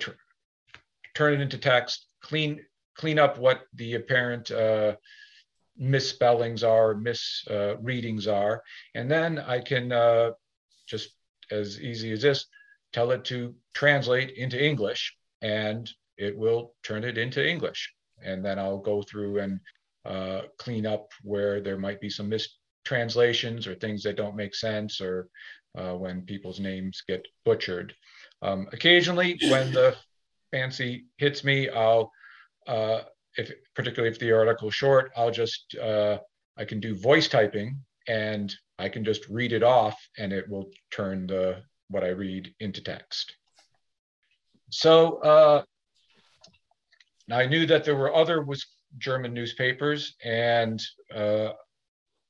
turn 1.15 1.35
it 1.35 1.43
into 1.43 1.59
text, 1.59 2.07
clean 2.23 2.65
clean 2.97 3.19
up 3.19 3.37
what 3.37 3.65
the 3.75 3.97
apparent 3.97 4.51
uh, 4.51 4.97
misspellings 5.77 6.65
are, 6.65 6.95
misreadings 6.95 7.45
uh, 7.51 7.77
readings 7.83 8.27
are, 8.27 8.63
and 8.95 9.11
then 9.11 9.39
I 9.39 9.61
can 9.61 9.93
uh, 9.93 10.31
just 10.87 11.11
as 11.51 11.79
easy 11.79 12.11
as 12.13 12.23
this 12.23 12.47
tell 12.93 13.11
it 13.11 13.25
to 13.27 13.55
translate 13.75 14.31
into 14.37 14.63
English 14.63 15.15
and 15.41 15.91
it 16.17 16.37
will 16.37 16.75
turn 16.83 17.05
it 17.05 17.19
into 17.19 17.47
English. 17.47 17.93
And 18.23 18.45
then 18.45 18.59
I'll 18.59 18.79
go 18.79 19.03
through 19.03 19.41
and 19.41 19.61
uh, 20.05 20.43
clean 20.59 20.87
up 20.87 21.09
where 21.23 21.61
there 21.61 21.79
might 21.79 22.01
be 22.01 22.11
some 22.11 22.29
mistranslations 22.29 23.67
or 23.67 23.75
things 23.75 24.03
that 24.03 24.17
don't 24.17 24.37
make 24.37 24.55
sense 24.55 25.01
or 25.01 25.29
uh, 25.77 25.95
when 25.95 26.23
people's 26.23 26.61
names 26.61 27.03
get 27.09 27.27
butchered. 27.45 27.95
Um, 28.43 28.69
occasionally, 28.73 29.39
when 29.49 29.73
the 29.73 29.97
fancy 30.51 31.07
hits 31.17 31.45
me, 31.45 31.69
I'll, 31.69 32.11
uh, 32.67 33.01
if 33.37 33.51
particularly 33.75 34.13
if 34.13 34.19
the 34.19 34.33
article 34.33 34.69
is 34.69 34.75
short, 34.75 35.11
I'll 35.17 35.31
just, 35.31 35.75
uh, 35.81 36.19
I 36.57 36.65
can 36.65 36.81
do 36.81 36.95
voice 36.95 37.29
typing 37.29 37.81
and 38.07 38.55
I 38.79 38.89
can 38.89 39.05
just 39.05 39.29
read 39.29 39.53
it 39.53 39.63
off 39.63 39.97
and 40.19 40.33
it 40.33 40.49
will 40.49 40.71
turn 40.91 41.27
the 41.27 41.63
what 41.93 42.05
I 42.05 42.09
read 42.09 42.53
into 42.61 42.83
text. 42.83 43.37
So 44.71 45.19
uh, 45.19 45.63
I 47.31 47.47
knew 47.47 47.67
that 47.67 47.85
there 47.85 47.97
were 47.97 48.15
other 48.15 48.45
German 48.99 49.33
newspapers, 49.33 50.15
and 50.25 50.83
uh, 51.15 51.51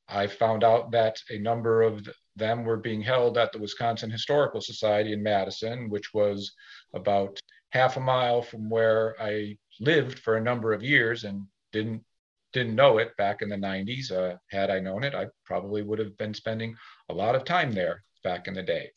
I 0.08 0.26
found 0.26 0.64
out 0.64 0.90
that 0.90 1.16
a 1.30 1.38
number 1.38 1.82
of 1.82 2.06
them 2.36 2.64
were 2.64 2.76
being 2.76 3.02
held 3.02 3.38
at 3.38 3.52
the 3.52 3.58
Wisconsin 3.58 4.10
Historical 4.10 4.60
Society 4.60 5.12
in 5.12 5.22
Madison, 5.22 5.88
which 5.88 6.12
was 6.12 6.52
about 6.94 7.38
half 7.70 7.96
a 7.96 8.00
mile 8.00 8.42
from 8.42 8.68
where 8.68 9.16
I 9.20 9.56
lived 9.80 10.18
for 10.18 10.36
a 10.36 10.42
number 10.42 10.72
of 10.72 10.82
years 10.82 11.24
and 11.24 11.46
didn't 11.72 12.04
didn't 12.52 12.74
know 12.74 12.98
it 12.98 13.16
back 13.16 13.40
in 13.40 13.48
the 13.48 13.56
90s. 13.56 14.12
Uh, 14.12 14.36
had 14.50 14.70
I 14.70 14.78
known 14.78 15.04
it, 15.04 15.14
I 15.14 15.28
probably 15.46 15.82
would 15.82 15.98
have 15.98 16.18
been 16.18 16.34
spending 16.34 16.76
a 17.08 17.14
lot 17.14 17.34
of 17.34 17.44
time 17.44 17.72
there 17.72 18.04
back 18.22 18.46
in 18.46 18.52
the 18.52 18.62
day. 18.62 18.90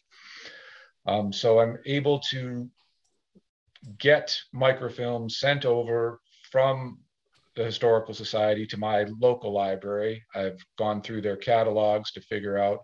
Um, 1.06 1.32
so 1.32 1.60
I'm 1.60 1.78
able 1.86 2.20
to 2.32 2.70
get 4.00 4.38
microfilms 4.54 5.34
sent 5.34 5.66
over 5.66 6.20
from 6.52 7.00
the 7.56 7.64
Historical 7.64 8.14
Society 8.14 8.66
to 8.68 8.78
my 8.78 9.06
local 9.20 9.52
library. 9.52 10.24
I've 10.34 10.60
gone 10.78 11.02
through 11.02 11.22
their 11.22 11.38
catalogs 11.38 12.12
to 12.14 12.22
figure 12.22 12.58
out 12.58 12.80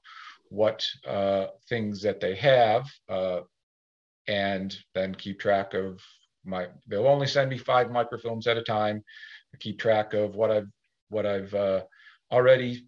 what 0.50 0.86
uh, 1.08 1.48
things 1.70 2.02
that 2.02 2.20
they 2.20 2.36
have 2.36 2.86
uh, 3.10 3.42
and 4.28 4.78
then 4.94 5.16
keep 5.16 5.40
track 5.40 5.74
of 5.74 6.02
my, 6.46 6.68
they'll 6.88 7.08
only 7.08 7.28
send 7.28 7.50
me 7.50 7.58
five 7.58 7.88
microfilms 7.88 8.48
at 8.48 8.58
a 8.58 8.64
time. 8.64 9.04
I 9.54 9.58
keep 9.58 9.80
track 9.80 10.14
of 10.14 10.36
what 10.36 10.52
I've, 10.52 10.68
what 11.10 11.26
I've 11.26 11.54
uh, 11.54 11.82
already 12.32 12.86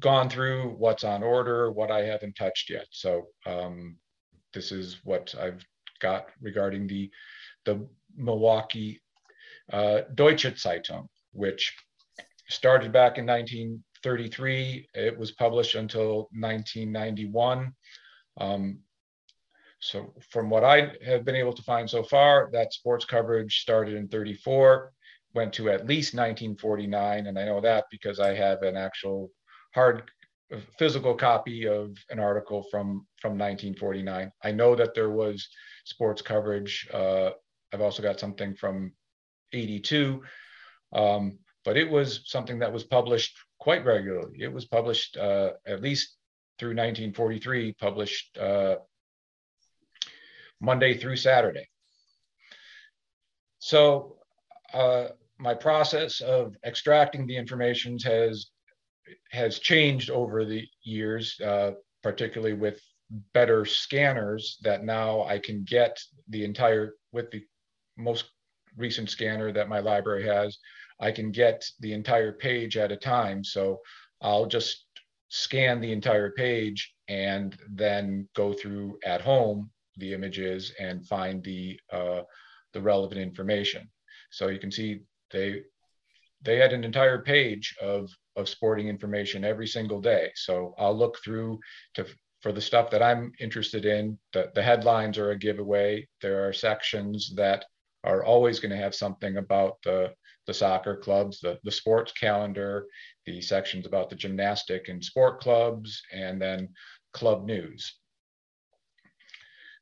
gone 0.00 0.28
through, 0.28 0.74
what's 0.78 1.04
on 1.04 1.22
order, 1.22 1.70
what 1.70 1.90
I 1.90 2.04
haven't 2.04 2.36
touched 2.36 2.70
yet. 2.70 2.86
So 2.90 3.28
um, 3.46 3.96
this 4.56 4.72
is 4.72 4.96
what 5.04 5.34
I've 5.38 5.62
got 6.00 6.28
regarding 6.40 6.86
the, 6.86 7.10
the 7.66 7.86
Milwaukee 8.16 9.00
uh, 9.70 10.00
Deutsche 10.14 10.46
Zeitung, 10.56 11.08
which 11.32 11.76
started 12.48 12.90
back 12.90 13.18
in 13.18 13.26
1933. 13.26 14.88
It 14.94 15.18
was 15.18 15.32
published 15.32 15.74
until 15.74 16.28
1991. 16.32 17.72
Um, 18.40 18.78
so 19.80 20.14
from 20.30 20.48
what 20.48 20.64
I 20.64 20.92
have 21.04 21.26
been 21.26 21.36
able 21.36 21.52
to 21.52 21.62
find 21.62 21.88
so 21.88 22.02
far, 22.02 22.48
that 22.52 22.72
sports 22.72 23.04
coverage 23.04 23.60
started 23.60 23.94
in 23.94 24.08
34, 24.08 24.90
went 25.34 25.52
to 25.52 25.68
at 25.68 25.86
least 25.86 26.14
1949. 26.14 27.26
And 27.26 27.38
I 27.38 27.44
know 27.44 27.60
that 27.60 27.84
because 27.90 28.20
I 28.20 28.34
have 28.34 28.62
an 28.62 28.76
actual 28.76 29.30
hard 29.74 30.10
physical 30.78 31.14
copy 31.14 31.66
of 31.66 31.96
an 32.10 32.18
article 32.18 32.64
from 32.70 33.06
from 33.26 33.38
1949. 33.38 34.30
I 34.42 34.52
know 34.52 34.76
that 34.76 34.94
there 34.94 35.10
was 35.10 35.48
sports 35.84 36.22
coverage. 36.22 36.88
Uh, 36.92 37.30
I've 37.72 37.80
also 37.80 38.02
got 38.02 38.20
something 38.20 38.54
from 38.54 38.92
82, 39.52 40.22
um, 40.92 41.38
but 41.64 41.76
it 41.76 41.90
was 41.90 42.20
something 42.26 42.60
that 42.60 42.72
was 42.72 42.84
published 42.84 43.36
quite 43.58 43.84
regularly. 43.84 44.38
It 44.40 44.52
was 44.52 44.64
published 44.64 45.16
uh, 45.16 45.50
at 45.66 45.82
least 45.82 46.16
through 46.58 46.70
1943, 46.70 47.72
published 47.72 48.38
uh, 48.38 48.76
Monday 50.60 50.96
through 50.96 51.16
Saturday. 51.16 51.68
So 53.58 54.18
uh, 54.72 55.08
my 55.38 55.54
process 55.54 56.20
of 56.20 56.54
extracting 56.64 57.26
the 57.26 57.36
information 57.36 57.98
has 58.04 58.46
has 59.30 59.58
changed 59.58 60.10
over 60.10 60.44
the 60.44 60.66
years, 60.82 61.38
uh, 61.40 61.72
particularly 62.02 62.54
with 62.54 62.80
better 63.32 63.64
scanners 63.64 64.58
that 64.62 64.84
now 64.84 65.22
I 65.22 65.38
can 65.38 65.64
get 65.64 66.00
the 66.28 66.44
entire, 66.44 66.94
with 67.12 67.30
the 67.30 67.44
most 67.96 68.26
recent 68.76 69.10
scanner 69.10 69.52
that 69.52 69.68
my 69.68 69.80
library 69.80 70.26
has, 70.26 70.58
I 71.00 71.10
can 71.12 71.30
get 71.30 71.64
the 71.80 71.92
entire 71.92 72.32
page 72.32 72.76
at 72.76 72.92
a 72.92 72.96
time. 72.96 73.44
So 73.44 73.80
I'll 74.22 74.46
just 74.46 74.84
scan 75.28 75.80
the 75.80 75.92
entire 75.92 76.30
page 76.32 76.94
and 77.08 77.56
then 77.70 78.28
go 78.34 78.52
through 78.52 78.98
at 79.04 79.20
home 79.20 79.70
the 79.98 80.12
images 80.12 80.72
and 80.78 81.06
find 81.06 81.42
the 81.42 81.78
uh, 81.92 82.22
the 82.72 82.80
relevant 82.80 83.20
information. 83.20 83.88
So 84.30 84.48
you 84.48 84.58
can 84.58 84.70
see 84.70 85.00
they 85.30 85.62
they 86.42 86.58
had 86.58 86.72
an 86.72 86.84
entire 86.84 87.22
page 87.22 87.74
of 87.80 88.10
of 88.36 88.48
sporting 88.48 88.88
information 88.88 89.44
every 89.44 89.66
single 89.66 90.00
day. 90.00 90.30
So 90.34 90.74
I'll 90.78 90.96
look 90.96 91.18
through 91.24 91.58
to 91.94 92.06
for 92.46 92.52
the 92.52 92.60
stuff 92.60 92.90
that 92.92 93.02
I'm 93.02 93.32
interested 93.40 93.84
in. 93.84 94.16
The, 94.32 94.52
the 94.54 94.62
headlines 94.62 95.18
are 95.18 95.32
a 95.32 95.36
giveaway. 95.36 96.06
There 96.22 96.46
are 96.46 96.52
sections 96.52 97.34
that 97.34 97.64
are 98.04 98.24
always 98.24 98.60
going 98.60 98.70
to 98.70 98.76
have 98.76 98.94
something 98.94 99.38
about 99.38 99.82
the, 99.82 100.12
the 100.46 100.54
soccer 100.54 100.96
clubs, 100.96 101.40
the, 101.40 101.58
the 101.64 101.72
sports 101.72 102.12
calendar, 102.12 102.86
the 103.24 103.40
sections 103.40 103.84
about 103.84 104.10
the 104.10 104.14
gymnastic 104.14 104.86
and 104.86 105.04
sport 105.04 105.40
clubs, 105.40 106.00
and 106.12 106.40
then 106.40 106.68
club 107.12 107.46
news. 107.46 107.96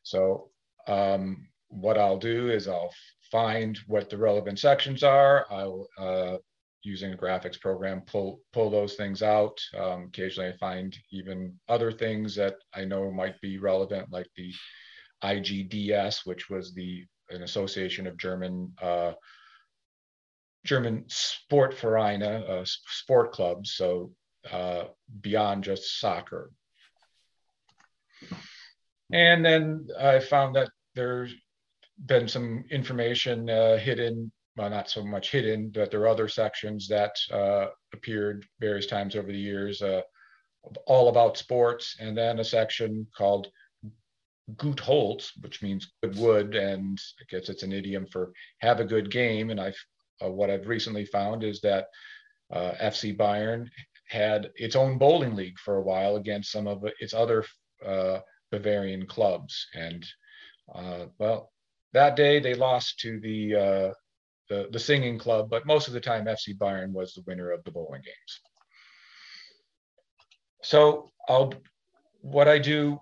So 0.03 0.49
um, 0.89 1.47
what 1.69 1.99
I'll 1.99 2.17
do 2.17 2.49
is 2.49 2.67
I'll 2.67 2.95
find 3.31 3.79
what 3.89 4.09
the 4.09 4.17
relevant 4.17 4.59
sections 4.59 5.03
are. 5.03 5.45
I'll 5.51 5.87
uh, 5.99 6.37
using 6.85 7.13
a 7.13 7.17
graphics 7.17 7.61
program, 7.61 8.03
pull 8.03 8.41
pull 8.53 8.71
those 8.71 8.95
things 8.95 9.23
out. 9.23 9.59
Um, 9.77 10.05
occasionally, 10.09 10.51
I 10.51 10.57
find 10.59 10.97
even 11.11 11.59
other 11.69 11.91
things 11.91 12.35
that 12.37 12.57
I 12.75 12.85
know 12.85 13.11
might 13.11 13.41
be 13.41 13.59
relevant, 13.59 14.13
like 14.13 14.29
the 14.37 14.53
IGDS, 15.23 16.27
which 16.27 16.51
was 16.51 16.75
the 16.75 17.05
an 17.31 17.43
association 17.43 18.07
of 18.07 18.19
German 18.19 18.73
uh, 18.83 19.13
German 20.65 21.05
Sportvereine, 21.09 22.23
uh, 22.23 22.65
sport 22.65 23.33
clubs, 23.33 23.75
so 23.75 24.13
uh, 24.51 24.85
beyond 25.21 25.65
just 25.65 26.01
soccer. 26.01 26.51
And 29.13 29.45
then 29.45 29.89
I 29.99 30.21
found 30.21 30.57
that 30.57 30.71
there's 30.95 31.35
been 32.07 32.29
some 32.29 32.65
information 32.71 33.49
uh, 33.51 33.77
hidden, 33.77 34.33
well, 34.57 34.71
not 34.71 34.89
so 34.89 35.05
much 35.05 35.31
hidden, 35.31 35.71
but 35.71 35.91
there 35.91 36.01
are 36.01 36.09
other 36.09 36.29
sections 36.29 36.87
that 36.89 37.17
uh, 37.33 37.67
appeared 37.93 38.47
various 38.61 38.87
times 38.87 39.17
over 39.17 39.29
the 39.29 39.39
years, 39.39 39.83
uh, 39.83 40.03
all 40.87 41.09
about 41.09 41.37
sports, 41.37 41.97
and 42.01 42.17
then 42.17 42.39
a 42.39 42.45
section 42.45 43.07
called 43.17 43.49
Gut 44.57 44.81
Holz, 44.81 45.33
which 45.41 45.63
means 45.63 45.93
good 46.03 46.17
wood, 46.17 46.55
and 46.55 46.99
I 47.21 47.25
guess 47.29 47.49
it's 47.49 47.63
an 47.63 47.73
idiom 47.73 48.07
for 48.07 48.33
have 48.59 48.81
a 48.81 48.85
good 48.85 49.11
game. 49.11 49.51
And 49.51 49.61
I've 49.61 49.79
uh, 50.23 50.31
what 50.31 50.51
I've 50.51 50.69
recently 50.69 51.05
found 51.05 51.43
is 51.43 51.61
that 51.63 51.89
uh, 52.53 52.73
FC 52.81 53.17
Bayern 53.17 53.69
had 54.09 54.51
its 54.55 54.77
own 54.77 54.99
bowling 54.99 55.35
league 55.35 55.59
for 55.59 55.77
a 55.77 55.83
while 55.83 56.17
against 56.17 56.53
some 56.53 56.67
of 56.67 56.85
its 57.01 57.15
other 57.15 57.45
uh, 57.85 58.21
Bavarian 58.53 59.07
clubs, 59.07 59.67
and 59.75 60.07
uh, 60.75 61.07
well, 61.19 61.51
that 61.93 62.17
day 62.17 62.41
they 62.41 62.55
lost 62.55 62.99
to 63.01 63.21
the, 63.21 63.55
uh, 63.55 63.95
the 64.49 64.69
the 64.71 64.79
singing 64.79 65.19
club, 65.19 65.49
but 65.51 65.67
most 65.67 65.89
of 65.89 65.95
the 65.95 66.01
time 66.01 66.27
FC 66.27 66.57
Bayern 66.57 66.93
was 66.93 67.15
the 67.15 67.23
winner 67.27 67.51
of 67.51 67.65
the 67.65 67.71
bowling 67.71 68.03
games. 68.03 68.41
So 70.63 71.13
I'll 71.29 71.53
what 72.21 72.49
I 72.49 72.59
do 72.59 72.99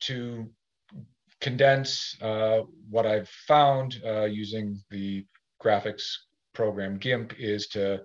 to 0.00 0.48
condense 1.40 2.16
uh, 2.22 2.60
what 2.88 3.06
I've 3.06 3.28
found 3.28 4.00
uh, 4.04 4.24
using 4.24 4.80
the 4.90 5.26
graphics 5.62 6.04
program 6.54 6.98
GIMP 6.98 7.34
is 7.38 7.66
to 7.68 8.00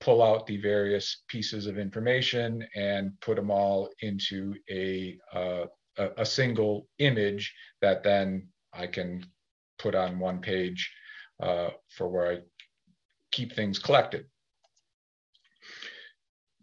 pull 0.00 0.22
out 0.22 0.46
the 0.46 0.56
various 0.56 1.22
pieces 1.28 1.66
of 1.66 1.78
information 1.78 2.66
and 2.74 3.12
put 3.20 3.36
them 3.36 3.50
all 3.50 3.88
into 4.00 4.54
a, 4.70 5.18
uh, 5.32 5.64
a, 5.98 6.08
a 6.18 6.26
single 6.26 6.86
image 6.98 7.54
that 7.82 8.02
then 8.02 8.48
I 8.72 8.86
can 8.86 9.24
put 9.78 9.94
on 9.94 10.18
one 10.18 10.40
page 10.40 10.90
uh, 11.40 11.70
for 11.88 12.08
where 12.08 12.32
I 12.32 12.38
keep 13.32 13.54
things 13.54 13.78
collected. 13.78 14.26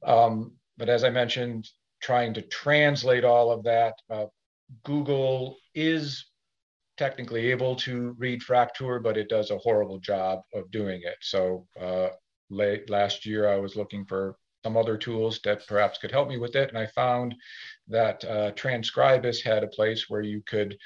Um, 0.03 0.53
but 0.77 0.89
as 0.89 1.03
I 1.03 1.09
mentioned, 1.09 1.67
trying 2.01 2.33
to 2.35 2.41
translate 2.41 3.23
all 3.23 3.51
of 3.51 3.63
that, 3.63 3.95
uh, 4.09 4.25
Google 4.83 5.57
is 5.73 6.25
technically 6.97 7.51
able 7.51 7.75
to 7.75 8.15
read 8.17 8.41
Fraktur, 8.41 9.01
but 9.01 9.17
it 9.17 9.29
does 9.29 9.51
a 9.51 9.57
horrible 9.57 9.99
job 9.99 10.41
of 10.53 10.69
doing 10.71 11.01
it. 11.03 11.17
So 11.21 11.67
uh, 11.79 12.09
late 12.49 12.89
last 12.89 13.25
year, 13.25 13.47
I 13.47 13.57
was 13.57 13.75
looking 13.75 14.05
for 14.05 14.35
some 14.63 14.77
other 14.77 14.97
tools 14.97 15.39
that 15.43 15.65
perhaps 15.67 15.99
could 15.99 16.11
help 16.11 16.27
me 16.27 16.37
with 16.37 16.55
it. 16.55 16.69
And 16.69 16.77
I 16.77 16.87
found 16.87 17.35
that 17.87 18.23
uh, 18.25 18.51
Transkribus 18.51 19.41
had 19.41 19.63
a 19.63 19.67
place 19.67 20.09
where 20.09 20.21
you 20.21 20.41
could 20.45 20.77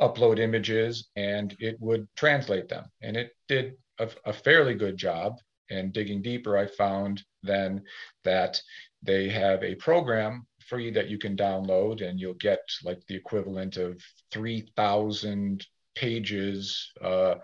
upload 0.00 0.38
images 0.38 1.08
and 1.16 1.56
it 1.58 1.76
would 1.80 2.06
translate 2.16 2.68
them. 2.68 2.84
And 3.02 3.16
it 3.16 3.32
did 3.48 3.74
a, 3.98 4.08
a 4.24 4.32
fairly 4.32 4.74
good 4.74 4.96
job. 4.96 5.38
And 5.68 5.92
digging 5.92 6.22
deeper, 6.22 6.56
I 6.56 6.66
found 6.66 7.22
then 7.42 7.82
that 8.24 8.60
they 9.02 9.28
have 9.28 9.62
a 9.62 9.74
program 9.76 10.46
free 10.68 10.90
that 10.90 11.08
you 11.08 11.18
can 11.18 11.36
download 11.36 12.06
and 12.06 12.20
you'll 12.20 12.34
get 12.34 12.60
like 12.84 13.00
the 13.06 13.14
equivalent 13.14 13.76
of 13.76 14.02
3000 14.32 15.64
pages 15.94 16.92
uh, 17.02 17.36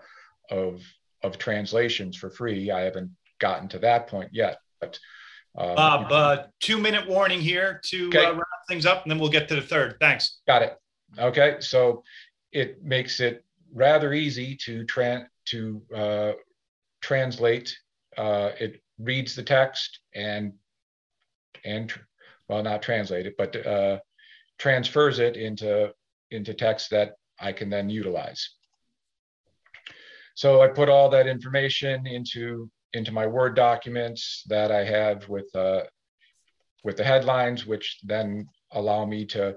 of 0.51 0.83
of 1.23 1.37
translations 1.37 2.17
for 2.17 2.29
free 2.29 2.69
i 2.69 2.81
haven't 2.81 3.09
gotten 3.39 3.67
to 3.69 3.79
that 3.79 4.07
point 4.07 4.29
yet 4.33 4.57
but 4.81 4.99
um, 5.57 5.75
bob 5.75 6.11
uh, 6.11 6.43
two 6.59 6.77
minute 6.77 7.07
warning 7.07 7.39
here 7.39 7.79
to 7.85 8.07
okay. 8.07 8.25
uh, 8.25 8.33
wrap 8.33 8.47
things 8.67 8.85
up 8.85 9.03
and 9.03 9.11
then 9.11 9.19
we'll 9.19 9.29
get 9.29 9.47
to 9.47 9.55
the 9.55 9.61
third 9.61 9.95
thanks 9.99 10.41
got 10.45 10.61
it 10.61 10.77
okay 11.17 11.55
so 11.59 12.03
it 12.53 12.83
makes 12.83 13.19
it 13.19 13.43
rather 13.73 14.13
easy 14.13 14.55
to 14.65 14.85
tran 14.85 15.25
to 15.45 15.81
uh, 15.95 16.31
translate 17.01 17.75
uh, 18.17 18.51
it 18.59 18.81
reads 18.99 19.35
the 19.35 19.43
text 19.43 19.99
and 20.13 20.53
and 21.65 21.93
well, 22.47 22.63
not 22.63 22.81
translate 22.81 23.25
it, 23.25 23.35
but 23.37 23.65
uh, 23.65 23.99
transfers 24.57 25.19
it 25.19 25.37
into, 25.37 25.93
into 26.31 26.53
text 26.53 26.89
that 26.91 27.13
I 27.39 27.53
can 27.53 27.69
then 27.69 27.89
utilize. 27.89 28.49
So 30.35 30.61
I 30.61 30.67
put 30.67 30.89
all 30.89 31.09
that 31.09 31.27
information 31.27 32.05
into, 32.07 32.69
into 32.93 33.11
my 33.11 33.27
Word 33.27 33.55
documents 33.55 34.43
that 34.47 34.71
I 34.71 34.83
have 34.83 35.27
with, 35.29 35.49
uh, 35.55 35.81
with 36.83 36.97
the 36.97 37.03
headlines, 37.03 37.65
which 37.65 37.99
then 38.03 38.47
allow 38.71 39.05
me 39.05 39.25
to 39.27 39.55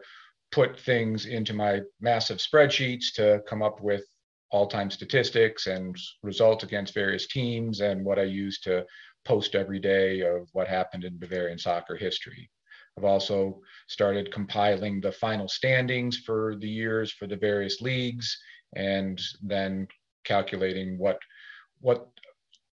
put 0.53 0.79
things 0.79 1.27
into 1.27 1.53
my 1.53 1.81
massive 2.01 2.39
spreadsheets 2.39 3.13
to 3.15 3.43
come 3.49 3.63
up 3.63 3.81
with 3.81 4.05
all-time 4.51 4.91
statistics 4.91 5.67
and 5.67 5.97
results 6.23 6.65
against 6.65 6.95
various 6.95 7.27
teams 7.27 7.81
and 7.81 8.05
what 8.05 8.19
I 8.19 8.23
use 8.23 8.61
to 8.61 8.85
post 9.25 9.55
every 9.55 9.81
day 9.81 10.21
of 10.21 10.49
what 10.53 10.69
happened 10.69 11.05
in 11.05 11.19
Bavarian 11.19 11.59
soccer 11.59 11.97
history. 11.97 12.49
I've 12.97 13.05
also 13.05 13.61
started 13.89 14.33
compiling 14.33 15.01
the 15.01 15.13
final 15.13 15.49
standings 15.49 16.19
for 16.19 16.57
the 16.61 16.69
years 16.69 17.13
for 17.13 17.27
the 17.27 17.37
various 17.37 17.81
leagues 17.81 18.39
and 18.75 19.21
then 19.43 19.89
calculating 20.25 20.97
what 20.99 21.19
what 21.81 22.09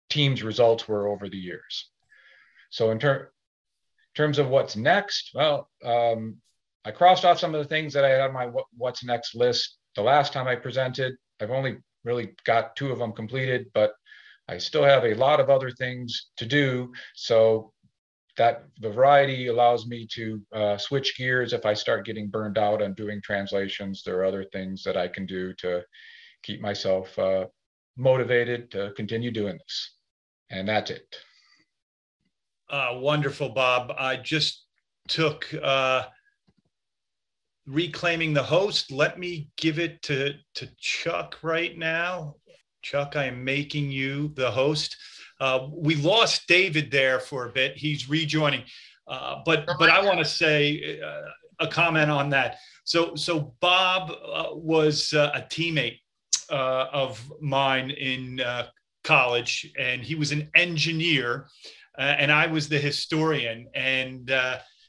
teams 0.10 0.44
results 0.44 0.88
were 0.88 1.08
over 1.08 1.28
the 1.28 1.38
years. 1.38 1.90
So 2.70 2.92
in 2.92 3.00
ter- 3.00 3.32
terms 4.16 4.40
of 4.40 4.48
what's 4.48 4.76
next, 4.76 5.32
well, 5.34 5.70
um, 5.84 6.38
I 6.86 6.92
crossed 6.92 7.26
off 7.26 7.40
some 7.40 7.56
of 7.56 7.62
the 7.62 7.70
things 7.70 7.94
that 7.94 8.06
I 8.06 8.10
had 8.10 8.22
on 8.22 8.34
my 8.34 8.50
what's 8.76 9.04
next 9.04 9.36
list 9.36 9.78
the 9.96 10.02
last 10.02 10.34
time 10.34 10.48
I 10.48 10.56
presented. 10.56 11.16
I've 11.42 11.52
only 11.52 11.78
really 12.04 12.32
got 12.46 12.76
two 12.76 12.92
of 12.92 13.00
them 13.00 13.14
completed, 13.14 13.68
but 13.74 13.94
I 14.50 14.58
still 14.58 14.84
have 14.84 15.06
a 15.06 15.14
lot 15.14 15.40
of 15.40 15.50
other 15.50 15.72
things 15.72 16.32
to 16.38 16.46
do. 16.46 16.92
So 17.16 17.72
that 18.38 18.64
the 18.80 18.90
variety 18.90 19.48
allows 19.48 19.86
me 19.86 20.08
to 20.12 20.42
uh, 20.54 20.78
switch 20.78 21.16
gears 21.18 21.54
if 21.54 21.66
I 21.66 21.74
start 21.74 22.06
getting 22.06 22.30
burned 22.30 22.58
out 22.58 22.82
on 22.82 22.94
doing 22.94 23.22
translations. 23.22 24.02
There 24.04 24.18
are 24.20 24.26
other 24.26 24.46
things 24.52 24.84
that 24.84 24.98
I 24.98 25.08
can 25.08 25.26
do 25.26 25.54
to 25.60 25.84
keep 26.42 26.60
myself 26.60 27.18
uh, 27.20 27.46
motivated 27.96 28.72
to 28.72 28.92
continue 28.96 29.32
doing 29.32 29.58
this. 29.58 29.98
And 30.50 30.68
that's 30.68 30.92
it. 30.92 31.16
Uh, 32.70 32.94
wonderful, 32.96 33.50
Bob. 33.50 33.94
I 34.00 34.16
just 34.16 34.66
took 35.08 35.54
uh, 35.62 36.06
reclaiming 37.66 38.34
the 38.34 38.44
host. 38.44 38.92
Let 38.92 39.20
me 39.20 39.50
give 39.58 39.80
it 39.80 40.02
to, 40.04 40.34
to 40.56 40.70
Chuck 40.78 41.38
right 41.42 41.78
now. 41.78 42.36
Chuck, 42.82 43.16
I 43.16 43.26
am 43.26 43.44
making 43.44 43.92
you 43.92 44.34
the 44.36 44.52
host. 44.52 44.98
Uh, 45.40 45.68
we 45.72 45.96
lost 45.96 46.48
David 46.48 46.92
there 46.92 47.20
for 47.20 47.48
a 47.48 47.52
bit. 47.52 47.76
He's 47.78 48.10
rejoining, 48.10 48.64
uh, 49.08 49.42
but 49.46 49.66
but 49.80 49.90
I 49.90 50.04
want 50.04 50.20
to 50.20 50.26
say 50.26 51.00
uh, 51.02 51.22
a 51.60 51.68
comment 51.68 52.12
on 52.12 52.30
that. 52.30 52.58
So 52.84 53.16
so 53.16 53.54
Bob 53.60 54.12
uh, 54.12 54.50
was 54.54 55.14
uh, 55.14 55.32
a 55.34 55.42
teammate 55.42 56.00
uh, 56.50 56.88
of 56.94 57.22
mine 57.42 57.90
in 57.92 58.42
college, 59.04 59.72
and 59.78 60.02
he 60.02 60.16
was 60.16 60.32
an 60.32 60.50
engineer, 60.56 61.48
and 61.98 62.32
I 62.32 62.48
was 62.48 62.70
the 62.70 62.80
historian, 62.80 63.68
and 63.74 64.32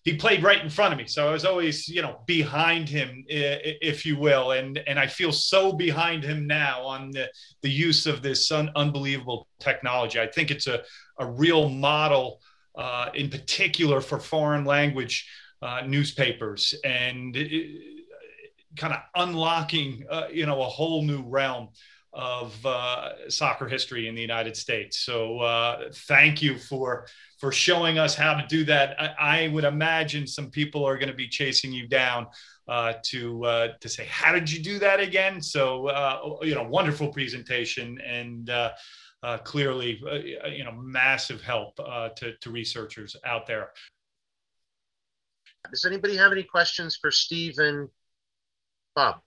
he 0.04 0.14
played 0.14 0.42
right 0.42 0.62
in 0.62 0.68
front 0.68 0.92
of 0.92 0.98
me. 0.98 1.06
So 1.06 1.26
I 1.26 1.32
was 1.32 1.46
always, 1.46 1.88
you 1.88 2.02
know, 2.02 2.20
behind 2.26 2.90
him, 2.90 3.24
if 3.26 4.04
you 4.04 4.18
will. 4.18 4.52
And, 4.52 4.78
and 4.86 4.98
I 4.98 5.06
feel 5.06 5.32
so 5.32 5.72
behind 5.72 6.22
him 6.22 6.46
now 6.46 6.82
on 6.82 7.10
the, 7.10 7.30
the 7.62 7.70
use 7.70 8.06
of 8.06 8.22
this 8.22 8.52
un- 8.52 8.70
unbelievable 8.76 9.48
technology. 9.60 10.20
I 10.20 10.26
think 10.26 10.50
it's 10.50 10.66
a, 10.66 10.82
a 11.18 11.26
real 11.26 11.70
model, 11.70 12.42
uh, 12.76 13.08
in 13.14 13.30
particular 13.30 14.02
for 14.02 14.20
foreign 14.20 14.66
language 14.66 15.26
uh, 15.62 15.80
newspapers 15.86 16.74
and 16.84 17.34
kind 18.76 18.92
of 18.92 19.00
unlocking, 19.14 20.04
uh, 20.10 20.26
you 20.30 20.44
know, 20.44 20.60
a 20.60 20.66
whole 20.66 21.02
new 21.02 21.22
realm 21.22 21.68
of 22.14 22.64
uh, 22.64 23.28
soccer 23.28 23.68
history 23.68 24.08
in 24.08 24.14
the 24.14 24.20
United 24.20 24.56
States. 24.56 25.00
So 25.00 25.40
uh, 25.40 25.90
thank 25.92 26.42
you 26.42 26.58
for 26.58 27.06
for 27.38 27.52
showing 27.52 27.98
us 27.98 28.14
how 28.14 28.34
to 28.34 28.46
do 28.46 28.64
that. 28.64 28.96
I, 29.00 29.44
I 29.44 29.48
would 29.48 29.64
imagine 29.64 30.26
some 30.26 30.50
people 30.50 30.84
are 30.84 30.96
going 30.96 31.08
to 31.08 31.14
be 31.14 31.28
chasing 31.28 31.72
you 31.72 31.88
down 31.88 32.26
uh, 32.68 32.94
to 33.04 33.44
uh, 33.44 33.68
to 33.80 33.88
say, 33.88 34.06
how 34.06 34.32
did 34.32 34.50
you 34.50 34.62
do 34.62 34.78
that 34.78 35.00
again? 35.00 35.42
So 35.42 35.88
uh, 35.88 36.36
you 36.42 36.54
know, 36.54 36.64
wonderful 36.64 37.08
presentation 37.08 38.00
and. 38.00 38.50
Uh, 38.50 38.72
clearly, 39.42 40.02
you 40.50 40.64
know, 40.64 40.72
massive 40.72 41.40
help 41.40 41.76
to, 41.76 42.34
to 42.42 42.50
researchers 42.50 43.16
out 43.24 43.46
there. 43.46 43.70
Does 45.70 45.86
anybody 45.86 46.14
have 46.16 46.30
any 46.30 46.42
questions 46.42 46.94
for 47.00 47.10
Steve 47.10 47.58
and 47.58 47.88
Bob? 48.94 49.22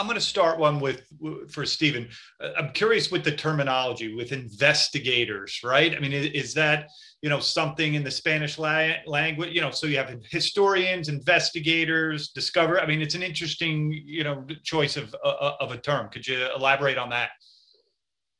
I'm 0.00 0.06
going 0.06 0.14
to 0.14 0.20
start 0.22 0.58
one 0.58 0.80
with 0.80 1.02
for 1.50 1.66
Stephen. 1.66 2.08
Uh, 2.42 2.52
I'm 2.56 2.72
curious 2.72 3.10
with 3.10 3.22
the 3.22 3.32
terminology 3.32 4.14
with 4.14 4.32
investigators, 4.32 5.60
right? 5.62 5.94
I 5.94 5.98
mean, 6.00 6.14
is 6.14 6.54
that 6.54 6.88
you 7.20 7.28
know 7.28 7.38
something 7.38 7.92
in 7.92 8.02
the 8.02 8.10
Spanish 8.10 8.58
la- 8.58 8.94
language? 9.06 9.50
You 9.52 9.60
know, 9.60 9.70
so 9.70 9.86
you 9.86 9.98
have 9.98 10.10
historians, 10.30 11.10
investigators, 11.10 12.30
discover. 12.30 12.80
I 12.80 12.86
mean, 12.86 13.02
it's 13.02 13.14
an 13.14 13.22
interesting 13.22 13.92
you 13.92 14.24
know 14.24 14.46
choice 14.62 14.96
of 14.96 15.14
uh, 15.22 15.28
uh, 15.28 15.56
of 15.60 15.72
a 15.72 15.76
term. 15.76 16.08
Could 16.08 16.26
you 16.26 16.48
elaborate 16.56 16.96
on 16.96 17.10
that? 17.10 17.32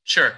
Sure. 0.04 0.32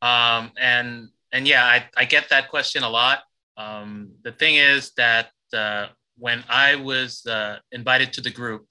Um, 0.00 0.52
and 0.60 1.08
and 1.32 1.48
yeah, 1.48 1.64
I, 1.64 1.86
I 1.96 2.04
get 2.04 2.28
that 2.28 2.50
question 2.50 2.84
a 2.84 2.88
lot. 2.88 3.24
Um, 3.56 4.12
the 4.22 4.30
thing 4.30 4.54
is 4.54 4.92
that 4.96 5.30
uh, 5.52 5.88
when 6.18 6.44
I 6.48 6.76
was 6.76 7.26
uh, 7.26 7.58
invited 7.72 8.12
to 8.12 8.20
the 8.20 8.30
group, 8.30 8.68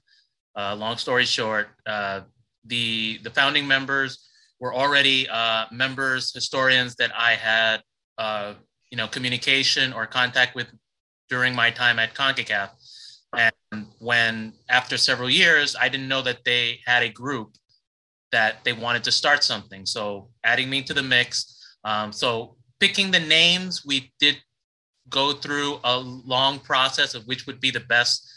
uh, 0.58 0.76
long 0.76 0.98
story 0.98 1.26
short, 1.26 1.70
uh, 1.86 2.22
the 2.66 3.20
the 3.24 3.30
founding 3.30 3.68
members 3.68 4.28
were 4.60 4.74
already 4.74 5.30
uh, 5.30 5.66
members, 5.72 6.34
historians 6.34 6.96
that 6.96 7.12
I 7.16 7.34
had, 7.34 7.82
uh, 8.18 8.54
you 8.90 8.98
know, 8.98 9.08
communication 9.08 9.94
or 9.94 10.08
contact 10.08 10.56
with 10.56 10.68
during 11.30 11.56
my 11.56 11.70
time 11.70 12.00
at 12.00 12.16
CONCACAF. 12.16 12.70
And 13.38 13.86
when 14.00 14.54
after 14.70 14.98
several 14.98 15.30
years, 15.30 15.76
I 15.80 15.90
didn't 15.90 16.08
know 16.08 16.24
that 16.24 16.44
they 16.44 16.80
had 16.86 17.04
a 17.04 17.10
group 17.10 17.56
that 18.32 18.64
they 18.64 18.74
wanted 18.74 19.04
to 19.04 19.12
start 19.12 19.44
something. 19.44 19.86
So 19.86 20.30
adding 20.44 20.70
me 20.70 20.82
to 20.84 20.94
the 20.94 21.04
mix. 21.04 21.78
Um, 21.84 22.12
so 22.12 22.56
picking 22.80 23.12
the 23.12 23.20
names, 23.20 23.86
we 23.86 24.12
did 24.20 24.38
go 25.10 25.34
through 25.34 25.80
a 25.84 25.98
long 26.00 26.60
process 26.60 27.14
of 27.14 27.26
which 27.28 27.46
would 27.48 27.62
be 27.62 27.72
the 27.72 27.82
best 27.82 28.30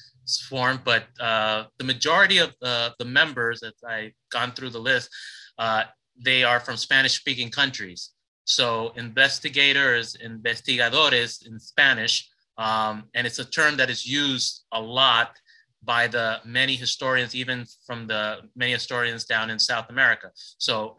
form, 0.48 0.80
but 0.84 1.04
uh, 1.20 1.64
the 1.78 1.84
majority 1.84 2.38
of 2.38 2.54
uh, 2.62 2.90
the 2.98 3.04
members, 3.04 3.62
as 3.62 3.72
I've 3.86 4.12
gone 4.30 4.52
through 4.52 4.70
the 4.70 4.78
list, 4.78 5.10
uh, 5.58 5.84
they 6.22 6.44
are 6.44 6.60
from 6.60 6.76
Spanish 6.76 7.16
speaking 7.16 7.50
countries. 7.50 8.10
So 8.44 8.92
investigators, 8.96 10.16
investigadores 10.24 11.46
in 11.46 11.58
Spanish, 11.58 12.28
um, 12.58 13.04
and 13.14 13.26
it's 13.26 13.38
a 13.38 13.44
term 13.44 13.76
that 13.76 13.90
is 13.90 14.06
used 14.06 14.64
a 14.72 14.80
lot 14.80 15.36
by 15.82 16.06
the 16.06 16.40
many 16.44 16.74
historians, 16.74 17.34
even 17.34 17.64
from 17.86 18.06
the 18.06 18.38
many 18.54 18.72
historians 18.72 19.24
down 19.24 19.50
in 19.50 19.58
South 19.58 19.88
America. 19.88 20.30
So 20.34 20.96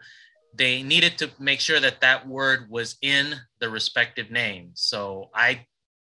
they 0.53 0.84
needed 0.84 1.17
to 1.19 1.30
make 1.39 1.59
sure 1.59 1.80
that 1.80 2.01
that 2.01 2.28
word 2.28 2.67
was 2.69 2.97
in 3.01 3.36
the 3.59 3.69
respective 3.69 4.32
name. 4.32 4.72
So 4.74 5.30
I 5.36 5.65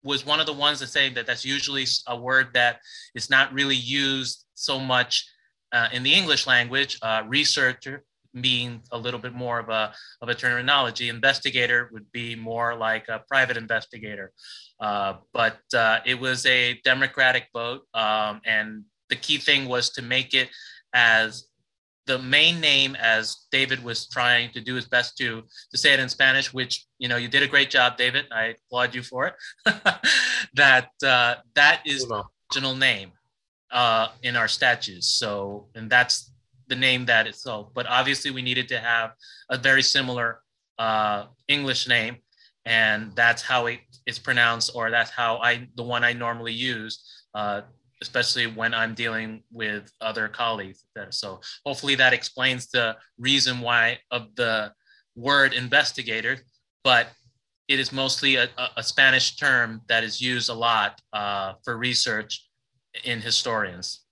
was 0.04 0.26
one 0.26 0.39
of 0.39 0.45
the 0.45 0.54
ones 0.54 0.80
that 0.80 0.88
say 0.88 1.10
that 1.10 1.26
that's 1.26 1.45
usually 1.45 1.86
a 2.08 2.18
word 2.18 2.47
that 2.54 2.80
is 3.16 3.30
not 3.30 3.54
really 3.54 3.76
used 3.76 4.45
so 4.54 4.80
much 4.80 5.30
uh, 5.72 5.89
in 5.91 6.04
the 6.04 6.14
English 6.14 6.47
language. 6.47 6.97
Uh, 7.02 7.24
researcher 7.28 8.04
being 8.41 8.82
a 8.91 8.97
little 8.97 9.20
bit 9.20 9.34
more 9.34 9.60
of 9.60 9.70
a, 9.70 9.93
of 10.22 10.30
a 10.30 10.36
terminology. 10.36 11.10
Investigator 11.10 11.89
would 11.91 12.12
be 12.12 12.36
more 12.36 12.76
like 12.76 13.08
a 13.08 13.24
private 13.28 13.58
investigator. 13.58 14.32
Uh, 14.80 15.16
but 15.34 15.60
uh, 15.74 16.00
it 16.06 16.20
was 16.20 16.45
a 16.45 16.80
democratic 16.86 17.47
vote. 17.54 17.82
Um, 17.93 18.41
and 18.45 18.84
the 19.10 19.16
key 19.16 19.38
thing 19.38 19.68
was 19.68 19.89
to 19.91 20.02
make 20.02 20.34
it 20.34 20.50
as 20.93 21.49
the 22.10 22.18
main 22.18 22.60
name 22.60 22.95
as 22.95 23.45
David 23.51 23.84
was 23.84 24.07
trying 24.10 24.51
to 24.53 24.60
do 24.60 24.74
his 24.74 24.88
best 24.88 25.16
to 25.20 25.43
to 25.72 25.78
say 25.78 25.93
it 25.93 25.99
in 25.99 26.10
Spanish, 26.10 26.51
which 26.51 26.88
you 26.97 27.07
know 27.07 27.18
you 27.18 27.28
did 27.28 27.43
a 27.43 27.47
great 27.47 27.70
job, 27.70 27.97
David. 27.97 28.26
I 28.32 28.55
applaud 28.66 28.95
you 28.95 29.03
for 29.03 29.28
it. 29.28 29.36
that 30.55 30.89
uh, 31.05 31.36
that 31.53 31.84
is 31.86 32.07
the 32.07 32.24
original 32.49 32.76
name 32.76 33.12
uh, 33.72 34.07
in 34.24 34.36
our 34.36 34.47
statues. 34.47 35.05
So 35.05 35.68
and 35.76 35.88
that's 35.88 36.32
the 36.68 36.76
name 36.76 37.05
that 37.05 37.28
itself. 37.28 37.70
But 37.76 37.86
obviously, 37.86 38.32
we 38.32 38.41
needed 38.41 38.68
to 38.70 38.80
have 38.80 39.12
a 39.51 39.57
very 39.60 39.84
similar 39.84 40.41
uh, 40.80 41.28
English 41.47 41.88
name, 41.88 42.18
and 42.66 43.16
that's 43.16 43.43
how 43.43 43.68
it 43.68 43.82
is 44.07 44.18
pronounced, 44.18 44.72
or 44.74 44.89
that's 44.89 45.12
how 45.12 45.38
I 45.38 45.68
the 45.76 45.84
one 45.84 46.03
I 46.03 46.14
normally 46.14 46.53
use. 46.53 46.93
Uh, 47.36 47.62
especially 48.02 48.47
when 48.47 48.74
I'm 48.74 48.93
dealing 48.93 49.43
with 49.52 49.91
other 50.00 50.28
colleagues. 50.28 50.86
So 51.10 51.41
hopefully 51.66 51.95
that 51.95 52.14
explains 52.14 52.68
the 52.68 52.95
reason 53.18 53.60
why 53.60 54.00
of 54.12 54.36
the 54.36 54.74
word 55.16 55.54
investigator, 55.54 56.38
but 56.84 57.10
it 57.68 57.80
is 57.80 57.91
mostly 57.91 58.36
a, 58.36 58.50
a 58.78 58.84
Spanish 58.84 59.36
term 59.36 59.82
that 59.88 60.04
is 60.04 60.20
used 60.20 60.50
a 60.50 60.54
lot 60.54 61.00
uh, 61.14 61.54
for 61.64 61.78
research 61.78 62.47
in 63.04 63.22
historians. 63.22 64.06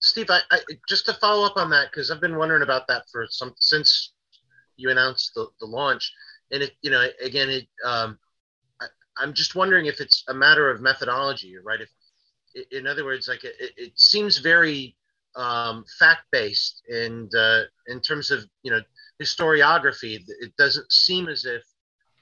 Steve, 0.00 0.30
I, 0.30 0.40
I, 0.50 0.60
just 0.88 1.06
to 1.06 1.14
follow 1.14 1.44
up 1.44 1.56
on 1.56 1.70
that, 1.70 1.90
because 1.90 2.10
I've 2.10 2.20
been 2.20 2.36
wondering 2.36 2.62
about 2.62 2.86
that 2.88 3.04
for 3.10 3.26
some 3.28 3.54
since 3.58 4.12
you 4.76 4.90
announced 4.90 5.32
the, 5.34 5.48
the 5.58 5.66
launch, 5.66 6.12
and 6.52 6.62
it, 6.62 6.72
you 6.82 6.90
know, 6.90 7.04
again, 7.20 7.48
it, 7.48 7.66
um, 7.84 8.18
I, 8.80 8.86
I'm 9.18 9.32
just 9.32 9.56
wondering 9.56 9.86
if 9.86 10.00
it's 10.00 10.22
a 10.28 10.34
matter 10.34 10.70
of 10.70 10.80
methodology, 10.80 11.54
right? 11.64 11.80
If 11.80 11.90
in 12.70 12.86
other 12.86 13.04
words, 13.04 13.28
like 13.28 13.44
it, 13.44 13.54
it 13.76 13.92
seems 13.98 14.38
very 14.38 14.96
um, 15.34 15.84
fact-based 15.98 16.82
and 16.88 17.32
uh, 17.34 17.62
in 17.88 18.00
terms 18.00 18.30
of 18.30 18.44
you 18.62 18.70
know 18.70 18.80
historiography. 19.22 20.20
It 20.40 20.56
doesn't 20.56 20.90
seem 20.92 21.28
as 21.28 21.44
if 21.44 21.62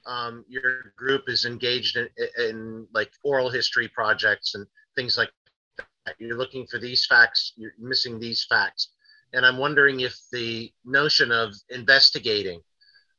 um, 0.05 0.45
your 0.47 0.93
group 0.95 1.23
is 1.27 1.45
engaged 1.45 1.97
in, 1.97 2.07
in 2.37 2.87
like 2.93 3.11
oral 3.23 3.49
history 3.49 3.87
projects 3.87 4.55
and 4.55 4.65
things 4.95 5.17
like 5.17 5.31
that. 5.77 6.15
You're 6.19 6.37
looking 6.37 6.67
for 6.67 6.79
these 6.79 7.05
facts. 7.05 7.53
You're 7.55 7.73
missing 7.79 8.19
these 8.19 8.45
facts, 8.47 8.89
and 9.33 9.45
I'm 9.45 9.57
wondering 9.57 10.01
if 10.01 10.15
the 10.31 10.71
notion 10.83 11.31
of 11.31 11.53
investigating 11.69 12.61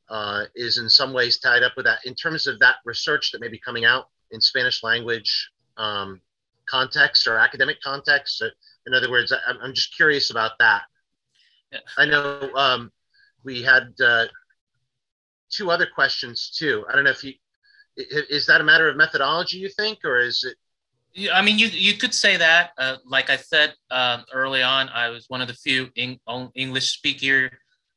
uh, 0.08 0.44
is 0.54 0.78
in 0.78 0.88
some 0.88 1.12
ways 1.12 1.38
tied 1.38 1.62
up 1.62 1.72
with 1.76 1.86
that 1.86 1.98
in 2.04 2.14
terms 2.14 2.46
of 2.46 2.58
that 2.60 2.76
research 2.84 3.32
that 3.32 3.40
may 3.40 3.48
be 3.48 3.58
coming 3.58 3.84
out 3.84 4.08
in 4.30 4.40
Spanish 4.40 4.82
language 4.82 5.50
um, 5.76 6.20
context 6.68 7.26
or 7.26 7.38
academic 7.38 7.80
context? 7.82 8.42
In 8.86 8.94
other 8.94 9.10
words, 9.10 9.32
I'm, 9.32 9.56
I'm 9.62 9.74
just 9.74 9.94
curious 9.96 10.30
about 10.30 10.52
that. 10.58 10.82
Yeah. 11.72 11.80
I 11.98 12.06
know 12.06 12.50
um, 12.54 12.92
we 13.44 13.62
had 13.62 13.94
uh, 14.04 14.26
two 15.50 15.70
other 15.70 15.86
questions 15.86 16.54
too. 16.56 16.84
I 16.88 16.94
don't 16.94 17.04
know 17.04 17.10
if 17.10 17.24
you 17.24 17.34
is 17.96 18.46
that 18.46 18.60
a 18.60 18.64
matter 18.64 18.88
of 18.88 18.96
methodology 18.96 19.58
you 19.58 19.68
think, 19.70 20.00
or 20.04 20.18
is 20.18 20.44
it? 20.44 20.56
Yeah, 21.14 21.36
I 21.36 21.42
mean, 21.42 21.58
you 21.58 21.68
you 21.68 21.94
could 21.94 22.12
say 22.12 22.36
that. 22.36 22.70
Uh, 22.76 22.96
like 23.06 23.30
I 23.30 23.36
said 23.36 23.74
uh, 23.90 24.22
early 24.32 24.62
on, 24.62 24.88
I 24.90 25.08
was 25.08 25.24
one 25.28 25.40
of 25.40 25.48
the 25.48 25.54
few 25.54 25.88
English 25.96 26.92
speaker 26.92 27.50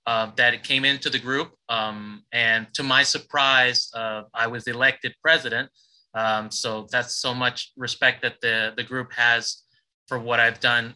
uh, 0.05 0.31
that 0.37 0.63
came 0.63 0.85
into 0.85 1.09
the 1.09 1.19
group, 1.19 1.51
um, 1.67 2.23
and 2.31 2.67
to 2.75 2.83
my 2.83 3.03
surprise, 3.03 3.91
uh, 3.93 4.23
I 4.33 4.47
was 4.47 4.67
elected 4.67 5.15
president. 5.21 5.69
Um, 6.13 6.49
so 6.51 6.87
that's 6.91 7.15
so 7.15 7.33
much 7.33 7.71
respect 7.77 8.21
that 8.23 8.41
the 8.41 8.73
the 8.75 8.83
group 8.83 9.11
has 9.13 9.63
for 10.07 10.17
what 10.17 10.39
I've 10.39 10.59
done 10.59 10.95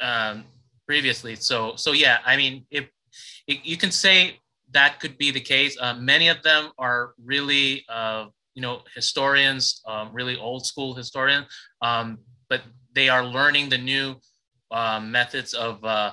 um, 0.00 0.44
previously. 0.86 1.36
So 1.36 1.76
so 1.76 1.92
yeah, 1.92 2.18
I 2.24 2.36
mean, 2.36 2.66
if, 2.70 2.88
you 3.46 3.76
can 3.76 3.90
say 3.90 4.38
that 4.72 5.00
could 5.00 5.18
be 5.18 5.30
the 5.30 5.40
case. 5.40 5.76
Uh, 5.80 5.94
many 5.94 6.28
of 6.28 6.42
them 6.42 6.70
are 6.78 7.14
really 7.22 7.84
uh, 7.88 8.26
you 8.54 8.62
know 8.62 8.82
historians, 8.94 9.82
um, 9.86 10.10
really 10.12 10.36
old 10.36 10.66
school 10.66 10.94
historians, 10.94 11.46
um, 11.82 12.18
but 12.48 12.62
they 12.94 13.08
are 13.08 13.24
learning 13.24 13.68
the 13.68 13.78
new 13.78 14.14
uh, 14.70 15.00
methods 15.00 15.54
of 15.54 15.82
uh, 15.84 16.12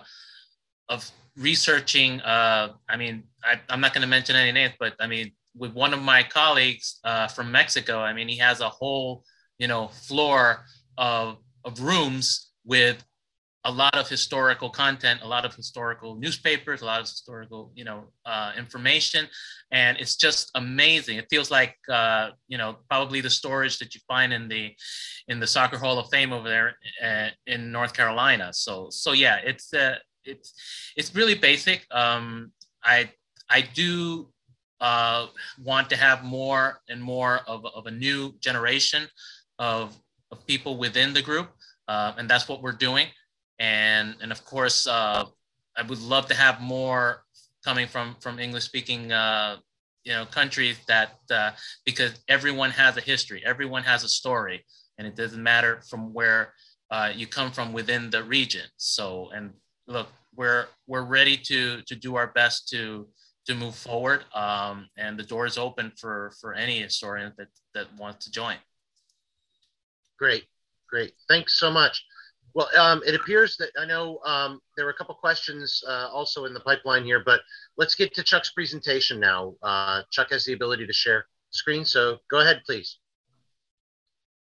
of 0.89 1.09
researching. 1.37 2.21
Uh, 2.21 2.73
I 2.89 2.97
mean, 2.97 3.23
I, 3.43 3.59
I'm 3.69 3.81
not 3.81 3.93
going 3.93 4.01
to 4.01 4.07
mention 4.07 4.35
any 4.35 4.51
names, 4.51 4.73
but 4.79 4.93
I 4.99 5.07
mean 5.07 5.31
with 5.57 5.73
one 5.73 5.93
of 5.93 6.01
my 6.01 6.23
colleagues 6.23 6.99
uh, 7.03 7.27
from 7.27 7.51
Mexico. 7.51 7.99
I 7.99 8.13
mean, 8.13 8.27
he 8.27 8.37
has 8.37 8.61
a 8.61 8.69
whole, 8.69 9.23
you 9.57 9.67
know, 9.67 9.87
floor 9.87 10.65
of, 10.97 11.37
of 11.65 11.79
rooms 11.81 12.51
with 12.65 13.03
a 13.65 13.71
lot 13.71 13.95
of 13.95 14.07
historical 14.07 14.69
content, 14.69 15.19
a 15.23 15.27
lot 15.27 15.43
of 15.43 15.53
historical 15.53 16.15
newspapers, 16.15 16.81
a 16.81 16.85
lot 16.85 17.01
of 17.01 17.05
historical, 17.05 17.71
you 17.75 17.83
know, 17.83 18.05
uh, 18.25 18.53
information, 18.57 19.27
and 19.71 19.97
it's 19.97 20.15
just 20.15 20.49
amazing. 20.55 21.17
It 21.17 21.27
feels 21.29 21.51
like, 21.51 21.75
uh, 21.91 22.29
you 22.47 22.57
know, 22.57 22.77
probably 22.89 23.19
the 23.19 23.29
storage 23.29 23.77
that 23.79 23.93
you 23.93 23.99
find 24.07 24.31
in 24.31 24.47
the 24.47 24.73
in 25.27 25.41
the 25.41 25.47
Soccer 25.47 25.77
Hall 25.77 25.99
of 25.99 26.09
Fame 26.09 26.31
over 26.31 26.47
there 26.47 26.77
uh, 27.03 27.29
in 27.45 27.71
North 27.71 27.93
Carolina. 27.93 28.53
So, 28.53 28.87
so 28.89 29.11
yeah, 29.11 29.39
it's 29.43 29.73
uh, 29.73 29.95
it's 30.23 30.53
it's 30.95 31.13
really 31.13 31.35
basic. 31.35 31.85
Um, 31.91 32.53
I 32.85 33.09
I 33.49 33.61
do 33.61 34.29
uh, 34.81 35.27
want 35.63 35.89
to 35.89 35.95
have 35.95 36.23
more 36.23 36.81
and 36.89 37.01
more 37.01 37.41
of, 37.47 37.65
of 37.65 37.87
a 37.87 37.91
new 37.91 38.33
generation 38.39 39.07
of, 39.59 39.95
of 40.31 40.45
people 40.47 40.77
within 40.77 41.13
the 41.13 41.21
group. 41.21 41.49
Uh, 41.87 42.13
and 42.17 42.29
that's 42.29 42.47
what 42.47 42.61
we're 42.61 42.71
doing. 42.71 43.07
And, 43.59 44.15
and 44.21 44.31
of 44.31 44.43
course, 44.45 44.87
uh, 44.87 45.25
I 45.77 45.81
would 45.83 46.01
love 46.01 46.27
to 46.27 46.35
have 46.35 46.61
more 46.61 47.23
coming 47.63 47.87
from, 47.87 48.15
from 48.19 48.39
English 48.39 48.63
speaking 48.63 49.11
uh, 49.11 49.57
you 50.07 50.13
know 50.13 50.25
countries 50.25 50.77
that 50.87 51.19
uh, 51.29 51.51
because 51.85 52.13
everyone 52.29 52.71
has 52.71 52.95
a 52.95 53.01
history, 53.01 53.43
everyone 53.45 53.83
has 53.83 54.05
a 54.05 54.07
story, 54.07 54.63
and 54.97 55.05
it 55.05 55.17
doesn't 55.17 55.43
matter 55.43 55.81
from 55.89 56.13
where 56.13 56.53
uh, 56.89 57.11
you 57.13 57.27
come 57.27 57.51
from 57.51 57.73
within 57.73 58.09
the 58.09 58.23
region. 58.23 58.65
So 58.77 59.29
and 59.35 59.51
look, 59.85 60.07
we're 60.33 60.67
we're 60.87 61.03
ready 61.03 61.35
to 61.49 61.81
to 61.81 61.95
do 61.95 62.15
our 62.15 62.27
best 62.27 62.69
to 62.69 63.07
to 63.47 63.55
move 63.55 63.75
forward, 63.75 64.25
um, 64.33 64.89
and 64.97 65.17
the 65.17 65.23
door 65.23 65.45
is 65.45 65.57
open 65.57 65.91
for 65.97 66.31
for 66.39 66.53
any 66.53 66.79
historian 66.79 67.33
that 67.37 67.47
that 67.73 67.87
wants 67.97 68.25
to 68.25 68.31
join. 68.31 68.55
Great, 70.19 70.45
great. 70.89 71.13
Thanks 71.27 71.59
so 71.59 71.71
much. 71.71 72.03
Well, 72.53 72.69
um, 72.77 73.01
it 73.05 73.13
appears 73.13 73.55
that 73.57 73.69
I 73.79 73.85
know 73.85 74.19
um, 74.25 74.59
there 74.75 74.85
were 74.85 74.91
a 74.91 74.95
couple 74.95 75.13
questions 75.15 75.83
uh, 75.87 76.09
also 76.11 76.45
in 76.45 76.53
the 76.53 76.59
pipeline 76.59 77.03
here, 77.03 77.21
but 77.23 77.41
let's 77.77 77.93
get 77.93 78.13
to 78.15 78.23
Chuck's 78.23 78.51
presentation 78.51 79.19
now. 79.19 79.53
Uh, 79.61 80.01
Chuck 80.11 80.31
has 80.31 80.43
the 80.43 80.53
ability 80.53 80.87
to 80.87 80.93
share 80.93 81.27
screen, 81.51 81.85
so 81.85 82.17
go 82.31 82.39
ahead, 82.39 82.63
please. 82.65 82.97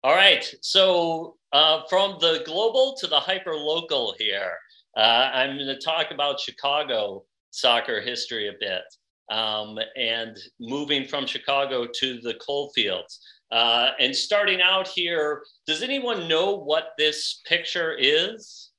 All 0.04 0.14
right. 0.14 0.44
So 0.60 1.36
uh, 1.52 1.82
from 1.88 2.18
the 2.20 2.42
global 2.44 2.96
to 3.00 3.06
the 3.06 3.20
hyper 3.20 3.54
local 3.54 4.14
here, 4.18 4.58
uh, 4.96 5.30
I'm 5.32 5.56
going 5.56 5.68
to 5.68 5.78
talk 5.78 6.10
about 6.10 6.40
Chicago 6.40 7.24
soccer 7.52 8.00
history 8.00 8.48
a 8.48 8.52
bit 8.58 8.82
um, 9.30 9.78
and 9.96 10.36
moving 10.58 11.06
from 11.06 11.26
Chicago 11.26 11.86
to 12.00 12.20
the 12.20 12.34
coal 12.34 12.70
fields. 12.74 13.20
Uh, 13.50 13.90
and 14.00 14.16
starting 14.16 14.60
out 14.62 14.88
here, 14.88 15.42
does 15.66 15.82
anyone 15.82 16.26
know 16.26 16.56
what 16.56 16.92
this 16.98 17.40
picture 17.46 17.94
is? 17.98 18.70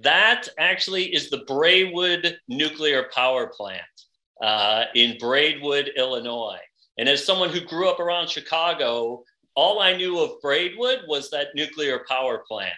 That 0.00 0.48
actually 0.58 1.14
is 1.14 1.30
the 1.30 1.44
Braidwood 1.46 2.38
nuclear 2.46 3.08
power 3.14 3.48
plant 3.48 3.82
uh, 4.42 4.84
in 4.94 5.18
Braidwood, 5.18 5.90
Illinois. 5.96 6.60
And 6.98 7.08
as 7.08 7.24
someone 7.24 7.48
who 7.48 7.60
grew 7.60 7.88
up 7.88 8.00
around 8.00 8.28
Chicago, 8.28 9.24
all 9.54 9.80
I 9.80 9.96
knew 9.96 10.20
of 10.20 10.40
Braidwood 10.40 11.00
was 11.08 11.30
that 11.30 11.48
nuclear 11.54 12.04
power 12.08 12.44
plant. 12.46 12.74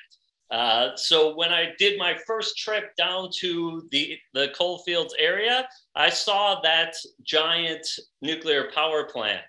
Uh, 0.50 0.96
so 0.96 1.34
when 1.36 1.52
I 1.52 1.72
did 1.78 1.98
my 1.98 2.16
first 2.26 2.58
trip 2.58 2.96
down 2.96 3.30
to 3.38 3.88
the, 3.92 4.18
the 4.34 4.48
coalfields 4.56 5.14
area, 5.18 5.68
I 5.94 6.10
saw 6.10 6.60
that 6.62 6.94
giant 7.22 7.86
nuclear 8.20 8.70
power 8.74 9.04
plant. 9.04 9.42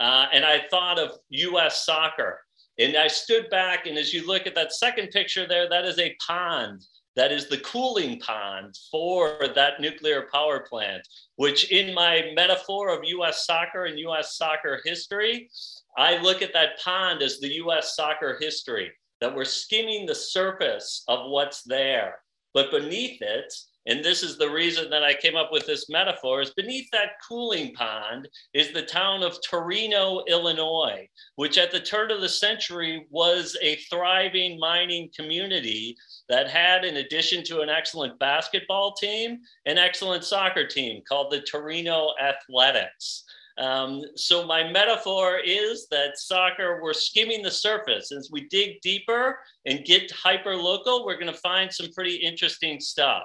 Uh, 0.00 0.26
and 0.32 0.44
I 0.44 0.62
thought 0.70 0.98
of 0.98 1.18
US 1.30 1.84
soccer. 1.84 2.40
And 2.78 2.96
I 2.96 3.06
stood 3.06 3.50
back, 3.50 3.86
and 3.86 3.98
as 3.98 4.12
you 4.12 4.26
look 4.26 4.46
at 4.46 4.54
that 4.54 4.72
second 4.72 5.10
picture 5.10 5.46
there, 5.46 5.68
that 5.68 5.84
is 5.84 5.98
a 5.98 6.16
pond. 6.26 6.84
That 7.14 7.30
is 7.30 7.46
the 7.46 7.58
cooling 7.58 8.18
pond 8.20 8.74
for 8.90 9.36
that 9.54 9.80
nuclear 9.80 10.28
power 10.32 10.60
plant, 10.60 11.06
which, 11.36 11.70
in 11.70 11.94
my 11.94 12.32
metaphor 12.34 12.88
of 12.88 13.04
US 13.04 13.44
soccer 13.44 13.84
and 13.84 13.98
US 13.98 14.38
soccer 14.38 14.80
history, 14.84 15.50
I 15.98 16.16
look 16.18 16.40
at 16.40 16.54
that 16.54 16.80
pond 16.80 17.20
as 17.20 17.38
the 17.38 17.52
US 17.56 17.94
soccer 17.94 18.38
history, 18.40 18.90
that 19.22 19.34
we're 19.34 19.44
skimming 19.44 20.04
the 20.04 20.14
surface 20.14 21.04
of 21.06 21.30
what's 21.30 21.62
there. 21.62 22.16
But 22.54 22.72
beneath 22.72 23.22
it, 23.22 23.54
and 23.86 24.04
this 24.04 24.22
is 24.24 24.36
the 24.36 24.50
reason 24.50 24.90
that 24.90 25.04
I 25.04 25.14
came 25.14 25.36
up 25.36 25.50
with 25.52 25.64
this 25.64 25.88
metaphor 25.88 26.40
is 26.40 26.50
beneath 26.50 26.88
that 26.90 27.12
cooling 27.26 27.72
pond 27.74 28.28
is 28.52 28.72
the 28.72 28.82
town 28.82 29.22
of 29.22 29.38
Torino, 29.48 30.24
Illinois, 30.28 31.08
which 31.36 31.56
at 31.56 31.70
the 31.70 31.80
turn 31.80 32.10
of 32.10 32.20
the 32.20 32.28
century 32.28 33.06
was 33.10 33.56
a 33.62 33.76
thriving 33.90 34.58
mining 34.58 35.08
community 35.16 35.96
that 36.28 36.50
had, 36.50 36.84
in 36.84 36.96
addition 36.96 37.44
to 37.44 37.60
an 37.60 37.68
excellent 37.68 38.18
basketball 38.18 38.92
team, 38.94 39.38
an 39.66 39.78
excellent 39.78 40.24
soccer 40.24 40.66
team 40.66 41.00
called 41.08 41.32
the 41.32 41.42
Torino 41.42 42.10
Athletics. 42.20 43.24
Um, 43.58 44.00
so 44.16 44.46
my 44.46 44.70
metaphor 44.70 45.38
is 45.38 45.86
that 45.90 46.18
soccer, 46.18 46.80
we're 46.82 46.92
skimming 46.92 47.42
the 47.42 47.50
surface. 47.50 48.10
As 48.12 48.30
we 48.32 48.48
dig 48.48 48.80
deeper 48.80 49.38
and 49.66 49.84
get 49.84 50.10
hyper 50.10 50.56
local, 50.56 51.04
we're 51.04 51.18
going 51.18 51.32
to 51.32 51.40
find 51.40 51.72
some 51.72 51.92
pretty 51.92 52.16
interesting 52.16 52.80
stuff. 52.80 53.24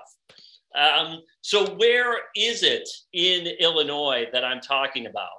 Um, 0.76 1.22
so 1.42 1.76
where 1.76 2.18
is 2.36 2.64
it 2.64 2.88
in 3.14 3.48
Illinois 3.60 4.26
that 4.34 4.44
I'm 4.44 4.62
talking 4.62 5.06
about? 5.08 5.30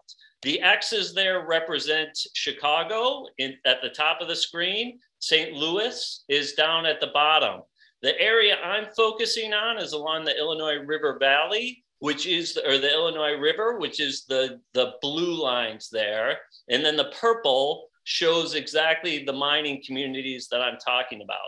The 0.42 0.60
X's 0.60 1.14
there 1.14 1.46
represent 1.46 2.16
Chicago 2.34 3.26
in, 3.38 3.54
at 3.66 3.82
the 3.82 3.90
top 3.90 4.20
of 4.20 4.28
the 4.28 4.36
screen. 4.36 4.98
St. 5.18 5.52
Louis 5.52 6.24
is 6.28 6.52
down 6.52 6.86
at 6.86 7.00
the 7.00 7.08
bottom. 7.08 7.62
The 8.02 8.18
area 8.20 8.56
I'm 8.62 8.86
focusing 8.96 9.52
on 9.52 9.78
is 9.78 9.92
along 9.92 10.24
the 10.24 10.36
Illinois 10.38 10.76
River 10.76 11.18
Valley, 11.18 11.84
which 12.00 12.26
is, 12.26 12.58
or 12.64 12.78
the 12.78 12.92
Illinois 12.92 13.38
River, 13.38 13.78
which 13.78 14.00
is 14.00 14.24
the, 14.28 14.60
the 14.74 14.92
blue 15.02 15.40
lines 15.42 15.88
there. 15.90 16.38
And 16.68 16.84
then 16.84 16.96
the 16.96 17.12
purple 17.20 17.88
shows 18.04 18.54
exactly 18.54 19.24
the 19.24 19.32
mining 19.32 19.82
communities 19.84 20.48
that 20.50 20.62
I'm 20.62 20.78
talking 20.78 21.22
about. 21.22 21.38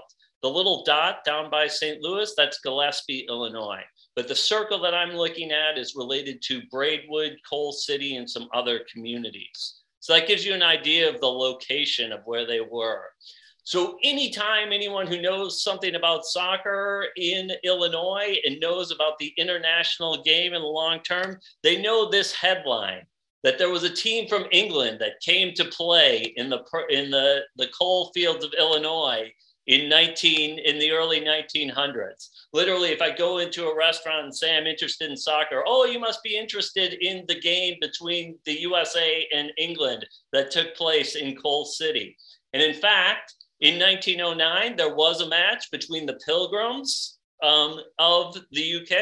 The 0.42 0.50
little 0.50 0.84
dot 0.84 1.24
down 1.24 1.50
by 1.50 1.66
St. 1.66 2.00
Louis, 2.02 2.32
that's 2.36 2.60
Gillespie, 2.60 3.26
Illinois. 3.28 3.82
But 4.16 4.26
the 4.26 4.34
circle 4.34 4.80
that 4.80 4.94
I'm 4.94 5.12
looking 5.12 5.52
at 5.52 5.78
is 5.78 5.94
related 5.94 6.42
to 6.42 6.62
Braidwood, 6.70 7.36
Coal 7.48 7.72
City, 7.72 8.16
and 8.16 8.28
some 8.28 8.48
other 8.52 8.80
communities. 8.92 9.80
So 10.00 10.14
that 10.14 10.26
gives 10.26 10.44
you 10.44 10.54
an 10.54 10.62
idea 10.62 11.08
of 11.08 11.20
the 11.20 11.30
location 11.30 12.10
of 12.10 12.20
where 12.24 12.46
they 12.46 12.60
were. 12.60 13.04
So 13.64 13.98
anytime 14.02 14.72
anyone 14.72 15.06
who 15.06 15.20
knows 15.20 15.62
something 15.62 15.94
about 15.94 16.24
soccer 16.24 17.06
in 17.16 17.52
Illinois 17.64 18.38
and 18.44 18.60
knows 18.60 18.90
about 18.90 19.18
the 19.18 19.32
international 19.36 20.22
game 20.22 20.54
in 20.54 20.62
the 20.62 20.66
long 20.66 21.00
term, 21.00 21.38
they 21.62 21.80
know 21.80 22.08
this 22.08 22.32
headline 22.32 23.06
that 23.42 23.58
there 23.58 23.70
was 23.70 23.84
a 23.84 23.94
team 23.94 24.28
from 24.28 24.46
England 24.52 24.98
that 25.00 25.20
came 25.20 25.54
to 25.54 25.64
play 25.66 26.32
in 26.36 26.50
the 26.50 26.62
in 26.90 27.10
the 27.10 27.42
the 27.56 27.68
coal 27.68 28.10
fields 28.14 28.44
of 28.44 28.52
Illinois 28.58 29.32
in 29.66 29.88
19 29.88 30.58
in 30.58 30.78
the 30.78 30.90
early 30.90 31.20
1900s 31.20 32.30
literally 32.54 32.88
if 32.88 33.02
i 33.02 33.10
go 33.10 33.38
into 33.38 33.66
a 33.66 33.76
restaurant 33.76 34.24
and 34.24 34.34
say 34.34 34.56
i'm 34.56 34.66
interested 34.66 35.10
in 35.10 35.16
soccer 35.16 35.62
oh 35.66 35.84
you 35.84 35.98
must 35.98 36.22
be 36.22 36.36
interested 36.36 36.94
in 36.94 37.24
the 37.28 37.38
game 37.38 37.76
between 37.78 38.38
the 38.46 38.52
usa 38.62 39.28
and 39.34 39.52
england 39.58 40.04
that 40.32 40.50
took 40.50 40.74
place 40.74 41.14
in 41.14 41.36
coal 41.36 41.64
city. 41.64 42.16
And 42.52 42.62
in 42.62 42.74
fact 42.74 43.34
in 43.60 43.78
1909 43.78 44.76
there 44.76 44.94
was 44.94 45.20
a 45.20 45.28
match 45.28 45.70
between 45.70 46.06
the 46.06 46.18
pilgrims 46.26 47.18
um, 47.42 47.80
of 47.98 48.36
the 48.52 48.76
uk 48.76 48.92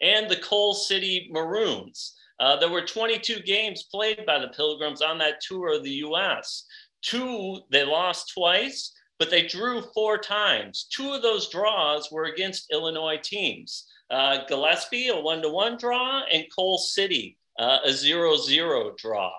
and 0.00 0.28
the 0.30 0.40
coal 0.42 0.74
city 0.74 1.28
maroons 1.32 2.14
uh, 2.38 2.56
there 2.56 2.70
were 2.70 2.82
22 2.82 3.40
games 3.40 3.84
played 3.90 4.24
by 4.26 4.38
the 4.38 4.48
pilgrims 4.48 5.00
on 5.00 5.18
that 5.18 5.40
tour 5.40 5.74
of 5.74 5.82
the 5.84 5.90
us 5.90 6.66
two 7.02 7.60
they 7.70 7.84
lost 7.84 8.32
twice 8.34 8.92
but 9.18 9.30
they 9.30 9.46
drew 9.46 9.82
four 9.94 10.18
times. 10.18 10.86
Two 10.90 11.12
of 11.12 11.22
those 11.22 11.48
draws 11.48 12.10
were 12.10 12.24
against 12.24 12.70
Illinois 12.72 13.18
teams. 13.22 13.86
Uh, 14.10 14.44
Gillespie, 14.46 15.08
a 15.08 15.20
one 15.20 15.42
to 15.42 15.48
one 15.48 15.76
draw, 15.76 16.22
and 16.32 16.44
Coal 16.56 16.78
City, 16.78 17.36
uh, 17.58 17.78
a 17.84 17.92
zero 17.92 18.36
zero 18.36 18.94
draw. 18.96 19.32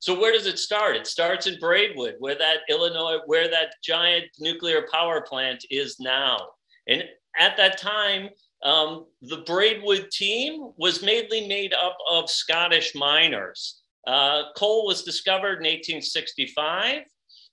So 0.00 0.18
where 0.18 0.32
does 0.32 0.46
it 0.46 0.58
start? 0.58 0.96
It 0.96 1.06
starts 1.06 1.46
in 1.46 1.58
Braidwood, 1.58 2.16
where 2.18 2.36
that 2.36 2.58
Illinois, 2.68 3.18
where 3.26 3.48
that 3.50 3.74
giant 3.82 4.26
nuclear 4.38 4.86
power 4.92 5.22
plant 5.22 5.64
is 5.70 5.98
now. 5.98 6.38
And 6.86 7.04
at 7.38 7.56
that 7.56 7.78
time, 7.78 8.30
um, 8.62 9.06
the 9.22 9.38
Braidwood 9.38 10.10
team 10.10 10.72
was 10.76 11.02
mainly 11.02 11.46
made 11.46 11.74
up 11.74 11.96
of 12.10 12.30
Scottish 12.30 12.94
miners. 12.94 13.82
Uh, 14.06 14.44
coal 14.56 14.86
was 14.86 15.02
discovered 15.02 15.58
in 15.58 15.66
1865. 15.66 17.04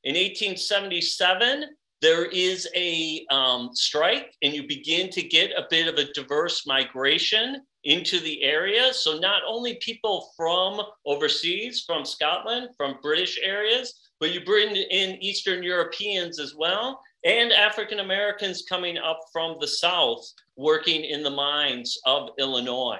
In 0.03 0.13
1877, 0.13 1.65
there 2.01 2.25
is 2.25 2.67
a 2.75 3.25
um, 3.31 3.71
strike, 3.73 4.35
and 4.41 4.53
you 4.53 4.67
begin 4.67 5.09
to 5.09 5.23
get 5.23 5.51
a 5.51 5.65
bit 5.69 5.87
of 5.87 5.95
a 5.95 6.11
diverse 6.13 6.67
migration 6.67 7.61
into 7.85 8.19
the 8.19 8.43
area. 8.43 8.93
So, 8.93 9.17
not 9.17 9.41
only 9.47 9.75
people 9.75 10.31
from 10.35 10.81
overseas, 11.05 11.83
from 11.85 12.03
Scotland, 12.03 12.69
from 12.75 12.99
British 13.01 13.39
areas, 13.41 13.93
but 14.19 14.33
you 14.33 14.43
bring 14.43 14.75
in 14.75 15.21
Eastern 15.23 15.63
Europeans 15.63 16.39
as 16.39 16.55
well, 16.55 17.01
and 17.23 17.51
African 17.51 17.99
Americans 17.99 18.63
coming 18.67 18.97
up 18.97 19.19
from 19.31 19.57
the 19.59 19.67
South 19.67 20.23
working 20.55 21.03
in 21.03 21.23
the 21.23 21.29
mines 21.29 21.97
of 22.05 22.29
Illinois. 22.39 22.99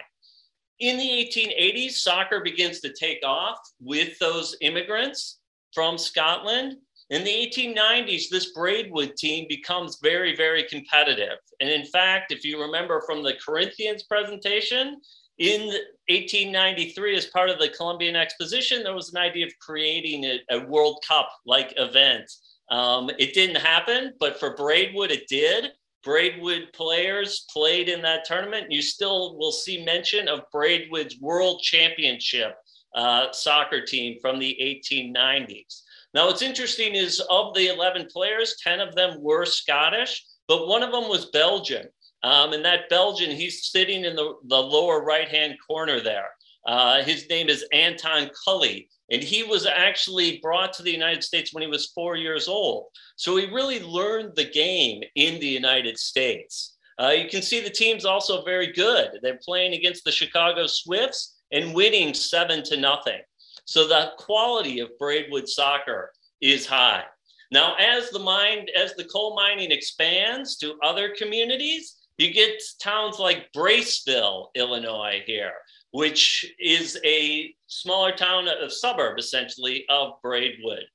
In 0.79 0.97
the 0.97 1.09
1880s, 1.09 1.91
soccer 1.91 2.41
begins 2.41 2.81
to 2.81 2.93
take 2.93 3.19
off 3.23 3.59
with 3.79 4.17
those 4.19 4.57
immigrants 4.61 5.39
from 5.73 5.97
Scotland. 5.97 6.77
In 7.11 7.23
the 7.23 7.29
1890s, 7.29 8.29
this 8.29 8.51
Braidwood 8.53 9.15
team 9.15 9.45
becomes 9.47 9.99
very, 10.01 10.35
very 10.35 10.63
competitive. 10.63 11.37
And 11.59 11.69
in 11.69 11.85
fact, 11.85 12.31
if 12.31 12.43
you 12.43 12.59
remember 12.59 13.03
from 13.05 13.21
the 13.21 13.35
Corinthians 13.45 14.03
presentation, 14.03 14.99
in 15.37 15.67
1893, 16.07 17.15
as 17.17 17.25
part 17.27 17.49
of 17.49 17.59
the 17.59 17.69
Columbian 17.69 18.15
Exposition, 18.15 18.83
there 18.83 18.95
was 18.95 19.11
an 19.11 19.17
idea 19.17 19.45
of 19.45 19.51
creating 19.59 20.23
a, 20.23 20.39
a 20.49 20.65
World 20.65 21.03
Cup 21.07 21.29
like 21.45 21.73
event. 21.77 22.31
Um, 22.71 23.11
it 23.19 23.33
didn't 23.33 23.61
happen, 23.61 24.13
but 24.19 24.39
for 24.39 24.55
Braidwood, 24.55 25.11
it 25.11 25.27
did. 25.27 25.73
Braidwood 26.03 26.69
players 26.73 27.45
played 27.51 27.89
in 27.89 28.01
that 28.03 28.25
tournament. 28.25 28.71
You 28.71 28.81
still 28.81 29.37
will 29.37 29.51
see 29.51 29.83
mention 29.83 30.27
of 30.27 30.49
Braidwood's 30.51 31.19
World 31.19 31.61
Championship 31.61 32.55
uh, 32.95 33.31
soccer 33.31 33.81
team 33.81 34.17
from 34.21 34.39
the 34.39 34.57
1890s. 34.61 35.81
Now, 36.15 36.27
what's 36.27 36.41
interesting 36.41 36.95
is 36.95 37.21
of 37.29 37.53
the 37.55 37.67
11 37.67 38.07
players, 38.09 38.55
10 38.63 38.79
of 38.79 38.95
them 38.95 39.21
were 39.21 39.43
Scottish, 39.43 40.25
but 40.47 40.65
one 40.65 40.81
of 40.81 40.93
them 40.93 41.09
was 41.09 41.25
Belgian. 41.25 41.89
Um, 42.23 42.53
and 42.53 42.63
that 42.63 42.89
Belgian, 42.89 43.31
he's 43.31 43.69
sitting 43.69 44.05
in 44.05 44.15
the, 44.15 44.35
the 44.47 44.55
lower 44.55 45.03
right 45.03 45.27
hand 45.27 45.55
corner 45.67 45.99
there. 45.99 46.29
Uh, 46.65 47.03
his 47.03 47.27
name 47.29 47.49
is 47.49 47.65
Anton 47.73 48.31
Cully, 48.45 48.87
and 49.11 49.21
he 49.21 49.43
was 49.43 49.65
actually 49.65 50.39
brought 50.41 50.71
to 50.73 50.83
the 50.83 50.91
United 50.91 51.21
States 51.21 51.53
when 51.53 51.61
he 51.61 51.67
was 51.67 51.91
four 51.93 52.15
years 52.15 52.47
old. 52.47 52.85
So 53.17 53.35
he 53.35 53.53
really 53.53 53.81
learned 53.83 54.37
the 54.37 54.49
game 54.49 55.03
in 55.15 55.37
the 55.41 55.47
United 55.47 55.99
States. 55.99 56.77
Uh, 56.97 57.09
you 57.09 57.27
can 57.27 57.41
see 57.41 57.59
the 57.59 57.69
team's 57.69 58.05
also 58.05 58.41
very 58.45 58.71
good. 58.71 59.19
They're 59.21 59.39
playing 59.43 59.73
against 59.73 60.05
the 60.05 60.13
Chicago 60.13 60.65
Swifts 60.65 61.41
and 61.51 61.75
winning 61.75 62.13
seven 62.13 62.63
to 62.63 62.77
nothing. 62.77 63.19
So 63.65 63.87
the 63.87 64.13
quality 64.17 64.79
of 64.79 64.97
Braidwood 64.97 65.49
soccer 65.49 66.11
is 66.41 66.65
high. 66.65 67.03
Now, 67.51 67.75
as 67.75 68.09
the 68.09 68.19
mine, 68.19 68.67
as 68.75 68.95
the 68.95 69.05
coal 69.05 69.35
mining 69.35 69.71
expands 69.71 70.57
to 70.57 70.77
other 70.83 71.13
communities, 71.17 71.97
you 72.17 72.33
get 72.33 72.61
towns 72.81 73.19
like 73.19 73.51
Braceville, 73.53 74.47
Illinois, 74.55 75.21
here, 75.25 75.53
which 75.91 76.45
is 76.59 76.99
a 77.05 77.53
smaller 77.67 78.11
town, 78.11 78.47
a 78.47 78.69
suburb 78.69 79.19
essentially 79.19 79.85
of 79.89 80.13
Braidwood. 80.21 80.85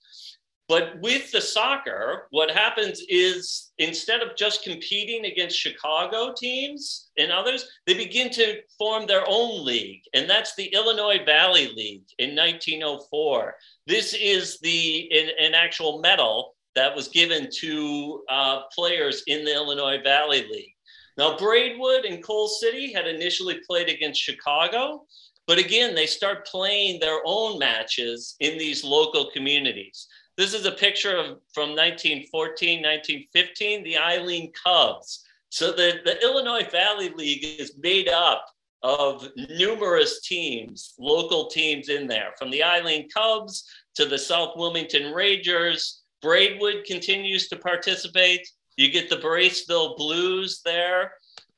But 0.70 1.00
with 1.00 1.32
the 1.32 1.40
soccer, 1.40 2.28
what 2.30 2.48
happens 2.48 3.02
is 3.08 3.72
instead 3.78 4.22
of 4.22 4.36
just 4.36 4.62
competing 4.62 5.24
against 5.24 5.58
Chicago 5.58 6.32
teams 6.32 7.10
and 7.18 7.32
others, 7.32 7.66
they 7.88 7.94
begin 7.94 8.30
to 8.30 8.60
form 8.78 9.08
their 9.08 9.24
own 9.26 9.64
league. 9.64 10.02
And 10.14 10.30
that's 10.30 10.54
the 10.54 10.72
Illinois 10.72 11.24
Valley 11.26 11.72
League 11.74 12.04
in 12.20 12.36
1904. 12.36 13.56
This 13.88 14.14
is 14.14 14.60
the 14.60 15.10
an, 15.12 15.30
an 15.44 15.54
actual 15.54 15.98
medal 15.98 16.54
that 16.76 16.94
was 16.94 17.08
given 17.08 17.48
to 17.62 18.22
uh, 18.30 18.60
players 18.72 19.24
in 19.26 19.44
the 19.44 19.52
Illinois 19.52 20.00
Valley 20.04 20.46
League. 20.52 20.76
Now, 21.18 21.36
Braidwood 21.36 22.04
and 22.04 22.22
Coal 22.22 22.46
City 22.46 22.92
had 22.92 23.08
initially 23.08 23.58
played 23.68 23.88
against 23.88 24.22
Chicago, 24.22 25.04
but 25.48 25.58
again, 25.58 25.96
they 25.96 26.06
start 26.06 26.46
playing 26.46 27.00
their 27.00 27.22
own 27.24 27.58
matches 27.58 28.36
in 28.38 28.56
these 28.56 28.84
local 28.84 29.32
communities. 29.32 30.06
This 30.40 30.54
is 30.54 30.64
a 30.64 30.72
picture 30.72 31.14
of 31.18 31.26
from 31.52 31.76
1914, 31.76 32.80
1915, 32.80 33.84
the 33.84 33.98
Eileen 33.98 34.50
Cubs. 34.52 35.22
So 35.50 35.70
the, 35.70 36.00
the 36.02 36.18
Illinois 36.22 36.66
Valley 36.72 37.10
League 37.10 37.44
is 37.44 37.76
made 37.76 38.08
up 38.08 38.46
of 38.82 39.28
numerous 39.50 40.22
teams, 40.22 40.94
local 40.98 41.48
teams 41.48 41.90
in 41.90 42.06
there, 42.06 42.30
from 42.38 42.50
the 42.50 42.64
Eileen 42.64 43.10
Cubs 43.10 43.68
to 43.96 44.06
the 44.06 44.16
South 44.16 44.56
Wilmington 44.56 45.12
Rangers. 45.12 46.04
Braidwood 46.22 46.84
continues 46.86 47.48
to 47.48 47.56
participate. 47.56 48.48
You 48.78 48.90
get 48.90 49.10
the 49.10 49.16
Braceville 49.16 49.94
Blues 49.98 50.62
there 50.64 51.12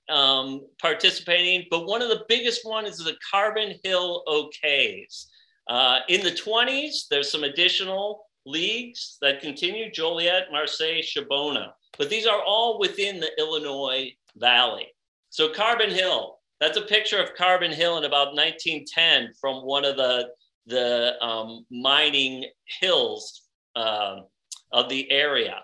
um, 0.08 0.60
participating, 0.80 1.66
but 1.70 1.86
one 1.86 2.02
of 2.02 2.08
the 2.08 2.24
biggest 2.28 2.66
one 2.66 2.86
is 2.86 2.98
the 2.98 3.14
Carbon 3.30 3.78
Hill 3.84 4.24
OKs. 4.26 5.26
Uh, 5.68 6.00
in 6.08 6.20
the 6.24 6.32
20s, 6.32 7.06
there's 7.08 7.30
some 7.30 7.44
additional 7.44 8.24
leagues 8.46 9.18
that 9.20 9.40
continue 9.40 9.90
Joliet, 9.90 10.48
Marseille, 10.50 11.02
Shabbona. 11.02 11.72
But 11.98 12.10
these 12.10 12.26
are 12.26 12.42
all 12.42 12.78
within 12.78 13.20
the 13.20 13.30
Illinois 13.38 14.12
Valley. 14.36 14.88
So 15.30 15.52
Carbon 15.52 15.90
Hill, 15.90 16.38
that's 16.60 16.78
a 16.78 16.82
picture 16.82 17.22
of 17.22 17.34
Carbon 17.34 17.72
Hill 17.72 17.98
in 17.98 18.04
about 18.04 18.34
1910 18.34 19.32
from 19.40 19.64
one 19.64 19.84
of 19.84 19.96
the, 19.96 20.28
the 20.66 21.22
um, 21.22 21.66
mining 21.70 22.46
hills 22.80 23.42
uh, 23.76 24.20
of 24.72 24.88
the 24.88 25.10
area. 25.10 25.60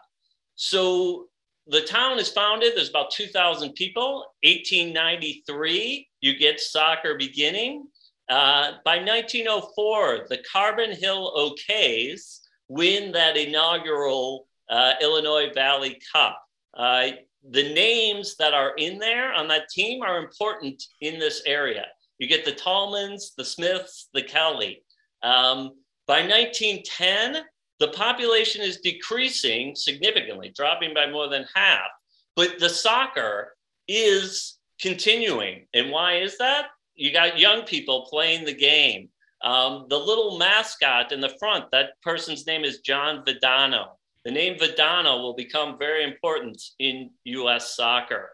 So 0.57 1.27
the 1.67 1.83
town 1.83 2.19
is 2.19 2.31
founded, 2.31 2.73
there's 2.75 2.89
about 2.89 3.11
2,000 3.11 3.75
people. 3.75 4.25
1893, 4.43 6.09
you 6.21 6.39
get 6.39 6.61
soccer 6.61 7.17
beginning. 7.17 7.87
Uh, 8.29 8.73
by 8.85 8.99
1904, 8.99 10.27
the 10.29 10.43
Carbon 10.51 10.93
Hill 10.93 11.33
OKs 11.37 12.41
win 12.69 13.13
that 13.13 13.37
inaugural 13.37 14.47
uh, 14.71 14.93
Illinois 15.01 15.51
Valley 15.55 16.01
Cup. 16.13 16.41
Uh, 16.75 17.09
the 17.51 17.73
names 17.73 18.37
that 18.37 18.53
are 18.55 18.75
in 18.77 18.99
there 18.99 19.33
on 19.33 19.49
that 19.49 19.69
team 19.71 20.03
are 20.03 20.19
important 20.19 20.83
in 21.01 21.19
this 21.19 21.43
area. 21.47 21.87
You 22.19 22.29
get 22.29 22.45
the 22.45 22.53
Tallmans, 22.53 23.35
the 23.37 23.45
Smiths, 23.45 24.09
the 24.13 24.23
Kelly. 24.23 24.83
Um, 25.23 25.75
by 26.07 26.21
1910, 26.21 27.45
the 27.81 27.89
population 27.89 28.61
is 28.61 28.79
decreasing 28.79 29.75
significantly, 29.77 30.53
dropping 30.55 30.95
by 30.95 31.11
more 31.11 31.29
than 31.29 31.47
half. 31.55 31.89
But 32.35 32.59
the 32.59 32.69
soccer 32.69 33.55
is 33.87 34.59
continuing. 34.81 35.67
And 35.75 35.91
why 35.91 36.19
is 36.19 36.39
that? 36.39 36.67
You 36.95 37.13
got 37.13 37.39
young 37.39 37.63
people 37.63 38.07
playing 38.11 38.45
the 38.45 38.55
game. 38.55 39.09
Um, 39.43 39.87
the 39.89 39.99
little 39.99 40.39
mascot 40.39 41.13
in 41.13 41.21
the 41.21 41.37
front, 41.39 41.71
that 41.71 41.91
person's 42.03 42.47
name 42.47 42.65
is 42.65 42.81
John 42.81 43.25
Vidano. 43.25 43.91
The 44.25 44.33
name 44.33 44.59
Vidano 44.59 45.23
will 45.23 45.35
become 45.35 45.79
very 45.79 46.05
important 46.05 46.61
in 46.79 47.11
US 47.25 47.77
soccer, 47.77 48.31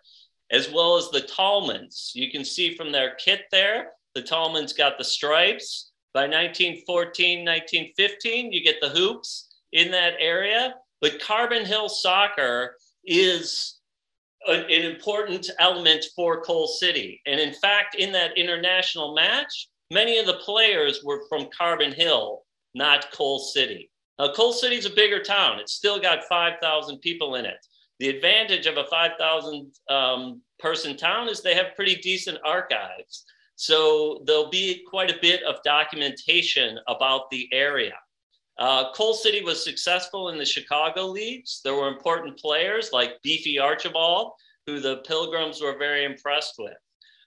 as 0.50 0.70
well 0.70 0.96
as 0.96 1.10
the 1.10 1.20
Tallmans. 1.20 2.14
You 2.14 2.30
can 2.30 2.44
see 2.44 2.74
from 2.74 2.90
their 2.90 3.14
kit 3.16 3.42
there, 3.52 3.92
the 4.14 4.22
Tallmans 4.22 4.76
got 4.76 4.96
the 4.98 5.04
stripes. 5.04 5.90
By 6.14 6.22
1914, 6.22 7.44
1915, 7.44 8.52
you 8.52 8.64
get 8.64 8.80
the 8.80 8.88
hoops 8.88 9.48
in 9.72 9.90
that 9.90 10.14
area. 10.20 10.74
But 11.00 11.20
Carbon 11.20 11.66
Hill 11.66 11.88
soccer 11.88 12.76
is 13.04 13.80
an, 14.46 14.60
an 14.60 14.92
important 14.92 15.50
element 15.58 16.06
for 16.16 16.40
Coal 16.42 16.66
City. 16.66 17.20
And 17.26 17.40
in 17.40 17.52
fact, 17.52 17.96
in 17.96 18.12
that 18.12 18.38
international 18.38 19.14
match, 19.14 19.68
Many 19.90 20.18
of 20.18 20.26
the 20.26 20.34
players 20.44 21.02
were 21.04 21.22
from 21.28 21.48
Carbon 21.56 21.92
Hill, 21.92 22.42
not 22.74 23.12
Coal 23.12 23.38
City. 23.38 23.90
Now, 24.18 24.32
Coal 24.32 24.52
City's 24.52 24.86
a 24.86 24.90
bigger 24.90 25.22
town. 25.22 25.58
It's 25.58 25.74
still 25.74 26.00
got 26.00 26.24
5,000 26.24 26.98
people 26.98 27.34
in 27.34 27.44
it. 27.44 27.66
The 28.00 28.08
advantage 28.08 28.66
of 28.66 28.76
a 28.76 28.84
5,000 28.84 29.72
um, 29.90 30.42
person 30.58 30.96
town 30.96 31.28
is 31.28 31.40
they 31.40 31.54
have 31.54 31.76
pretty 31.76 31.96
decent 31.96 32.38
archives. 32.44 33.24
So 33.56 34.22
there'll 34.26 34.50
be 34.50 34.84
quite 34.88 35.10
a 35.10 35.20
bit 35.20 35.42
of 35.44 35.62
documentation 35.64 36.78
about 36.88 37.30
the 37.30 37.48
area. 37.52 37.94
Uh, 38.58 38.92
Coal 38.92 39.14
City 39.14 39.42
was 39.42 39.64
successful 39.64 40.28
in 40.28 40.38
the 40.38 40.44
Chicago 40.44 41.06
leagues. 41.06 41.60
There 41.64 41.74
were 41.74 41.88
important 41.88 42.38
players 42.38 42.90
like 42.92 43.20
Beefy 43.22 43.58
Archibald, 43.58 44.32
who 44.66 44.80
the 44.80 44.98
Pilgrims 44.98 45.60
were 45.60 45.76
very 45.76 46.04
impressed 46.04 46.54
with. 46.58 46.74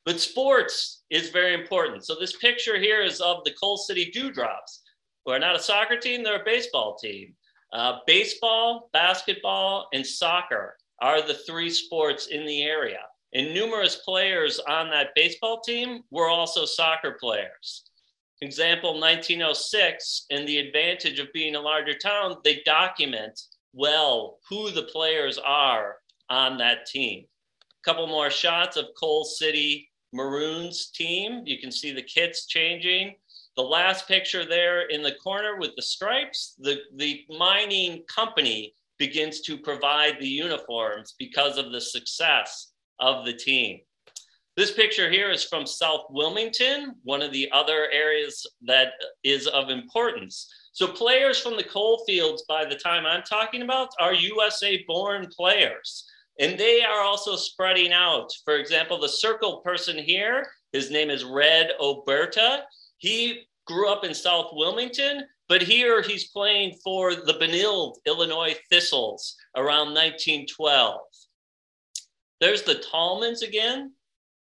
But 0.07 0.21
sports 0.21 1.03
is 1.09 1.31
very 1.31 1.53
important. 1.53 2.05
So 2.05 2.15
this 2.17 2.37
picture 2.37 2.79
here 2.79 3.01
is 3.03 3.19
of 3.19 3.43
the 3.43 3.53
Coal 3.61 3.75
City 3.75 4.09
Dewdrops, 4.09 4.81
who 5.25 5.33
are 5.33 5.39
not 5.39 5.57
a 5.57 5.59
soccer 5.59 5.97
team, 5.97 6.23
they're 6.23 6.41
a 6.41 6.45
baseball 6.45 6.95
team. 6.95 7.33
Uh, 7.73 7.97
baseball, 8.07 8.89
basketball, 8.93 9.89
and 9.91 10.07
soccer 10.07 10.77
are 11.01 11.21
the 11.21 11.33
three 11.33 11.69
sports 11.69 12.27
in 12.27 12.45
the 12.45 12.63
area. 12.63 13.01
And 13.33 13.53
numerous 13.53 13.97
players 13.97 14.59
on 14.59 14.89
that 14.91 15.09
baseball 15.13 15.59
team 15.59 16.03
were 16.09 16.29
also 16.29 16.63
soccer 16.63 17.17
players. 17.19 17.83
Example 18.39 18.97
1906, 19.01 20.27
and 20.31 20.47
the 20.47 20.59
advantage 20.59 21.19
of 21.19 21.33
being 21.33 21.57
a 21.57 21.61
larger 21.61 21.93
town, 21.93 22.37
they 22.45 22.61
document 22.65 23.37
well 23.73 24.37
who 24.49 24.71
the 24.71 24.83
players 24.83 25.37
are 25.37 25.97
on 26.29 26.57
that 26.59 26.85
team. 26.85 27.25
A 27.59 27.83
couple 27.83 28.07
more 28.07 28.29
shots 28.29 28.77
of 28.77 28.85
Coal 28.97 29.25
City 29.25 29.89
Maroons 30.13 30.89
team. 30.91 31.43
You 31.45 31.59
can 31.59 31.71
see 31.71 31.91
the 31.91 32.01
kits 32.01 32.45
changing. 32.47 33.15
The 33.55 33.63
last 33.63 34.07
picture 34.07 34.45
there 34.45 34.87
in 34.89 35.01
the 35.01 35.15
corner 35.15 35.57
with 35.57 35.71
the 35.75 35.81
stripes, 35.81 36.55
the, 36.59 36.77
the 36.95 37.25
mining 37.37 38.03
company 38.03 38.73
begins 38.97 39.41
to 39.41 39.57
provide 39.57 40.17
the 40.19 40.27
uniforms 40.27 41.15
because 41.17 41.57
of 41.57 41.71
the 41.71 41.81
success 41.81 42.71
of 42.99 43.25
the 43.25 43.33
team. 43.33 43.79
This 44.55 44.71
picture 44.71 45.09
here 45.09 45.29
is 45.29 45.43
from 45.43 45.67
South 45.67 46.05
Wilmington, 46.09 46.95
one 47.03 47.21
of 47.21 47.31
the 47.31 47.47
other 47.51 47.89
areas 47.91 48.43
that 48.63 48.93
is 49.23 49.45
of 49.45 49.69
importance. 49.69 50.51
So 50.71 50.87
players 50.87 51.39
from 51.39 51.57
the 51.57 51.63
coal 51.63 52.03
fields 52.07 52.43
by 52.47 52.65
the 52.65 52.75
time 52.75 53.05
I'm 53.05 53.21
talking 53.21 53.61
about 53.61 53.89
are 53.99 54.15
USA 54.15 54.83
born 54.87 55.27
players. 55.35 56.05
And 56.39 56.57
they 56.57 56.83
are 56.83 57.01
also 57.01 57.35
spreading 57.35 57.91
out. 57.91 58.31
For 58.45 58.57
example, 58.57 58.99
the 58.99 59.09
circle 59.09 59.61
person 59.61 59.97
here, 59.97 60.47
his 60.71 60.91
name 60.91 61.09
is 61.09 61.23
Red 61.23 61.71
Oberta. 61.79 62.61
He 62.97 63.43
grew 63.65 63.89
up 63.89 64.03
in 64.03 64.13
South 64.13 64.51
Wilmington, 64.53 65.23
but 65.49 65.61
here 65.61 66.01
he's 66.01 66.29
playing 66.29 66.77
for 66.83 67.15
the 67.15 67.38
Benilde, 67.39 67.95
Illinois 68.05 68.55
Thistles 68.69 69.35
around 69.55 69.93
1912. 69.93 70.99
There's 72.39 72.63
the 72.63 72.83
Tallmans 72.91 73.41
again. 73.41 73.93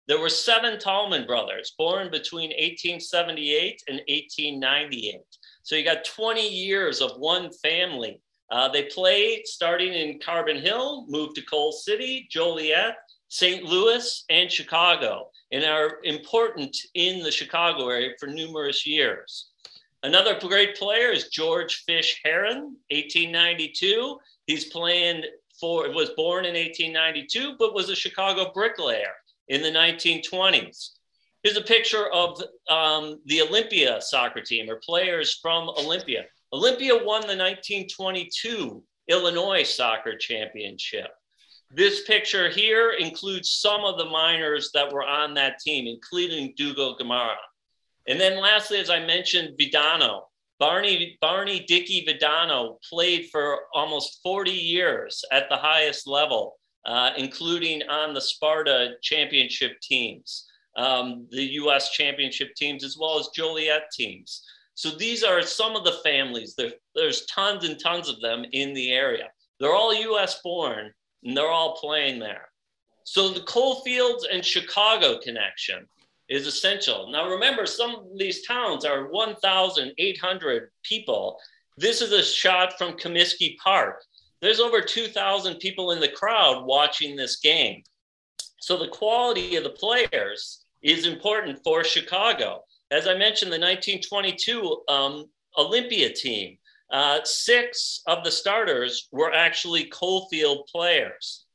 There 0.07 0.19
were 0.19 0.29
seven 0.29 0.79
Tallman 0.79 1.25
brothers 1.25 1.73
born 1.77 2.09
between 2.09 2.49
1878 2.49 3.83
and 3.87 3.97
1898. 4.07 5.21
So 5.61 5.75
you 5.75 5.85
got 5.85 6.03
20 6.03 6.47
years 6.47 7.01
of 7.01 7.11
one 7.17 7.51
family. 7.61 8.19
Uh, 8.49 8.67
they 8.67 8.83
played 8.83 9.47
starting 9.47 9.93
in 9.93 10.19
Carbon 10.19 10.57
Hill, 10.57 11.05
moved 11.07 11.35
to 11.35 11.41
Coal 11.45 11.71
City, 11.71 12.27
Joliet, 12.29 12.95
St. 13.29 13.63
Louis, 13.63 14.25
and 14.29 14.51
Chicago, 14.51 15.29
and 15.51 15.63
are 15.63 15.99
important 16.03 16.75
in 16.93 17.23
the 17.23 17.31
Chicago 17.31 17.89
area 17.89 18.11
for 18.19 18.27
numerous 18.27 18.85
years. 18.85 19.49
Another 20.03 20.37
great 20.39 20.75
player 20.75 21.09
is 21.09 21.29
George 21.29 21.83
Fish 21.85 22.19
Heron, 22.23 22.75
1892. 22.91 24.19
He's 24.47 24.65
playing 24.65 25.23
for, 25.59 25.89
was 25.91 26.09
born 26.09 26.45
in 26.45 26.55
1892, 26.55 27.55
but 27.57 27.73
was 27.73 27.89
a 27.89 27.95
Chicago 27.95 28.51
bricklayer 28.53 29.13
in 29.47 29.61
the 29.61 29.71
1920s. 29.71 30.89
Here's 31.41 31.57
a 31.57 31.61
picture 31.61 32.07
of 32.13 32.41
um, 32.69 33.19
the 33.25 33.41
Olympia 33.41 34.01
soccer 34.01 34.41
team 34.41 34.69
or 34.69 34.81
players 34.85 35.39
from 35.41 35.69
Olympia. 35.69 36.25
Olympia 36.53 36.93
won 36.93 37.21
the 37.21 37.35
1922 37.35 38.83
Illinois 39.07 39.63
Soccer 39.63 40.15
Championship. 40.15 41.07
This 41.71 42.03
picture 42.03 42.47
here 42.47 42.91
includes 42.91 43.49
some 43.49 43.83
of 43.83 43.97
the 43.97 44.05
minors 44.05 44.69
that 44.75 44.93
were 44.93 45.03
on 45.03 45.33
that 45.33 45.57
team, 45.57 45.87
including 45.87 46.53
Dougal 46.55 46.95
Gamara. 46.95 47.37
And 48.07 48.21
then 48.21 48.39
lastly, 48.39 48.77
as 48.77 48.91
I 48.91 48.99
mentioned, 48.99 49.57
Vidano. 49.59 50.25
Barney, 50.59 51.17
Barney 51.19 51.61
Dickey 51.61 52.05
Vidano 52.07 52.77
played 52.87 53.29
for 53.31 53.61
almost 53.73 54.19
40 54.21 54.51
years 54.51 55.25
at 55.31 55.49
the 55.49 55.57
highest 55.57 56.05
level, 56.05 56.59
uh, 56.85 57.09
including 57.17 57.81
on 57.89 58.13
the 58.13 58.21
Sparta 58.21 58.91
championship 59.01 59.79
teams, 59.81 60.45
um, 60.77 61.27
the 61.31 61.43
US 61.53 61.89
championship 61.89 62.53
teams, 62.55 62.83
as 62.83 62.95
well 62.95 63.17
as 63.17 63.29
Joliet 63.35 63.89
teams. 63.91 64.43
So 64.75 64.89
these 64.89 65.23
are 65.23 65.41
some 65.41 65.75
of 65.75 65.83
the 65.83 65.99
families. 66.03 66.55
There, 66.55 66.71
there's 66.95 67.25
tons 67.25 67.63
and 67.63 67.79
tons 67.79 68.09
of 68.09 68.19
them 68.21 68.45
in 68.51 68.73
the 68.73 68.91
area. 68.91 69.29
They're 69.59 69.75
all 69.75 69.93
US 69.93 70.41
born 70.41 70.91
and 71.23 71.37
they're 71.37 71.47
all 71.47 71.75
playing 71.75 72.19
there. 72.19 72.49
So 73.05 73.29
the 73.29 73.41
Coalfields 73.41 74.25
and 74.31 74.43
Chicago 74.43 75.19
connection 75.19 75.87
is 76.29 76.47
essential. 76.47 77.11
Now, 77.11 77.29
remember, 77.29 77.65
some 77.65 77.95
of 77.95 78.05
these 78.17 78.45
towns 78.47 78.85
are 78.85 79.09
1,800 79.09 80.71
people. 80.83 81.37
This 81.77 82.01
is 82.01 82.11
a 82.11 82.23
shot 82.23 82.77
from 82.77 82.93
Comiskey 82.93 83.57
Park. 83.57 84.01
There's 84.41 84.59
over 84.59 84.81
2,000 84.81 85.55
people 85.55 85.91
in 85.91 85.99
the 85.99 86.07
crowd 86.07 86.65
watching 86.65 87.15
this 87.15 87.37
game. 87.37 87.83
So 88.59 88.77
the 88.77 88.87
quality 88.87 89.55
of 89.57 89.63
the 89.63 89.69
players 89.69 90.65
is 90.81 91.05
important 91.05 91.59
for 91.63 91.83
Chicago. 91.83 92.63
As 92.93 93.07
I 93.07 93.15
mentioned, 93.15 93.51
the 93.51 93.57
1922 93.57 94.83
um, 94.87 95.25
Olympia 95.57 96.13
team, 96.13 96.57
uh, 96.91 97.21
six 97.23 98.03
of 98.05 98.23
the 98.23 98.29
starters 98.29 99.07
were 99.11 99.33
actually 99.33 99.85
Coalfield 99.85 100.67
players. 100.71 101.45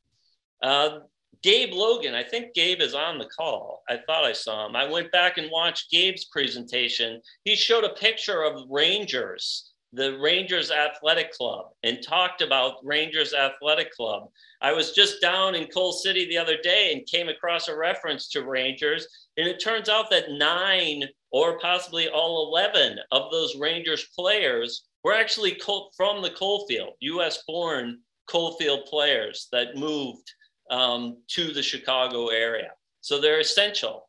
Uh, 0.64 0.98
Gabe 1.44 1.72
Logan, 1.72 2.16
I 2.16 2.24
think 2.24 2.54
Gabe 2.54 2.80
is 2.80 2.92
on 2.92 3.18
the 3.18 3.26
call. 3.38 3.84
I 3.88 3.98
thought 4.04 4.24
I 4.24 4.32
saw 4.32 4.66
him. 4.66 4.74
I 4.74 4.90
went 4.90 5.12
back 5.12 5.38
and 5.38 5.48
watched 5.52 5.92
Gabe's 5.92 6.24
presentation. 6.24 7.22
He 7.44 7.54
showed 7.54 7.84
a 7.84 7.94
picture 7.94 8.42
of 8.42 8.66
Rangers, 8.68 9.70
the 9.92 10.18
Rangers 10.18 10.70
Athletic 10.70 11.32
Club, 11.32 11.66
and 11.82 12.02
talked 12.02 12.42
about 12.42 12.84
Rangers 12.84 13.32
Athletic 13.32 13.92
Club. 13.92 14.28
I 14.60 14.72
was 14.72 14.92
just 14.92 15.20
down 15.20 15.54
in 15.54 15.66
Coal 15.68 15.92
City 15.92 16.26
the 16.26 16.38
other 16.38 16.58
day 16.62 16.92
and 16.92 17.06
came 17.06 17.28
across 17.28 17.68
a 17.68 17.76
reference 17.76 18.28
to 18.30 18.44
Rangers. 18.44 19.06
And 19.36 19.46
it 19.48 19.60
turns 19.60 19.88
out 19.88 20.10
that 20.10 20.32
nine 20.32 21.04
or 21.30 21.58
possibly 21.58 22.08
all 22.08 22.48
11 22.48 22.98
of 23.12 23.30
those 23.30 23.56
Rangers 23.56 24.06
players 24.16 24.84
were 25.04 25.14
actually 25.14 25.58
from 25.96 26.22
the 26.22 26.30
coalfield, 26.30 26.94
US 27.00 27.42
born 27.46 27.98
coalfield 28.28 28.84
players 28.86 29.48
that 29.52 29.76
moved 29.76 30.30
um, 30.70 31.16
to 31.28 31.52
the 31.52 31.62
Chicago 31.62 32.28
area. 32.28 32.70
So 33.00 33.20
they're 33.20 33.40
essential. 33.40 34.07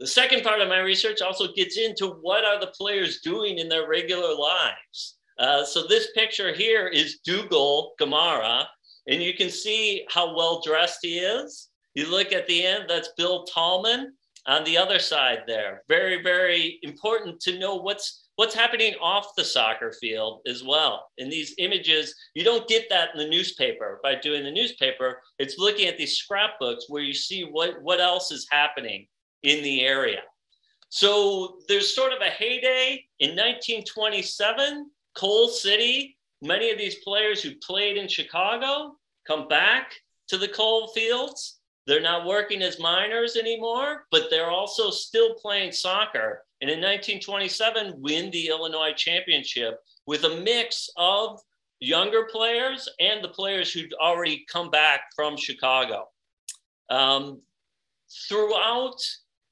The 0.00 0.06
second 0.08 0.42
part 0.42 0.60
of 0.60 0.68
my 0.68 0.80
research 0.80 1.22
also 1.22 1.52
gets 1.52 1.78
into 1.78 2.08
what 2.20 2.44
are 2.44 2.58
the 2.58 2.72
players 2.76 3.20
doing 3.20 3.58
in 3.58 3.68
their 3.68 3.88
regular 3.88 4.34
lives. 4.34 5.18
Uh, 5.38 5.64
so 5.64 5.86
this 5.86 6.08
picture 6.14 6.52
here 6.52 6.88
is 6.88 7.20
Dougal 7.24 7.92
Gamara, 8.00 8.66
and 9.06 9.22
you 9.22 9.34
can 9.34 9.50
see 9.50 10.04
how 10.10 10.34
well 10.34 10.60
dressed 10.62 10.98
he 11.02 11.18
is. 11.18 11.68
You 11.94 12.10
look 12.10 12.32
at 12.32 12.46
the 12.48 12.66
end, 12.66 12.86
that's 12.88 13.10
Bill 13.16 13.44
Tallman 13.44 14.12
on 14.46 14.64
the 14.64 14.76
other 14.76 14.98
side 14.98 15.44
there. 15.46 15.82
Very, 15.88 16.22
very 16.22 16.80
important 16.82 17.40
to 17.42 17.58
know 17.58 17.76
what's 17.76 18.22
what's 18.36 18.54
happening 18.54 18.94
off 19.00 19.36
the 19.36 19.44
soccer 19.44 19.92
field 20.00 20.40
as 20.48 20.64
well. 20.64 21.06
In 21.18 21.30
these 21.30 21.54
images, 21.58 22.12
you 22.34 22.42
don't 22.42 22.66
get 22.66 22.88
that 22.90 23.10
in 23.14 23.18
the 23.18 23.28
newspaper 23.28 24.00
by 24.02 24.16
doing 24.16 24.42
the 24.42 24.50
newspaper. 24.50 25.20
It's 25.38 25.56
looking 25.56 25.86
at 25.86 25.98
these 25.98 26.16
scrapbooks 26.16 26.86
where 26.88 27.02
you 27.02 27.14
see 27.14 27.42
what, 27.42 27.80
what 27.82 28.00
else 28.00 28.32
is 28.32 28.48
happening 28.50 29.06
in 29.44 29.62
the 29.62 29.82
area. 29.82 30.22
So 30.88 31.58
there's 31.68 31.94
sort 31.94 32.12
of 32.12 32.20
a 32.20 32.30
heyday 32.30 33.04
in 33.20 33.30
1927, 33.30 34.90
Coal 35.16 35.48
City. 35.48 36.16
Many 36.42 36.70
of 36.70 36.78
these 36.78 36.96
players 36.96 37.42
who 37.42 37.52
played 37.56 37.96
in 37.96 38.08
Chicago 38.08 38.96
come 39.26 39.48
back 39.48 39.92
to 40.28 40.38
the 40.38 40.48
coal 40.48 40.88
fields. 40.88 41.58
They're 41.86 42.00
not 42.00 42.26
working 42.26 42.62
as 42.62 42.80
minors 42.80 43.36
anymore, 43.36 44.06
but 44.10 44.28
they're 44.30 44.50
also 44.50 44.90
still 44.90 45.34
playing 45.34 45.72
soccer 45.72 46.42
and 46.64 46.70
in 46.70 46.78
1927 46.78 48.00
win 48.00 48.30
the 48.30 48.48
Illinois 48.48 48.94
championship 48.96 49.80
with 50.06 50.24
a 50.24 50.40
mix 50.40 50.88
of 50.96 51.38
younger 51.80 52.26
players 52.32 52.88
and 53.00 53.22
the 53.22 53.28
players 53.28 53.70
who'd 53.70 53.92
already 54.00 54.46
come 54.50 54.70
back 54.70 55.02
from 55.14 55.36
Chicago. 55.36 56.08
Um, 56.88 57.42
throughout 58.28 58.96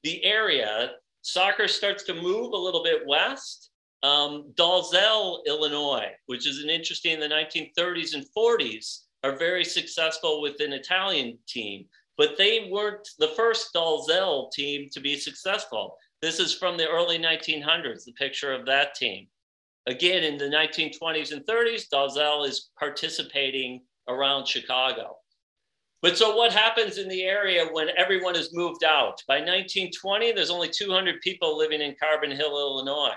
the 0.03 0.23
area, 0.23 0.91
soccer 1.21 1.67
starts 1.67 2.03
to 2.03 2.13
move 2.13 2.53
a 2.53 2.57
little 2.57 2.83
bit 2.83 3.05
west. 3.07 3.71
Um, 4.03 4.51
Dalzell, 4.55 5.45
Illinois, 5.45 6.11
which 6.25 6.47
is 6.47 6.61
an 6.61 6.69
interesting 6.69 7.13
in 7.13 7.19
the 7.19 7.27
1930s 7.27 8.13
and 8.13 8.25
40s, 8.37 9.03
are 9.23 9.37
very 9.37 9.63
successful 9.63 10.41
with 10.41 10.59
an 10.59 10.73
Italian 10.73 11.37
team, 11.47 11.85
but 12.17 12.37
they 12.37 12.69
weren't 12.69 13.07
the 13.19 13.29
first 13.29 13.73
Dalzell 13.73 14.51
team 14.51 14.89
to 14.91 14.99
be 14.99 15.17
successful. 15.17 15.95
This 16.21 16.39
is 16.39 16.53
from 16.53 16.77
the 16.77 16.89
early 16.89 17.17
1900s, 17.17 18.03
the 18.03 18.11
picture 18.13 18.53
of 18.53 18.65
that 18.65 18.95
team. 18.95 19.27
Again, 19.87 20.23
in 20.23 20.37
the 20.37 20.45
1920s 20.45 21.31
and 21.31 21.45
30s, 21.45 21.85
Dalzell 21.91 22.47
is 22.47 22.71
participating 22.77 23.81
around 24.09 24.47
Chicago. 24.47 25.17
But 26.03 26.17
so 26.17 26.35
what 26.35 26.51
happens 26.51 26.97
in 26.97 27.07
the 27.07 27.23
area 27.23 27.65
when 27.71 27.87
everyone 27.97 28.35
is 28.35 28.53
moved 28.53 28.83
out? 28.83 29.23
By 29.25 29.35
1920, 29.35 30.33
there's 30.33 30.49
only 30.49 30.69
200 30.69 31.21
people 31.21 31.57
living 31.57 31.79
in 31.79 31.95
Carbon 31.97 32.29
Hill, 32.29 32.59
Illinois. 32.59 33.15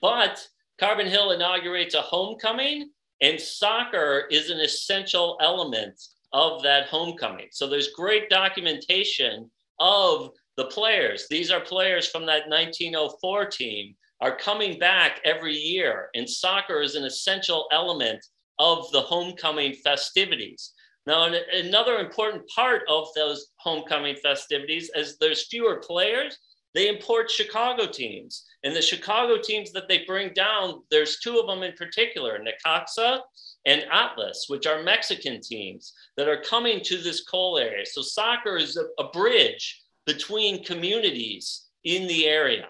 But 0.00 0.46
Carbon 0.78 1.08
Hill 1.08 1.32
inaugurates 1.32 1.96
a 1.96 2.00
homecoming, 2.00 2.90
and 3.20 3.40
soccer 3.40 4.26
is 4.30 4.50
an 4.50 4.60
essential 4.60 5.36
element 5.42 6.00
of 6.32 6.62
that 6.62 6.86
homecoming. 6.86 7.48
So 7.50 7.66
there's 7.66 7.92
great 7.92 8.30
documentation 8.30 9.50
of 9.80 10.30
the 10.56 10.66
players, 10.66 11.26
these 11.28 11.50
are 11.50 11.60
players 11.60 12.06
from 12.06 12.26
that 12.26 12.48
1904 12.48 13.46
team, 13.46 13.96
are 14.20 14.36
coming 14.36 14.78
back 14.78 15.20
every 15.24 15.54
year. 15.54 16.10
And 16.14 16.28
soccer 16.28 16.82
is 16.82 16.94
an 16.94 17.04
essential 17.04 17.66
element 17.72 18.24
of 18.58 18.90
the 18.92 19.00
homecoming 19.00 19.72
festivities. 19.72 20.72
Now, 21.06 21.32
another 21.52 21.96
important 21.96 22.46
part 22.48 22.82
of 22.88 23.08
those 23.14 23.48
homecoming 23.56 24.16
festivities 24.16 24.90
is 24.94 25.16
there's 25.16 25.46
fewer 25.46 25.76
players, 25.76 26.38
they 26.74 26.88
import 26.88 27.30
Chicago 27.30 27.86
teams. 27.86 28.44
And 28.62 28.76
the 28.76 28.82
Chicago 28.82 29.38
teams 29.42 29.72
that 29.72 29.88
they 29.88 30.04
bring 30.04 30.32
down, 30.34 30.82
there's 30.90 31.18
two 31.18 31.38
of 31.38 31.46
them 31.46 31.62
in 31.62 31.72
particular, 31.72 32.38
Necaxa 32.38 33.20
and 33.66 33.84
Atlas, 33.90 34.46
which 34.48 34.66
are 34.66 34.82
Mexican 34.82 35.40
teams 35.40 35.92
that 36.16 36.28
are 36.28 36.42
coming 36.42 36.80
to 36.84 36.98
this 36.98 37.24
coal 37.24 37.58
area. 37.58 37.84
So 37.86 38.02
soccer 38.02 38.56
is 38.56 38.76
a, 38.76 39.02
a 39.02 39.08
bridge 39.10 39.82
between 40.06 40.64
communities 40.64 41.68
in 41.84 42.06
the 42.06 42.26
area. 42.26 42.68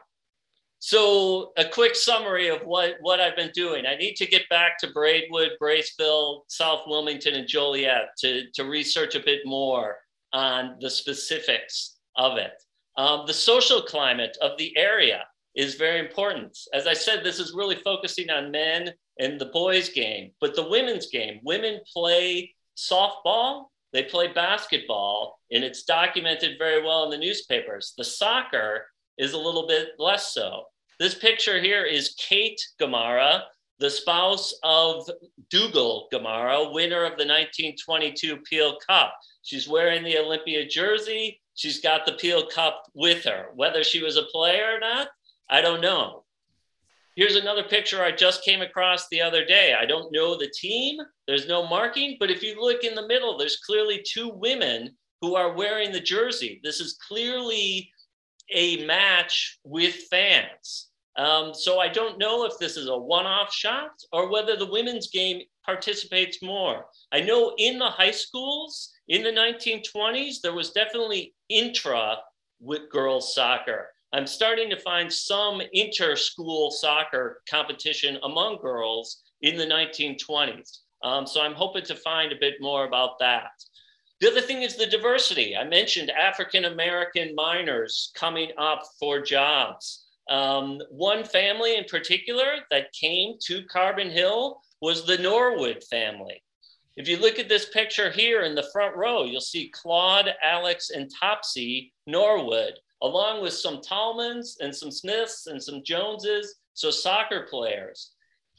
So 0.81 1.52
a 1.57 1.65
quick 1.69 1.94
summary 1.94 2.48
of 2.48 2.62
what, 2.62 2.97
what 3.01 3.20
I've 3.20 3.36
been 3.36 3.52
doing. 3.55 3.86
I 3.86 3.97
need 3.97 4.16
to 4.16 4.27
get 4.27 4.48
back 4.48 4.78
to 4.78 4.90
Braidwood, 4.93 5.52
Braceville, 5.62 6.43
South 6.48 6.82
Wilmington, 6.86 7.35
and 7.35 7.47
Joliet 7.47 8.09
to, 8.19 8.51
to 8.55 8.65
research 8.65 9.15
a 9.15 9.20
bit 9.20 9.40
more 9.44 9.97
on 10.32 10.77
the 10.81 10.90
specifics 10.90 11.98
of 12.16 12.39
it. 12.39 12.52
Um, 12.97 13.24
the 13.27 13.35
social 13.35 13.82
climate 13.82 14.36
of 14.40 14.59
the 14.59 14.77
area 14.77 15.24
is 15.55 15.74
very 15.74 16.01
important. 16.01 16.57
As 16.73 16.86
I 16.86 16.94
said, 16.94 17.23
this 17.23 17.39
is 17.39 17.55
really 17.55 17.77
focusing 17.77 18.31
on 18.31 18.51
men 18.51 18.93
and 19.19 19.40
the 19.40 19.47
boys 19.47 19.90
game, 19.90 20.32
but 20.40 20.55
the 20.55 20.69
women's 20.69 21.09
game, 21.11 21.40
women 21.43 21.81
play 21.93 22.55
softball 22.77 23.66
they 23.93 24.05
play 24.05 24.28
basketball, 24.28 25.40
and 25.51 25.65
it's 25.65 25.82
documented 25.82 26.59
very 26.59 26.82
well 26.82 27.05
in 27.05 27.11
the 27.11 27.19
newspapers. 27.19 27.94
The 27.97 28.05
soccer 28.05 28.86
is 29.19 29.32
a 29.32 29.39
little 29.39 29.66
bit 29.66 29.90
less 29.98 30.32
so. 30.32 30.65
This 31.01 31.14
picture 31.14 31.59
here 31.59 31.82
is 31.82 32.14
Kate 32.18 32.60
Gamara, 32.78 33.44
the 33.78 33.89
spouse 33.89 34.52
of 34.62 35.09
Dougal 35.48 36.09
Gamara, 36.12 36.74
winner 36.74 37.05
of 37.05 37.12
the 37.12 37.24
1922 37.24 38.36
Peel 38.43 38.77
Cup. 38.86 39.14
She's 39.40 39.66
wearing 39.66 40.05
the 40.05 40.18
Olympia 40.18 40.66
jersey. 40.68 41.40
She's 41.55 41.81
got 41.81 42.05
the 42.05 42.12
Peel 42.12 42.47
Cup 42.48 42.82
with 42.93 43.24
her. 43.24 43.47
Whether 43.55 43.82
she 43.82 44.02
was 44.02 44.18
a 44.18 44.24
player 44.24 44.77
or 44.77 44.78
not, 44.78 45.09
I 45.48 45.62
don't 45.62 45.81
know. 45.81 46.24
Here's 47.16 47.36
another 47.36 47.64
picture 47.64 48.02
I 48.02 48.12
just 48.12 48.44
came 48.44 48.60
across 48.60 49.09
the 49.09 49.22
other 49.22 49.47
day. 49.47 49.74
I 49.81 49.86
don't 49.86 50.12
know 50.12 50.36
the 50.36 50.52
team, 50.55 50.98
there's 51.27 51.48
no 51.48 51.66
marking, 51.66 52.18
but 52.20 52.31
if 52.31 52.43
you 52.43 52.60
look 52.60 52.85
in 52.85 52.94
the 52.94 53.09
middle, 53.09 53.39
there's 53.39 53.62
clearly 53.64 54.05
two 54.06 54.28
women 54.28 54.94
who 55.22 55.35
are 55.35 55.56
wearing 55.56 55.93
the 55.93 56.01
jersey. 56.01 56.60
This 56.62 56.78
is 56.78 56.98
clearly 57.09 57.90
a 58.52 58.85
match 58.85 59.59
with 59.64 59.94
fans. 60.10 60.90
Um, 61.21 61.53
so 61.53 61.79
I 61.79 61.89
don't 61.89 62.19
know 62.19 62.47
if 62.47 62.57
this 62.59 62.79
is 62.79 62.89
a 62.89 62.97
one 62.97 63.27
off 63.27 63.53
shot 63.53 63.91
or 64.11 64.31
whether 64.31 64.57
the 64.57 64.71
women's 64.71 65.11
game 65.11 65.43
participates 65.67 66.43
more. 66.43 66.87
I 67.13 67.21
know 67.21 67.53
in 67.59 67.79
the 67.79 67.91
high 67.91 68.11
schools 68.11 68.91
in 69.07 69.23
the 69.23 69.31
1920s, 69.31 70.41
there 70.43 70.55
was 70.55 70.71
definitely 70.71 71.35
intra 71.51 72.17
with 72.59 72.89
girls 72.89 73.35
soccer. 73.35 73.89
I'm 74.15 74.27
starting 74.27 74.71
to 74.71 74.81
find 74.81 75.13
some 75.13 75.61
inter 75.75 76.17
school 76.17 76.71
soccer 76.71 77.43
competition 77.51 78.19
among 78.23 78.63
girls 78.63 79.23
in 79.43 79.59
the 79.59 79.67
1920s. 79.67 80.79
Um, 81.05 81.27
so 81.27 81.43
I'm 81.43 81.55
hoping 81.55 81.85
to 81.85 81.97
find 81.97 82.33
a 82.33 82.41
bit 82.41 82.55
more 82.63 82.87
about 82.87 83.19
that. 83.19 83.51
The 84.23 84.31
other 84.31 84.41
thing 84.41 84.63
is 84.63 84.77
the 84.77 84.87
diversity. 84.87 85.55
I 85.55 85.65
mentioned 85.65 86.11
African 86.11 86.65
American 86.65 87.35
miners 87.35 88.11
coming 88.15 88.53
up 88.57 88.85
for 88.99 89.21
jobs. 89.21 90.07
Um, 90.31 90.81
one 90.90 91.24
family 91.24 91.77
in 91.77 91.85
particular 91.85 92.61
that 92.70 92.93
came 92.93 93.35
to 93.47 93.65
Carbon 93.66 94.11
Hill 94.11 94.61
was 94.81 95.05
the 95.05 95.19
Norwood 95.19 95.82
family. 95.85 96.43
If 96.97 97.09
you 97.09 97.19
look 97.19 97.39
at 97.39 97.48
this 97.48 97.69
picture 97.70 98.11
here 98.11 98.43
in 98.43 98.55
the 98.55 98.69
front 98.73 98.97
row, 98.97 99.24
you'll 99.24 99.40
see 99.40 99.73
Claude, 99.74 100.31
Alex, 100.43 100.90
and 100.90 101.11
Topsy 101.20 101.93
Norwood 102.07 102.74
along 103.02 103.43
with 103.43 103.52
some 103.52 103.78
Tallmans 103.78 104.57
and 104.61 104.74
some 104.74 104.90
Smiths 104.90 105.47
and 105.47 105.62
some 105.62 105.82
Joneses, 105.85 106.57
so 106.74 106.90
soccer 106.90 107.47
players. 107.48 108.12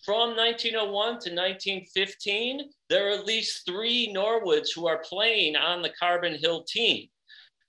From 0.04 0.36
1901 0.36 0.92
to 0.92 1.30
1915, 1.30 2.70
there 2.90 3.08
are 3.08 3.12
at 3.12 3.26
least 3.26 3.66
three 3.68 4.12
Norwoods 4.14 4.70
who 4.74 4.88
are 4.88 5.04
playing 5.08 5.56
on 5.56 5.82
the 5.82 5.94
Carbon 6.00 6.36
Hill 6.36 6.64
team. 6.64 7.08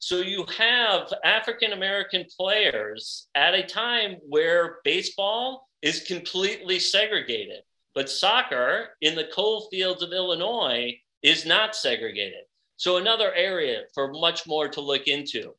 So 0.03 0.17
you 0.17 0.45
have 0.59 1.15
African 1.23 1.75
American 1.75 2.27
players 2.37 3.29
at 3.37 3.55
a 3.55 3.63
time 3.63 4.17
where 4.29 4.79
baseball 4.83 5.69
is 5.81 6.01
completely 6.01 6.81
segregated, 6.81 7.61
but 7.95 8.11
soccer 8.11 8.97
in 9.01 9.15
the 9.15 9.29
coal 9.33 9.69
fields 9.71 10.03
of 10.03 10.13
Illinois 10.13 10.99
is 11.23 11.47
not 11.47 11.77
segregated. 11.77 12.43
So 12.79 12.97
another 12.97 13.33
area 13.33 13.83
for 13.95 14.13
much 14.13 14.45
more 14.45 14.67
to 14.71 14.81
look 14.81 15.07
into. 15.07 15.55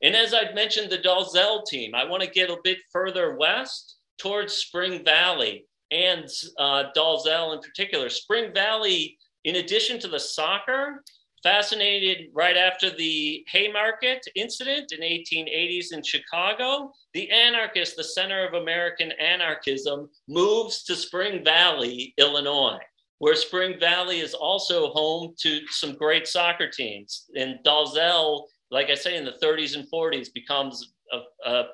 And 0.00 0.14
as 0.14 0.32
I've 0.32 0.54
mentioned, 0.54 0.90
the 0.90 0.98
Dalzell 0.98 1.66
team, 1.66 1.92
I 1.92 2.04
want 2.04 2.22
to 2.22 2.30
get 2.30 2.50
a 2.50 2.58
bit 2.62 2.78
further 2.92 3.36
west 3.36 3.96
towards 4.20 4.52
Spring 4.52 5.04
Valley 5.04 5.66
and 5.90 6.28
uh, 6.56 6.84
Dalzell 6.96 7.52
in 7.52 7.60
particular. 7.60 8.10
Spring 8.10 8.54
Valley, 8.54 9.18
in 9.42 9.56
addition 9.56 9.98
to 9.98 10.08
the 10.08 10.20
soccer, 10.20 11.02
fascinated 11.42 12.28
right 12.34 12.56
after 12.56 12.90
the 12.90 13.44
Haymarket 13.48 14.26
incident 14.34 14.92
in 14.92 15.00
1880s 15.00 15.92
in 15.92 16.02
Chicago, 16.02 16.92
the 17.14 17.30
anarchist, 17.30 17.96
the 17.96 18.04
center 18.04 18.46
of 18.46 18.54
American 18.54 19.12
anarchism, 19.12 20.08
moves 20.28 20.84
to 20.84 20.96
Spring 20.96 21.44
Valley, 21.44 22.14
Illinois, 22.18 22.78
where 23.18 23.34
Spring 23.34 23.78
Valley 23.78 24.20
is 24.20 24.34
also 24.34 24.90
home 24.90 25.34
to 25.40 25.60
some 25.68 25.94
great 25.94 26.26
soccer 26.26 26.68
teams. 26.68 27.26
And 27.36 27.58
Dalzell 27.64 28.44
like 28.70 28.90
I 28.90 28.94
say, 28.94 29.16
in 29.16 29.24
the 29.24 29.36
30s 29.42 29.74
and 29.74 29.90
40s, 29.90 30.32
becomes 30.32 30.92
a, 31.12 31.48
a, 31.48 31.64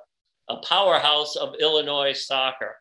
a 0.49 0.57
powerhouse 0.59 1.37
of 1.37 1.55
Illinois 1.61 2.13
soccer. 2.13 2.77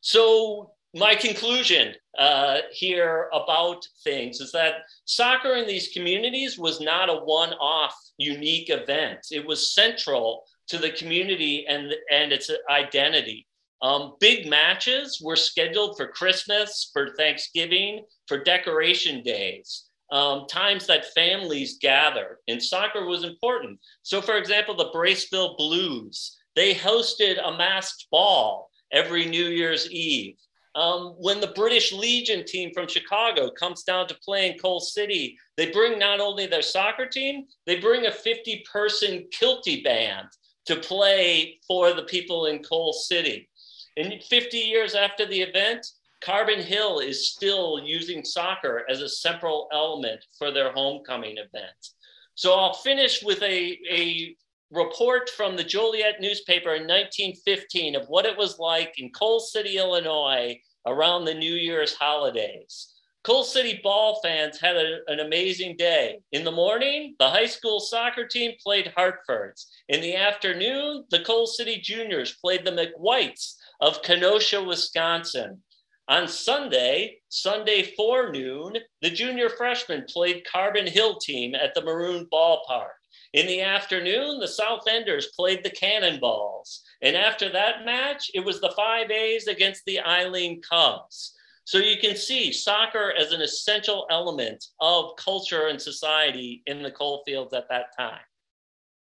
So 0.00 0.72
my 0.96 1.14
conclusion 1.14 1.94
uh, 2.18 2.58
here 2.72 3.28
about 3.32 3.86
things 4.02 4.40
is 4.40 4.50
that 4.52 4.76
soccer 5.04 5.54
in 5.54 5.66
these 5.66 5.88
communities 5.88 6.58
was 6.58 6.80
not 6.80 7.08
a 7.08 7.24
one-off 7.24 7.94
unique 8.18 8.70
event. 8.70 9.18
It 9.30 9.46
was 9.46 9.74
central 9.74 10.44
to 10.68 10.78
the 10.78 10.90
community 10.90 11.66
and, 11.68 11.92
and 12.10 12.32
its 12.32 12.50
identity. 12.70 13.46
Um, 13.82 14.14
big 14.20 14.48
matches 14.48 15.20
were 15.22 15.36
scheduled 15.36 15.96
for 15.96 16.08
Christmas, 16.08 16.90
for 16.92 17.14
Thanksgiving, 17.16 18.04
for 18.26 18.42
decoration 18.42 19.22
days 19.22 19.86
um, 20.10 20.46
times 20.46 20.86
that 20.86 21.12
families 21.14 21.78
gathered, 21.80 22.38
and 22.48 22.62
soccer 22.62 23.06
was 23.06 23.24
important. 23.24 23.78
So, 24.02 24.20
for 24.20 24.36
example, 24.36 24.76
the 24.76 24.90
Braceville 24.94 25.56
Blues, 25.56 26.36
they 26.54 26.74
hosted 26.74 27.38
a 27.44 27.56
masked 27.56 28.06
ball 28.10 28.70
every 28.92 29.26
New 29.26 29.46
Year's 29.46 29.90
Eve. 29.90 30.36
Um, 30.76 31.14
when 31.16 31.40
the 31.40 31.46
British 31.48 31.90
Legion 31.90 32.44
team 32.44 32.70
from 32.74 32.86
Chicago 32.86 33.50
comes 33.50 33.82
down 33.82 34.06
to 34.08 34.18
play 34.22 34.50
in 34.50 34.58
Coal 34.58 34.78
City, 34.78 35.38
they 35.56 35.70
bring 35.70 35.98
not 35.98 36.20
only 36.20 36.46
their 36.46 36.60
soccer 36.60 37.06
team, 37.06 37.46
they 37.64 37.76
bring 37.80 38.04
a 38.04 38.12
50 38.12 38.62
person 38.70 39.26
kilty 39.32 39.82
band 39.82 40.28
to 40.66 40.76
play 40.76 41.58
for 41.66 41.94
the 41.94 42.02
people 42.02 42.44
in 42.46 42.62
Coal 42.62 42.92
City. 42.92 43.48
And 43.96 44.22
50 44.22 44.58
years 44.58 44.94
after 44.94 45.24
the 45.24 45.40
event, 45.40 45.86
Carbon 46.20 46.60
Hill 46.60 46.98
is 46.98 47.30
still 47.30 47.80
using 47.82 48.22
soccer 48.22 48.84
as 48.90 49.00
a 49.00 49.08
central 49.08 49.68
element 49.72 50.22
for 50.38 50.50
their 50.50 50.72
homecoming 50.72 51.38
event. 51.38 51.94
So 52.34 52.52
I'll 52.52 52.74
finish 52.74 53.22
with 53.22 53.42
a, 53.42 53.78
a 53.90 54.36
report 54.70 55.30
from 55.30 55.56
the 55.56 55.64
Joliet 55.64 56.20
newspaper 56.20 56.74
in 56.74 56.82
1915 56.82 57.96
of 57.96 58.06
what 58.08 58.26
it 58.26 58.36
was 58.36 58.58
like 58.58 58.92
in 58.98 59.10
Coal 59.10 59.40
City, 59.40 59.78
Illinois 59.78 60.58
around 60.86 61.24
the 61.24 61.34
New 61.34 61.54
Year's 61.54 61.94
holidays. 61.94 62.92
Coal 63.24 63.42
City 63.42 63.80
ball 63.82 64.20
fans 64.22 64.60
had 64.60 64.76
a, 64.76 64.98
an 65.08 65.18
amazing 65.18 65.76
day. 65.76 66.20
In 66.30 66.44
the 66.44 66.52
morning, 66.52 67.16
the 67.18 67.28
high 67.28 67.46
school 67.46 67.80
soccer 67.80 68.24
team 68.24 68.52
played 68.62 68.92
Hartford's. 68.96 69.66
In 69.88 70.00
the 70.00 70.14
afternoon, 70.14 71.04
the 71.10 71.24
Coal 71.24 71.48
City 71.48 71.80
juniors 71.82 72.36
played 72.40 72.64
the 72.64 72.70
McWhites 72.70 73.56
of 73.80 74.02
Kenosha, 74.02 74.62
Wisconsin. 74.62 75.60
On 76.06 76.28
Sunday, 76.28 77.18
Sunday 77.28 77.82
forenoon, 77.96 78.76
the 79.02 79.10
junior 79.10 79.48
freshmen 79.48 80.04
played 80.08 80.46
Carbon 80.46 80.86
Hill 80.86 81.16
team 81.16 81.56
at 81.56 81.74
the 81.74 81.82
Maroon 81.82 82.28
Ballpark. 82.32 82.94
In 83.32 83.48
the 83.48 83.60
afternoon, 83.60 84.38
the 84.38 84.46
South 84.46 84.82
Enders 84.88 85.32
played 85.34 85.64
the 85.64 85.70
Cannonballs. 85.70 86.84
And 87.02 87.16
after 87.16 87.50
that 87.50 87.84
match, 87.84 88.30
it 88.34 88.44
was 88.44 88.60
the 88.60 88.74
5As 88.76 89.46
against 89.46 89.84
the 89.84 90.00
Eileen 90.00 90.60
Cubs. 90.62 91.34
So 91.64 91.78
you 91.78 91.98
can 91.98 92.16
see 92.16 92.52
soccer 92.52 93.12
as 93.18 93.32
an 93.32 93.42
essential 93.42 94.06
element 94.08 94.64
of 94.80 95.16
culture 95.16 95.66
and 95.66 95.82
society 95.82 96.62
in 96.66 96.82
the 96.82 96.92
coal 96.92 97.22
fields 97.26 97.52
at 97.52 97.68
that 97.70 97.86
time. 97.98 98.20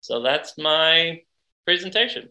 So 0.02 0.20
that's 0.20 0.58
my 0.58 1.22
presentation. 1.64 2.28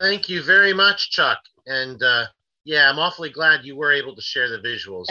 Thank 0.00 0.28
you 0.28 0.42
very 0.42 0.72
much, 0.72 1.10
Chuck. 1.10 1.38
And 1.66 2.02
uh, 2.02 2.24
yeah, 2.64 2.90
I'm 2.90 2.98
awfully 2.98 3.30
glad 3.30 3.64
you 3.64 3.76
were 3.76 3.92
able 3.92 4.16
to 4.16 4.22
share 4.22 4.48
the 4.48 4.58
visuals. 4.58 5.06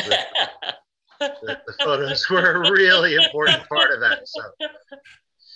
The, 1.20 1.60
the 1.68 1.74
photos 1.84 2.30
were 2.32 2.64
a 2.64 2.72
really 2.72 3.16
important 3.16 3.68
part 3.70 3.92
of 3.92 4.00
that. 4.00 4.28
So 4.28 4.42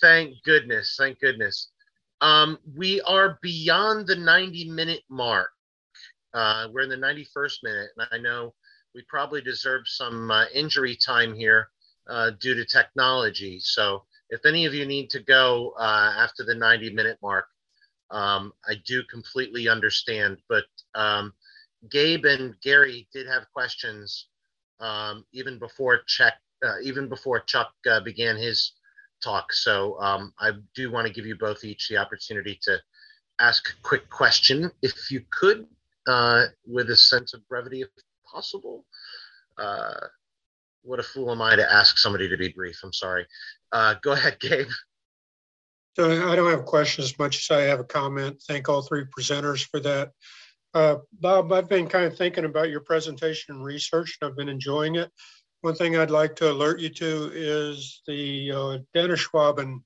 thank 0.00 0.34
goodness. 0.44 0.94
Thank 0.96 1.18
goodness. 1.20 1.70
Um, 2.20 2.58
we 2.76 3.00
are 3.02 3.38
beyond 3.42 4.06
the 4.06 4.16
90 4.16 4.70
minute 4.70 5.02
mark. 5.10 5.50
Uh, 6.32 6.68
we're 6.72 6.82
in 6.82 6.88
the 6.88 6.96
91st 6.96 7.58
minute, 7.62 7.90
and 7.96 8.08
I 8.12 8.18
know 8.18 8.54
we 8.94 9.02
probably 9.08 9.42
deserve 9.42 9.82
some 9.86 10.30
uh, 10.30 10.46
injury 10.54 10.96
time 10.96 11.34
here 11.34 11.68
uh, 12.08 12.30
due 12.40 12.54
to 12.54 12.64
technology. 12.64 13.58
So 13.60 14.04
if 14.30 14.44
any 14.44 14.66
of 14.66 14.74
you 14.74 14.86
need 14.86 15.10
to 15.10 15.20
go 15.20 15.74
uh, 15.78 16.14
after 16.16 16.44
the 16.44 16.54
90 16.54 16.92
minute 16.94 17.18
mark, 17.22 17.46
um, 18.10 18.52
I 18.66 18.74
do 18.86 19.02
completely 19.04 19.68
understand. 19.68 20.38
But 20.48 20.64
um, 20.94 21.32
Gabe 21.90 22.24
and 22.24 22.54
Gary 22.62 23.08
did 23.12 23.26
have 23.26 23.50
questions 23.52 24.28
um, 24.80 25.24
even 25.32 25.58
before 25.58 26.02
Chuck, 26.06 26.34
uh, 26.64 26.80
even 26.82 27.08
before 27.08 27.40
Chuck 27.40 27.72
uh, 27.90 28.00
began 28.00 28.36
his 28.36 28.72
talk. 29.26 29.52
So 29.52 30.00
um, 30.00 30.32
I 30.38 30.52
do 30.74 30.90
want 30.90 31.06
to 31.06 31.12
give 31.12 31.26
you 31.26 31.36
both 31.36 31.64
each 31.64 31.88
the 31.88 31.96
opportunity 31.96 32.58
to 32.62 32.78
ask 33.38 33.68
a 33.68 33.82
quick 33.82 34.08
question, 34.08 34.70
if 34.82 35.10
you 35.10 35.22
could, 35.30 35.66
uh, 36.06 36.44
with 36.66 36.90
a 36.90 36.96
sense 36.96 37.34
of 37.34 37.46
brevity, 37.48 37.82
if 37.82 37.88
possible. 38.30 38.84
Uh, 39.58 39.94
what 40.82 41.00
a 41.00 41.02
fool 41.02 41.32
am 41.32 41.42
I 41.42 41.56
to 41.56 41.72
ask 41.72 41.98
somebody 41.98 42.28
to 42.28 42.36
be 42.36 42.48
brief? 42.48 42.78
I'm 42.84 42.92
sorry. 42.92 43.26
Uh, 43.72 43.94
go 44.02 44.12
ahead, 44.12 44.38
Gabe. 44.40 44.68
So 45.96 46.30
I 46.30 46.36
don't 46.36 46.50
have 46.50 46.66
questions 46.66 47.06
as 47.12 47.18
much 47.18 47.36
as 47.38 47.56
I 47.56 47.62
have 47.62 47.80
a 47.80 47.84
comment. 47.84 48.42
Thank 48.46 48.68
all 48.68 48.82
three 48.82 49.04
presenters 49.18 49.66
for 49.66 49.80
that. 49.80 50.10
Uh, 50.74 50.96
Bob, 51.20 51.52
I've 51.52 51.70
been 51.70 51.88
kind 51.88 52.04
of 52.04 52.18
thinking 52.18 52.44
about 52.44 52.68
your 52.68 52.80
presentation 52.80 53.54
and 53.54 53.64
research, 53.64 54.18
and 54.20 54.30
I've 54.30 54.36
been 54.36 54.50
enjoying 54.50 54.96
it. 54.96 55.10
One 55.66 55.74
thing 55.74 55.96
I'd 55.96 56.12
like 56.12 56.36
to 56.36 56.52
alert 56.52 56.78
you 56.78 56.88
to 56.90 57.32
is 57.34 58.00
the 58.06 58.52
uh, 58.52 58.78
Donauschwaben 58.94 59.82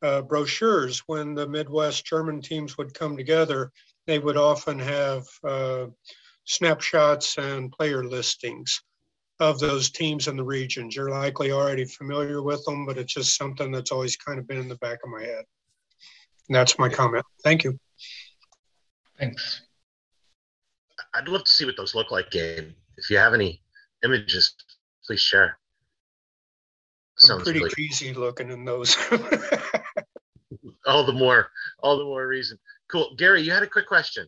uh, 0.00 0.22
brochures. 0.22 1.00
When 1.04 1.34
the 1.34 1.46
Midwest 1.46 2.06
German 2.06 2.40
teams 2.40 2.78
would 2.78 2.94
come 2.94 3.14
together, 3.14 3.72
they 4.06 4.18
would 4.18 4.38
often 4.38 4.78
have 4.78 5.24
uh, 5.46 5.88
snapshots 6.44 7.36
and 7.36 7.70
player 7.70 8.02
listings 8.02 8.82
of 9.38 9.58
those 9.58 9.90
teams 9.90 10.28
in 10.28 10.36
the 10.38 10.44
regions. 10.44 10.96
You're 10.96 11.10
likely 11.10 11.52
already 11.52 11.84
familiar 11.84 12.42
with 12.42 12.64
them, 12.64 12.86
but 12.86 12.96
it's 12.96 13.12
just 13.12 13.36
something 13.36 13.70
that's 13.70 13.92
always 13.92 14.16
kind 14.16 14.38
of 14.38 14.48
been 14.48 14.60
in 14.60 14.68
the 14.68 14.76
back 14.76 15.00
of 15.04 15.10
my 15.10 15.20
head. 15.20 15.44
And 16.48 16.56
that's 16.56 16.78
my 16.78 16.88
comment. 16.88 17.26
Thank 17.44 17.64
you. 17.64 17.78
Thanks. 19.18 19.60
I'd 21.12 21.28
love 21.28 21.44
to 21.44 21.50
see 21.50 21.66
what 21.66 21.76
those 21.76 21.94
look 21.94 22.10
like, 22.10 22.30
Gabe. 22.30 22.70
If 22.96 23.10
you 23.10 23.18
have 23.18 23.34
any 23.34 23.60
images, 24.02 24.54
please 25.06 25.20
share. 25.20 25.58
I'm 27.30 27.40
pretty 27.40 27.60
really... 27.60 27.70
cheesy 27.70 28.12
looking 28.14 28.50
in 28.50 28.64
those. 28.64 28.96
all 30.86 31.04
the 31.04 31.12
more, 31.12 31.50
all 31.82 31.98
the 31.98 32.04
more 32.04 32.26
reason. 32.26 32.58
Cool. 32.88 33.14
Gary, 33.16 33.42
you 33.42 33.52
had 33.52 33.62
a 33.62 33.68
quick 33.68 33.86
question. 33.86 34.26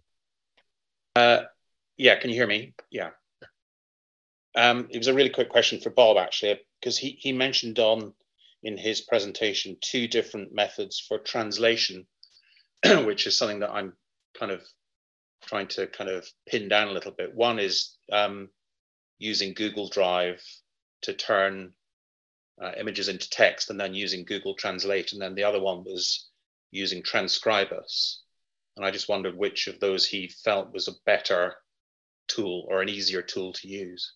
Uh, 1.17 1.43
yeah, 1.97 2.17
can 2.17 2.31
you 2.31 2.37
hear 2.37 2.47
me? 2.47 2.75
Yeah. 2.91 3.11
Um, 4.57 4.89
it 4.91 4.99
was 4.99 5.09
a 5.09 5.15
really 5.15 5.31
quick 5.31 5.49
question 5.49 5.81
for 5.81 5.91
Bob, 5.91 6.17
actually, 6.17 6.61
because 6.81 6.97
he, 6.97 7.17
he 7.21 7.33
mentioned 7.33 7.79
on 7.79 8.13
in 8.63 8.79
his 8.79 9.01
presentation 9.01 9.77
two 9.81 10.09
different 10.09 10.55
methods 10.55 10.99
for 11.01 11.19
translation, 11.19 12.07
which 13.05 13.27
is 13.27 13.37
something 13.37 13.61
that 13.61 13.73
I'm 13.73 13.95
kind 14.39 14.53
of 14.53 14.63
trying 15.43 15.69
to 15.69 15.87
kind 15.87 16.09
of 16.09 16.27
pin 16.49 16.69
down 16.69 16.89
a 16.89 16.93
little 16.93 17.13
bit. 17.13 17.35
One 17.35 17.59
is 17.59 17.97
um, 18.13 18.49
using 19.19 19.55
Google 19.55 19.89
Drive 19.89 20.41
to 21.05 21.15
turn 21.15 21.73
uh, 22.63 22.73
images 22.79 23.09
into 23.09 23.31
text 23.31 23.71
and 23.71 23.81
then 23.81 23.95
using 23.95 24.25
Google 24.25 24.55
Translate. 24.55 25.13
And 25.13 25.21
then 25.21 25.35
the 25.35 25.45
other 25.45 25.61
one 25.61 25.85
was 25.85 26.29
using 26.71 27.03
Transkribus. 27.03 28.19
And 28.77 28.85
I 28.85 28.91
just 28.91 29.09
wondered 29.09 29.37
which 29.37 29.67
of 29.69 29.81
those 29.81 30.07
he 30.07 30.29
felt 30.29 30.73
was 30.73 30.89
a 30.89 31.01
better 31.07 31.55
tool 32.29 32.67
or 32.69 32.83
an 32.83 32.89
easier 32.89 33.23
tool 33.23 33.53
to 33.53 33.69
use. 33.69 34.15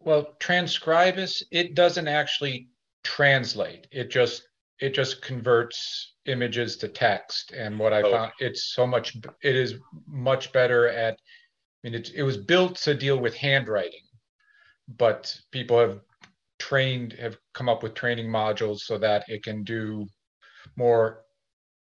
Well, 0.00 0.36
Transkribus, 0.38 1.42
it 1.50 1.74
doesn't 1.74 2.08
actually 2.08 2.68
translate. 3.02 3.86
It 3.90 4.10
just 4.10 4.42
it 4.78 4.94
just 4.94 5.22
converts 5.22 6.14
images 6.26 6.76
to 6.78 6.88
text. 6.88 7.52
And 7.52 7.78
what 7.78 7.92
I 7.92 8.02
oh. 8.02 8.10
found, 8.10 8.32
it's 8.38 8.74
so 8.74 8.86
much, 8.86 9.16
it 9.42 9.56
is 9.56 9.74
much 10.06 10.52
better 10.52 10.88
at, 10.88 11.14
I 11.14 11.88
mean, 11.88 11.94
it, 11.94 12.10
it 12.14 12.22
was 12.22 12.36
built 12.36 12.76
to 12.82 12.94
deal 12.94 13.18
with 13.18 13.34
handwriting, 13.34 14.02
but 14.88 15.38
people 15.50 15.78
have 15.78 16.00
trained, 16.58 17.12
have 17.14 17.36
come 17.52 17.68
up 17.68 17.82
with 17.82 17.94
training 17.94 18.28
modules 18.28 18.80
so 18.80 18.98
that 18.98 19.24
it 19.28 19.42
can 19.42 19.62
do 19.64 20.06
more 20.76 21.22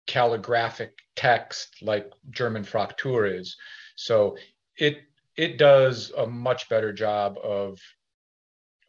calligraphic 0.08 0.92
text 1.16 1.78
like 1.82 2.12
German 2.32 2.64
Fraktur 2.64 3.40
is. 3.40 3.56
So 3.96 4.38
it, 4.78 5.00
it 5.38 5.58
does 5.58 6.12
a 6.18 6.26
much 6.26 6.70
better 6.70 6.92
job 6.92 7.38
of, 7.44 7.80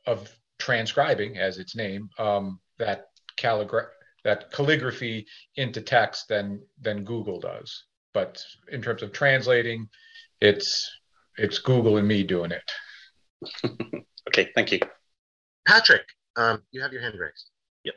of 0.07 0.31
transcribing 0.59 1.39
as 1.39 1.59
its 1.59 1.77
name, 1.77 2.09
um, 2.19 2.61
that 2.78 3.07
calligraph 3.36 3.89
that 4.24 4.51
calligraphy 4.51 5.27
into 5.57 5.81
text 5.81 6.28
than 6.28 6.61
than 6.81 7.05
Google 7.05 7.39
does. 7.39 7.85
But 8.12 8.43
in 8.73 8.82
terms 8.82 9.03
of 9.03 9.12
translating, 9.12 9.89
it's 10.41 10.91
it's 11.36 11.59
Google 11.59 11.99
and 11.99 12.09
me 12.09 12.23
doing 12.23 12.51
it. 12.51 12.62
okay, 14.29 14.51
thank 14.55 14.73
you. 14.73 14.81
Patrick, 15.66 16.07
um, 16.37 16.62
you 16.71 16.81
have 16.83 16.93
your 16.93 17.03
hand 17.03 17.19
raised. 17.19 17.51
Yep. 17.85 17.95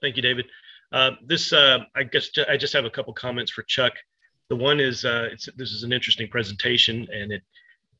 Thank 0.00 0.16
you, 0.16 0.22
David. 0.22 0.46
Uh, 0.92 1.12
this, 1.24 1.52
uh, 1.52 1.78
I 1.94 2.02
guess, 2.02 2.30
I 2.48 2.56
just 2.56 2.72
have 2.72 2.84
a 2.84 2.90
couple 2.90 3.12
comments 3.12 3.50
for 3.52 3.62
Chuck. 3.62 3.92
The 4.48 4.56
one 4.56 4.80
is, 4.80 5.04
uh, 5.04 5.28
this 5.56 5.70
is 5.70 5.84
an 5.84 5.92
interesting 5.92 6.28
presentation, 6.28 7.06
and 7.12 7.32
it 7.32 7.42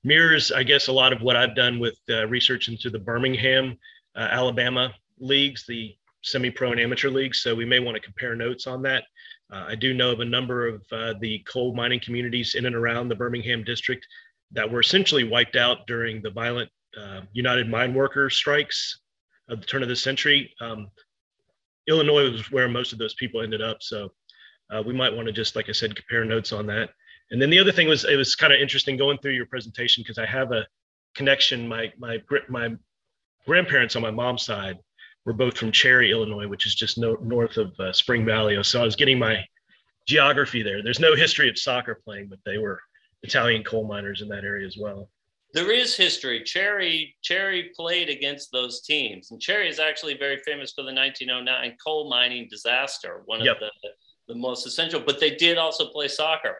mirrors, 0.03 0.51
I 0.51 0.63
guess, 0.65 0.89
a 0.89 0.93
lot 0.93 1.13
of 1.13 1.23
what 1.23 1.37
I've 1.37 1.55
done 1.55 1.79
with 1.79 1.99
uh, 2.09 2.27
research 2.27 2.69
into 2.69 2.91
the 2.91 2.99
Birmingham, 2.99 3.79
uh, 4.17 4.29
Alabama 4.31 4.93
leagues, 5.19 5.65
the 5.67 5.95
semi-pro 6.23 6.73
and 6.73 6.81
amateur 6.81 7.09
leagues. 7.09 7.43
So 7.43 7.55
we 7.55 7.65
may 7.65 7.79
want 7.79 7.97
to 7.97 8.03
compare 8.03 8.35
notes 8.35 8.67
on 8.67 8.83
that. 8.83 9.05
Uh, 9.53 9.67
I 9.69 9.75
do 9.75 9.95
know 9.95 10.13
of 10.13 10.21
a 10.21 10.25
number 10.25 10.67
of 10.67 10.83
uh, 10.93 11.15
the 11.21 11.41
coal 11.41 11.75
mining 11.75 12.01
communities 12.01 12.55
in 12.55 12.67
and 12.67 12.77
around 12.77 13.09
the 13.09 13.15
Birmingham 13.15 13.65
district 13.65 14.07
that 14.53 14.71
were 14.71 14.81
essentially 14.81 15.25
wiped 15.25 15.57
out 15.57 15.87
during 15.87 16.23
the 16.23 16.31
violent 16.31 16.71
uh, 17.01 17.21
United 17.33 17.69
Mine 17.69 17.95
Workers 17.95 18.35
strikes 18.35 19.01
of 19.49 19.61
the 19.61 19.67
turn 19.67 19.83
of 19.83 19.89
the 19.89 19.97
century. 19.97 20.53
Um, 20.61 20.89
Illinois 21.89 22.31
was 22.31 22.51
where 22.51 22.69
most 22.69 22.93
of 22.93 22.99
those 22.99 23.15
people 23.15 23.43
ended 23.43 23.63
up. 23.63 23.79
So 23.81 24.13
uh, 24.71 24.83
we 24.85 24.93
might 24.93 25.15
want 25.15 25.27
to 25.27 25.33
just, 25.33 25.57
like 25.57 25.69
I 25.69 25.73
said, 25.73 25.97
compare 25.97 26.25
notes 26.25 26.53
on 26.53 26.67
that. 26.67 26.91
And 27.31 27.41
then 27.41 27.51
the 27.51 27.59
other 27.59 27.73
thing 27.73 27.89
was, 27.89 28.05
it 28.05 28.17
was 28.17 28.35
kind 28.35 28.53
of 28.53 28.61
interesting 28.61 28.97
going 28.97 29.19
through 29.19 29.33
your 29.33 29.47
presentation 29.47 30.03
because 30.03 30.19
I 30.19 30.27
have 30.27 30.53
a 30.53 30.67
connection. 31.15 31.69
My 31.69 31.93
my 31.99 32.19
my 32.49 32.77
grandparents 33.47 33.97
on 33.97 34.03
my 34.03 34.11
mom's 34.11 34.45
side 34.45 34.79
we're 35.25 35.33
both 35.33 35.57
from 35.57 35.73
Cherry, 35.73 36.11
Illinois, 36.11 36.49
which 36.49 36.67
is 36.67 36.75
just 36.75 36.99
no, 36.99 37.15
north 37.23 37.57
of 37.57 37.79
uh, 37.79 37.93
Spring 37.93 38.25
Valley. 38.25 38.63
So 38.65 38.81
I 38.81 38.85
was 38.85 38.97
getting 38.97 39.19
my 39.19 39.45
geography 40.07 40.63
there. 40.63 40.83
There's 40.83 41.01
no 41.01 41.15
history 41.15 41.49
of 41.49 41.59
soccer 41.59 42.01
playing, 42.05 42.29
but 42.29 42.39
they 42.45 42.59
were 42.59 42.81
Italian 43.23 43.63
coal 43.63 43.87
miners 43.87 44.23
in 44.23 44.29
that 44.29 44.45
area 44.45 44.67
as 44.67 44.77
well. 44.79 45.09
There 45.53 45.73
is 45.73 45.97
history. 45.97 46.43
Cherry 46.45 47.17
Cherry 47.23 47.71
played 47.75 48.09
against 48.09 48.53
those 48.53 48.83
teams, 48.83 49.31
and 49.31 49.41
Cherry 49.41 49.69
is 49.69 49.81
actually 49.81 50.17
very 50.17 50.39
famous 50.39 50.73
for 50.73 50.83
the 50.83 50.95
1909 50.95 51.77
coal 51.85 52.09
mining 52.09 52.47
disaster, 52.49 53.23
one 53.27 53.45
yep. 53.45 53.57
of 53.57 53.61
the 53.61 53.91
the 54.33 54.39
most 54.39 54.67
essential. 54.67 55.01
But 55.01 55.19
they 55.19 55.35
did 55.35 55.59
also 55.59 55.89
play 55.89 56.09
soccer. 56.09 56.57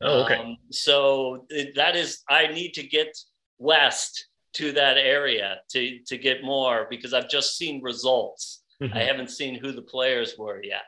Oh, 0.00 0.24
okay. 0.24 0.36
Um, 0.36 0.56
so 0.70 1.46
that 1.76 1.94
is, 1.94 2.22
I 2.30 2.46
need 2.46 2.72
to 2.74 2.82
get 2.82 3.14
west 3.58 4.28
to 4.54 4.72
that 4.72 4.96
area 4.96 5.58
to 5.70 5.98
to 6.06 6.16
get 6.16 6.42
more 6.42 6.86
because 6.88 7.12
I've 7.12 7.28
just 7.28 7.56
seen 7.58 7.82
results. 7.82 8.62
Mm-hmm. 8.82 8.96
I 8.96 9.02
haven't 9.02 9.30
seen 9.30 9.54
who 9.56 9.72
the 9.72 9.82
players 9.82 10.36
were 10.38 10.62
yet. 10.62 10.84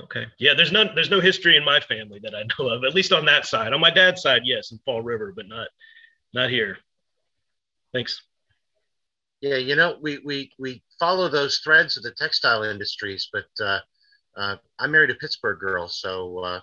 Okay. 0.00 0.26
Yeah, 0.38 0.54
there's 0.54 0.72
no 0.72 0.84
there's 0.94 1.10
no 1.10 1.20
history 1.20 1.56
in 1.56 1.64
my 1.64 1.80
family 1.80 2.18
that 2.22 2.34
I 2.34 2.44
know 2.58 2.68
of, 2.70 2.84
at 2.84 2.94
least 2.94 3.12
on 3.12 3.26
that 3.26 3.46
side. 3.46 3.72
On 3.72 3.80
my 3.80 3.90
dad's 3.90 4.22
side, 4.22 4.42
yes, 4.44 4.72
in 4.72 4.78
Fall 4.84 5.02
River, 5.02 5.32
but 5.36 5.48
not 5.48 5.68
not 6.32 6.50
here. 6.50 6.78
Thanks. 7.92 8.22
Yeah, 9.42 9.56
you 9.56 9.76
know, 9.76 9.98
we 10.00 10.18
we 10.24 10.50
we 10.58 10.82
follow 10.98 11.28
those 11.28 11.58
threads 11.58 11.96
of 11.96 12.04
the 12.04 12.12
textile 12.12 12.62
industries, 12.62 13.28
but 13.32 13.46
uh, 13.60 13.80
uh, 14.36 14.56
I 14.78 14.86
married 14.86 15.10
a 15.10 15.14
Pittsburgh 15.14 15.58
girl, 15.58 15.88
so 15.88 16.38
uh, 16.38 16.60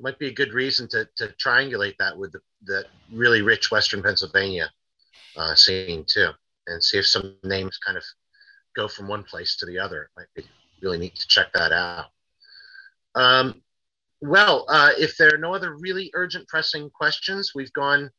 might 0.00 0.18
be 0.18 0.28
a 0.28 0.34
good 0.34 0.54
reason 0.54 0.88
to 0.88 1.06
to 1.16 1.28
triangulate 1.44 1.96
that 1.98 2.16
with 2.16 2.32
the, 2.32 2.40
the 2.64 2.84
really 3.12 3.42
rich 3.42 3.70
Western 3.70 4.02
Pennsylvania 4.02 4.70
uh, 5.36 5.54
scene 5.54 6.06
too, 6.06 6.30
and 6.68 6.82
see 6.82 6.98
if 6.98 7.06
some 7.06 7.36
names 7.44 7.76
kind 7.84 7.98
of 7.98 8.04
go 8.74 8.88
from 8.88 9.08
one 9.08 9.24
place 9.24 9.56
to 9.56 9.66
the 9.66 9.78
other. 9.78 10.04
It 10.04 10.10
might 10.16 10.34
be 10.34 10.48
really 10.80 10.98
neat 10.98 11.16
to 11.16 11.28
check 11.28 11.52
that 11.52 11.72
out. 11.72 12.06
Um, 13.14 13.62
well, 14.20 14.66
uh, 14.68 14.90
if 14.98 15.16
there 15.16 15.34
are 15.34 15.38
no 15.38 15.54
other 15.54 15.76
really 15.76 16.10
urgent 16.14 16.46
pressing 16.48 16.90
questions, 16.90 17.52
we've 17.54 17.72
gone 17.72 18.10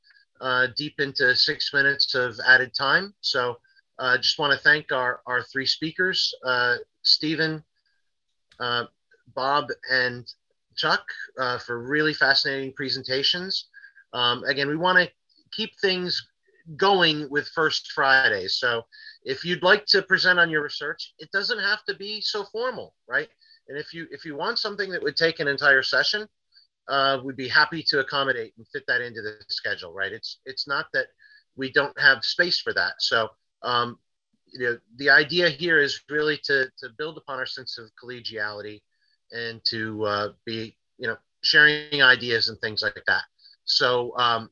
uh, 0.41 0.67
deep 0.75 0.99
into 0.99 1.35
six 1.35 1.73
minutes 1.73 2.13
of 2.15 2.37
added 2.45 2.73
time. 2.77 3.13
So 3.21 3.57
I 3.99 4.15
uh, 4.15 4.17
just 4.17 4.39
want 4.39 4.51
to 4.51 4.59
thank 4.59 4.91
our, 4.91 5.21
our 5.25 5.43
three 5.43 5.65
speakers, 5.65 6.33
uh, 6.45 6.75
Steven, 7.03 7.63
uh, 8.59 8.85
Bob, 9.33 9.67
and 9.89 10.25
Chuck 10.75 11.05
uh, 11.39 11.57
for 11.59 11.79
really 11.79 12.13
fascinating 12.13 12.73
presentations. 12.73 13.67
Um, 14.13 14.43
again, 14.43 14.67
we 14.67 14.75
want 14.75 14.97
to 14.97 15.09
keep 15.51 15.71
things 15.79 16.27
going 16.75 17.29
with 17.29 17.47
First 17.49 17.91
Friday. 17.91 18.47
So 18.47 18.83
if 19.23 19.45
you'd 19.45 19.63
like 19.63 19.85
to 19.87 20.01
present 20.01 20.39
on 20.39 20.49
your 20.49 20.63
research, 20.63 21.13
it 21.19 21.31
doesn't 21.31 21.59
have 21.59 21.83
to 21.85 21.95
be 21.95 22.21
so 22.21 22.45
formal, 22.51 22.93
right? 23.07 23.29
And 23.67 23.77
if 23.77 23.93
you 23.93 24.07
if 24.11 24.25
you 24.25 24.35
want 24.35 24.59
something 24.59 24.89
that 24.91 25.03
would 25.03 25.15
take 25.15 25.39
an 25.39 25.47
entire 25.47 25.83
session, 25.83 26.27
uh, 26.87 27.19
we'd 27.23 27.37
be 27.37 27.47
happy 27.47 27.83
to 27.87 27.99
accommodate 27.99 28.53
and 28.57 28.67
fit 28.67 28.83
that 28.87 29.01
into 29.01 29.21
the 29.21 29.37
schedule, 29.47 29.93
right? 29.93 30.11
It's 30.11 30.39
it's 30.45 30.67
not 30.67 30.87
that 30.93 31.07
we 31.55 31.71
don't 31.71 31.97
have 31.99 32.23
space 32.23 32.59
for 32.59 32.73
that. 32.73 32.93
So 32.99 33.29
um, 33.61 33.99
you 34.51 34.59
know, 34.59 34.77
the 34.97 35.09
idea 35.09 35.49
here 35.49 35.79
is 35.79 36.01
really 36.09 36.37
to 36.43 36.65
to 36.79 36.89
build 36.97 37.17
upon 37.17 37.39
our 37.39 37.45
sense 37.45 37.77
of 37.77 37.89
collegiality 38.01 38.81
and 39.31 39.61
to 39.65 40.05
uh, 40.05 40.29
be 40.45 40.77
you 40.97 41.07
know 41.07 41.17
sharing 41.41 42.01
ideas 42.01 42.49
and 42.49 42.59
things 42.59 42.81
like 42.81 43.03
that. 43.07 43.23
So 43.65 44.17
um, 44.17 44.49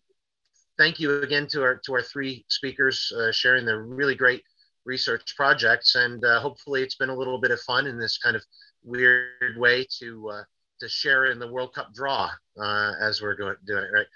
thank 0.77 0.99
you 0.99 1.21
again 1.21 1.47
to 1.47 1.61
our 1.61 1.75
to 1.85 1.93
our 1.93 2.01
three 2.01 2.45
speakers 2.49 3.11
uh, 3.17 3.31
sharing 3.31 3.65
their 3.65 3.83
really 3.83 4.15
great 4.15 4.43
research 4.85 5.35
projects, 5.35 5.95
and 5.95 6.23
uh, 6.25 6.39
hopefully 6.39 6.81
it's 6.81 6.95
been 6.95 7.09
a 7.09 7.15
little 7.15 7.39
bit 7.39 7.51
of 7.51 7.59
fun 7.61 7.88
in 7.88 7.99
this 7.99 8.17
kind 8.17 8.35
of 8.35 8.43
weird 8.84 9.58
way 9.58 9.86
to 9.99 10.30
uh, 10.30 10.44
to 10.80 10.90
share 10.90 11.26
in 11.26 11.40
the 11.40 11.52
World 11.52 11.74
Cup 11.74 11.94
draw 11.94 12.30
uh, 12.60 12.94
as 12.99 13.22
we're 13.22 13.36
going 13.36 13.56
doing 13.66 13.84
it, 13.84 13.94
right? 13.94 14.08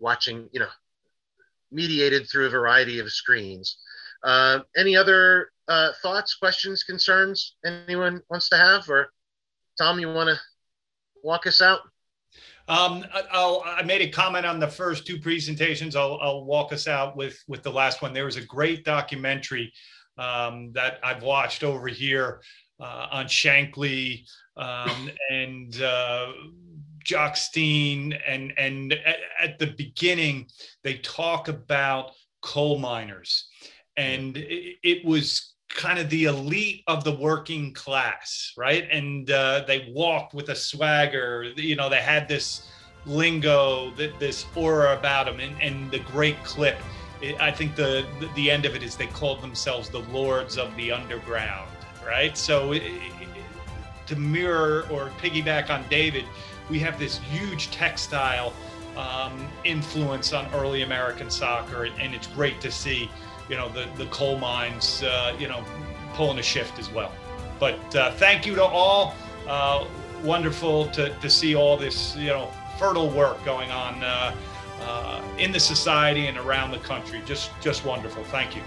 Watching, 0.00 0.48
you 0.52 0.60
know, 0.60 0.68
mediated 1.70 2.28
through 2.28 2.46
a 2.46 2.50
variety 2.50 2.98
of 2.98 3.10
screens. 3.10 3.78
Uh, 4.24 4.60
any 4.76 4.96
other 4.96 5.50
uh, 5.68 5.90
thoughts, 6.02 6.34
questions, 6.34 6.82
concerns 6.82 7.56
anyone 7.64 8.20
wants 8.30 8.48
to 8.48 8.56
have? 8.56 8.88
Or 8.88 9.10
Tom, 9.78 10.00
you 10.00 10.12
want 10.12 10.28
to 10.28 10.40
walk 11.22 11.46
us 11.46 11.62
out? 11.62 11.80
Um, 12.66 13.04
I'll, 13.32 13.62
I 13.64 13.82
made 13.82 14.02
a 14.02 14.08
comment 14.08 14.44
on 14.44 14.60
the 14.60 14.68
first 14.68 15.06
two 15.06 15.18
presentations. 15.18 15.96
I'll, 15.96 16.18
I'll 16.20 16.44
walk 16.44 16.72
us 16.72 16.86
out 16.86 17.16
with, 17.16 17.42
with 17.48 17.62
the 17.62 17.72
last 17.72 18.02
one. 18.02 18.12
There 18.12 18.26
was 18.26 18.36
a 18.36 18.44
great 18.44 18.84
documentary 18.84 19.72
um, 20.18 20.72
that 20.72 20.98
I've 21.02 21.22
watched 21.22 21.64
over 21.64 21.88
here 21.88 22.40
uh, 22.80 23.06
on 23.10 23.26
Shankly 23.26 24.24
um, 24.56 25.10
and 25.30 25.80
uh, 25.82 26.32
Jock 27.04 27.36
Stein. 27.36 28.14
And, 28.26 28.52
and 28.56 28.92
at, 28.92 29.18
at 29.40 29.58
the 29.58 29.68
beginning, 29.78 30.46
they 30.82 30.94
talk 30.98 31.48
about 31.48 32.12
coal 32.42 32.78
miners. 32.78 33.48
And 33.96 34.36
it, 34.36 34.76
it 34.82 35.04
was 35.04 35.54
kind 35.68 35.98
of 35.98 36.08
the 36.10 36.24
elite 36.24 36.82
of 36.86 37.04
the 37.04 37.12
working 37.12 37.72
class, 37.74 38.52
right? 38.56 38.88
And 38.90 39.30
uh, 39.30 39.64
they 39.66 39.90
walked 39.94 40.34
with 40.34 40.48
a 40.48 40.54
swagger. 40.54 41.52
You 41.56 41.76
know, 41.76 41.88
they 41.88 42.00
had 42.00 42.28
this 42.28 42.68
lingo, 43.06 43.92
this 43.96 44.44
aura 44.54 44.96
about 44.96 45.26
them, 45.26 45.40
and, 45.40 45.60
and 45.62 45.90
the 45.90 46.00
great 46.00 46.42
clip. 46.44 46.76
I 47.40 47.50
think 47.50 47.74
the 47.74 48.06
the 48.36 48.50
end 48.50 48.64
of 48.64 48.76
it 48.76 48.82
is 48.82 48.96
they 48.96 49.08
called 49.08 49.42
themselves 49.42 49.88
the 49.88 50.00
lords 50.00 50.56
of 50.56 50.74
the 50.76 50.92
underground, 50.92 51.68
right? 52.08 52.36
So 52.36 52.74
to 54.06 54.16
mirror 54.16 54.86
or 54.90 55.10
piggyback 55.20 55.70
on 55.70 55.84
David, 55.88 56.24
we 56.70 56.78
have 56.80 56.98
this 56.98 57.18
huge 57.18 57.70
textile 57.70 58.52
um, 58.96 59.46
influence 59.64 60.32
on 60.32 60.52
early 60.54 60.82
American 60.82 61.30
soccer, 61.30 61.84
and 61.84 62.14
it's 62.14 62.26
great 62.26 62.60
to 62.62 62.70
see 62.70 63.10
you 63.48 63.56
know 63.56 63.68
the 63.68 63.86
the 63.96 64.06
coal 64.06 64.38
mines 64.38 65.02
uh, 65.02 65.36
you 65.38 65.48
know 65.48 65.64
pulling 66.14 66.38
a 66.38 66.42
shift 66.42 66.78
as 66.78 66.90
well. 66.90 67.12
But 67.60 67.94
uh, 67.94 68.12
thank 68.12 68.46
you 68.46 68.54
to 68.56 68.64
all. 68.64 69.14
Uh, 69.46 69.86
wonderful 70.22 70.86
to, 70.88 71.16
to 71.20 71.30
see 71.30 71.54
all 71.54 71.76
this 71.76 72.16
you 72.16 72.28
know 72.28 72.50
fertile 72.78 73.10
work 73.10 73.42
going 73.44 73.70
on 73.70 74.02
uh, 74.02 74.34
uh, 74.82 75.22
in 75.38 75.52
the 75.52 75.60
society 75.60 76.26
and 76.26 76.36
around 76.38 76.70
the 76.70 76.78
country. 76.78 77.22
Just 77.24 77.50
just 77.60 77.84
wonderful. 77.84 78.24
Thank 78.24 78.56
you. 78.56 78.62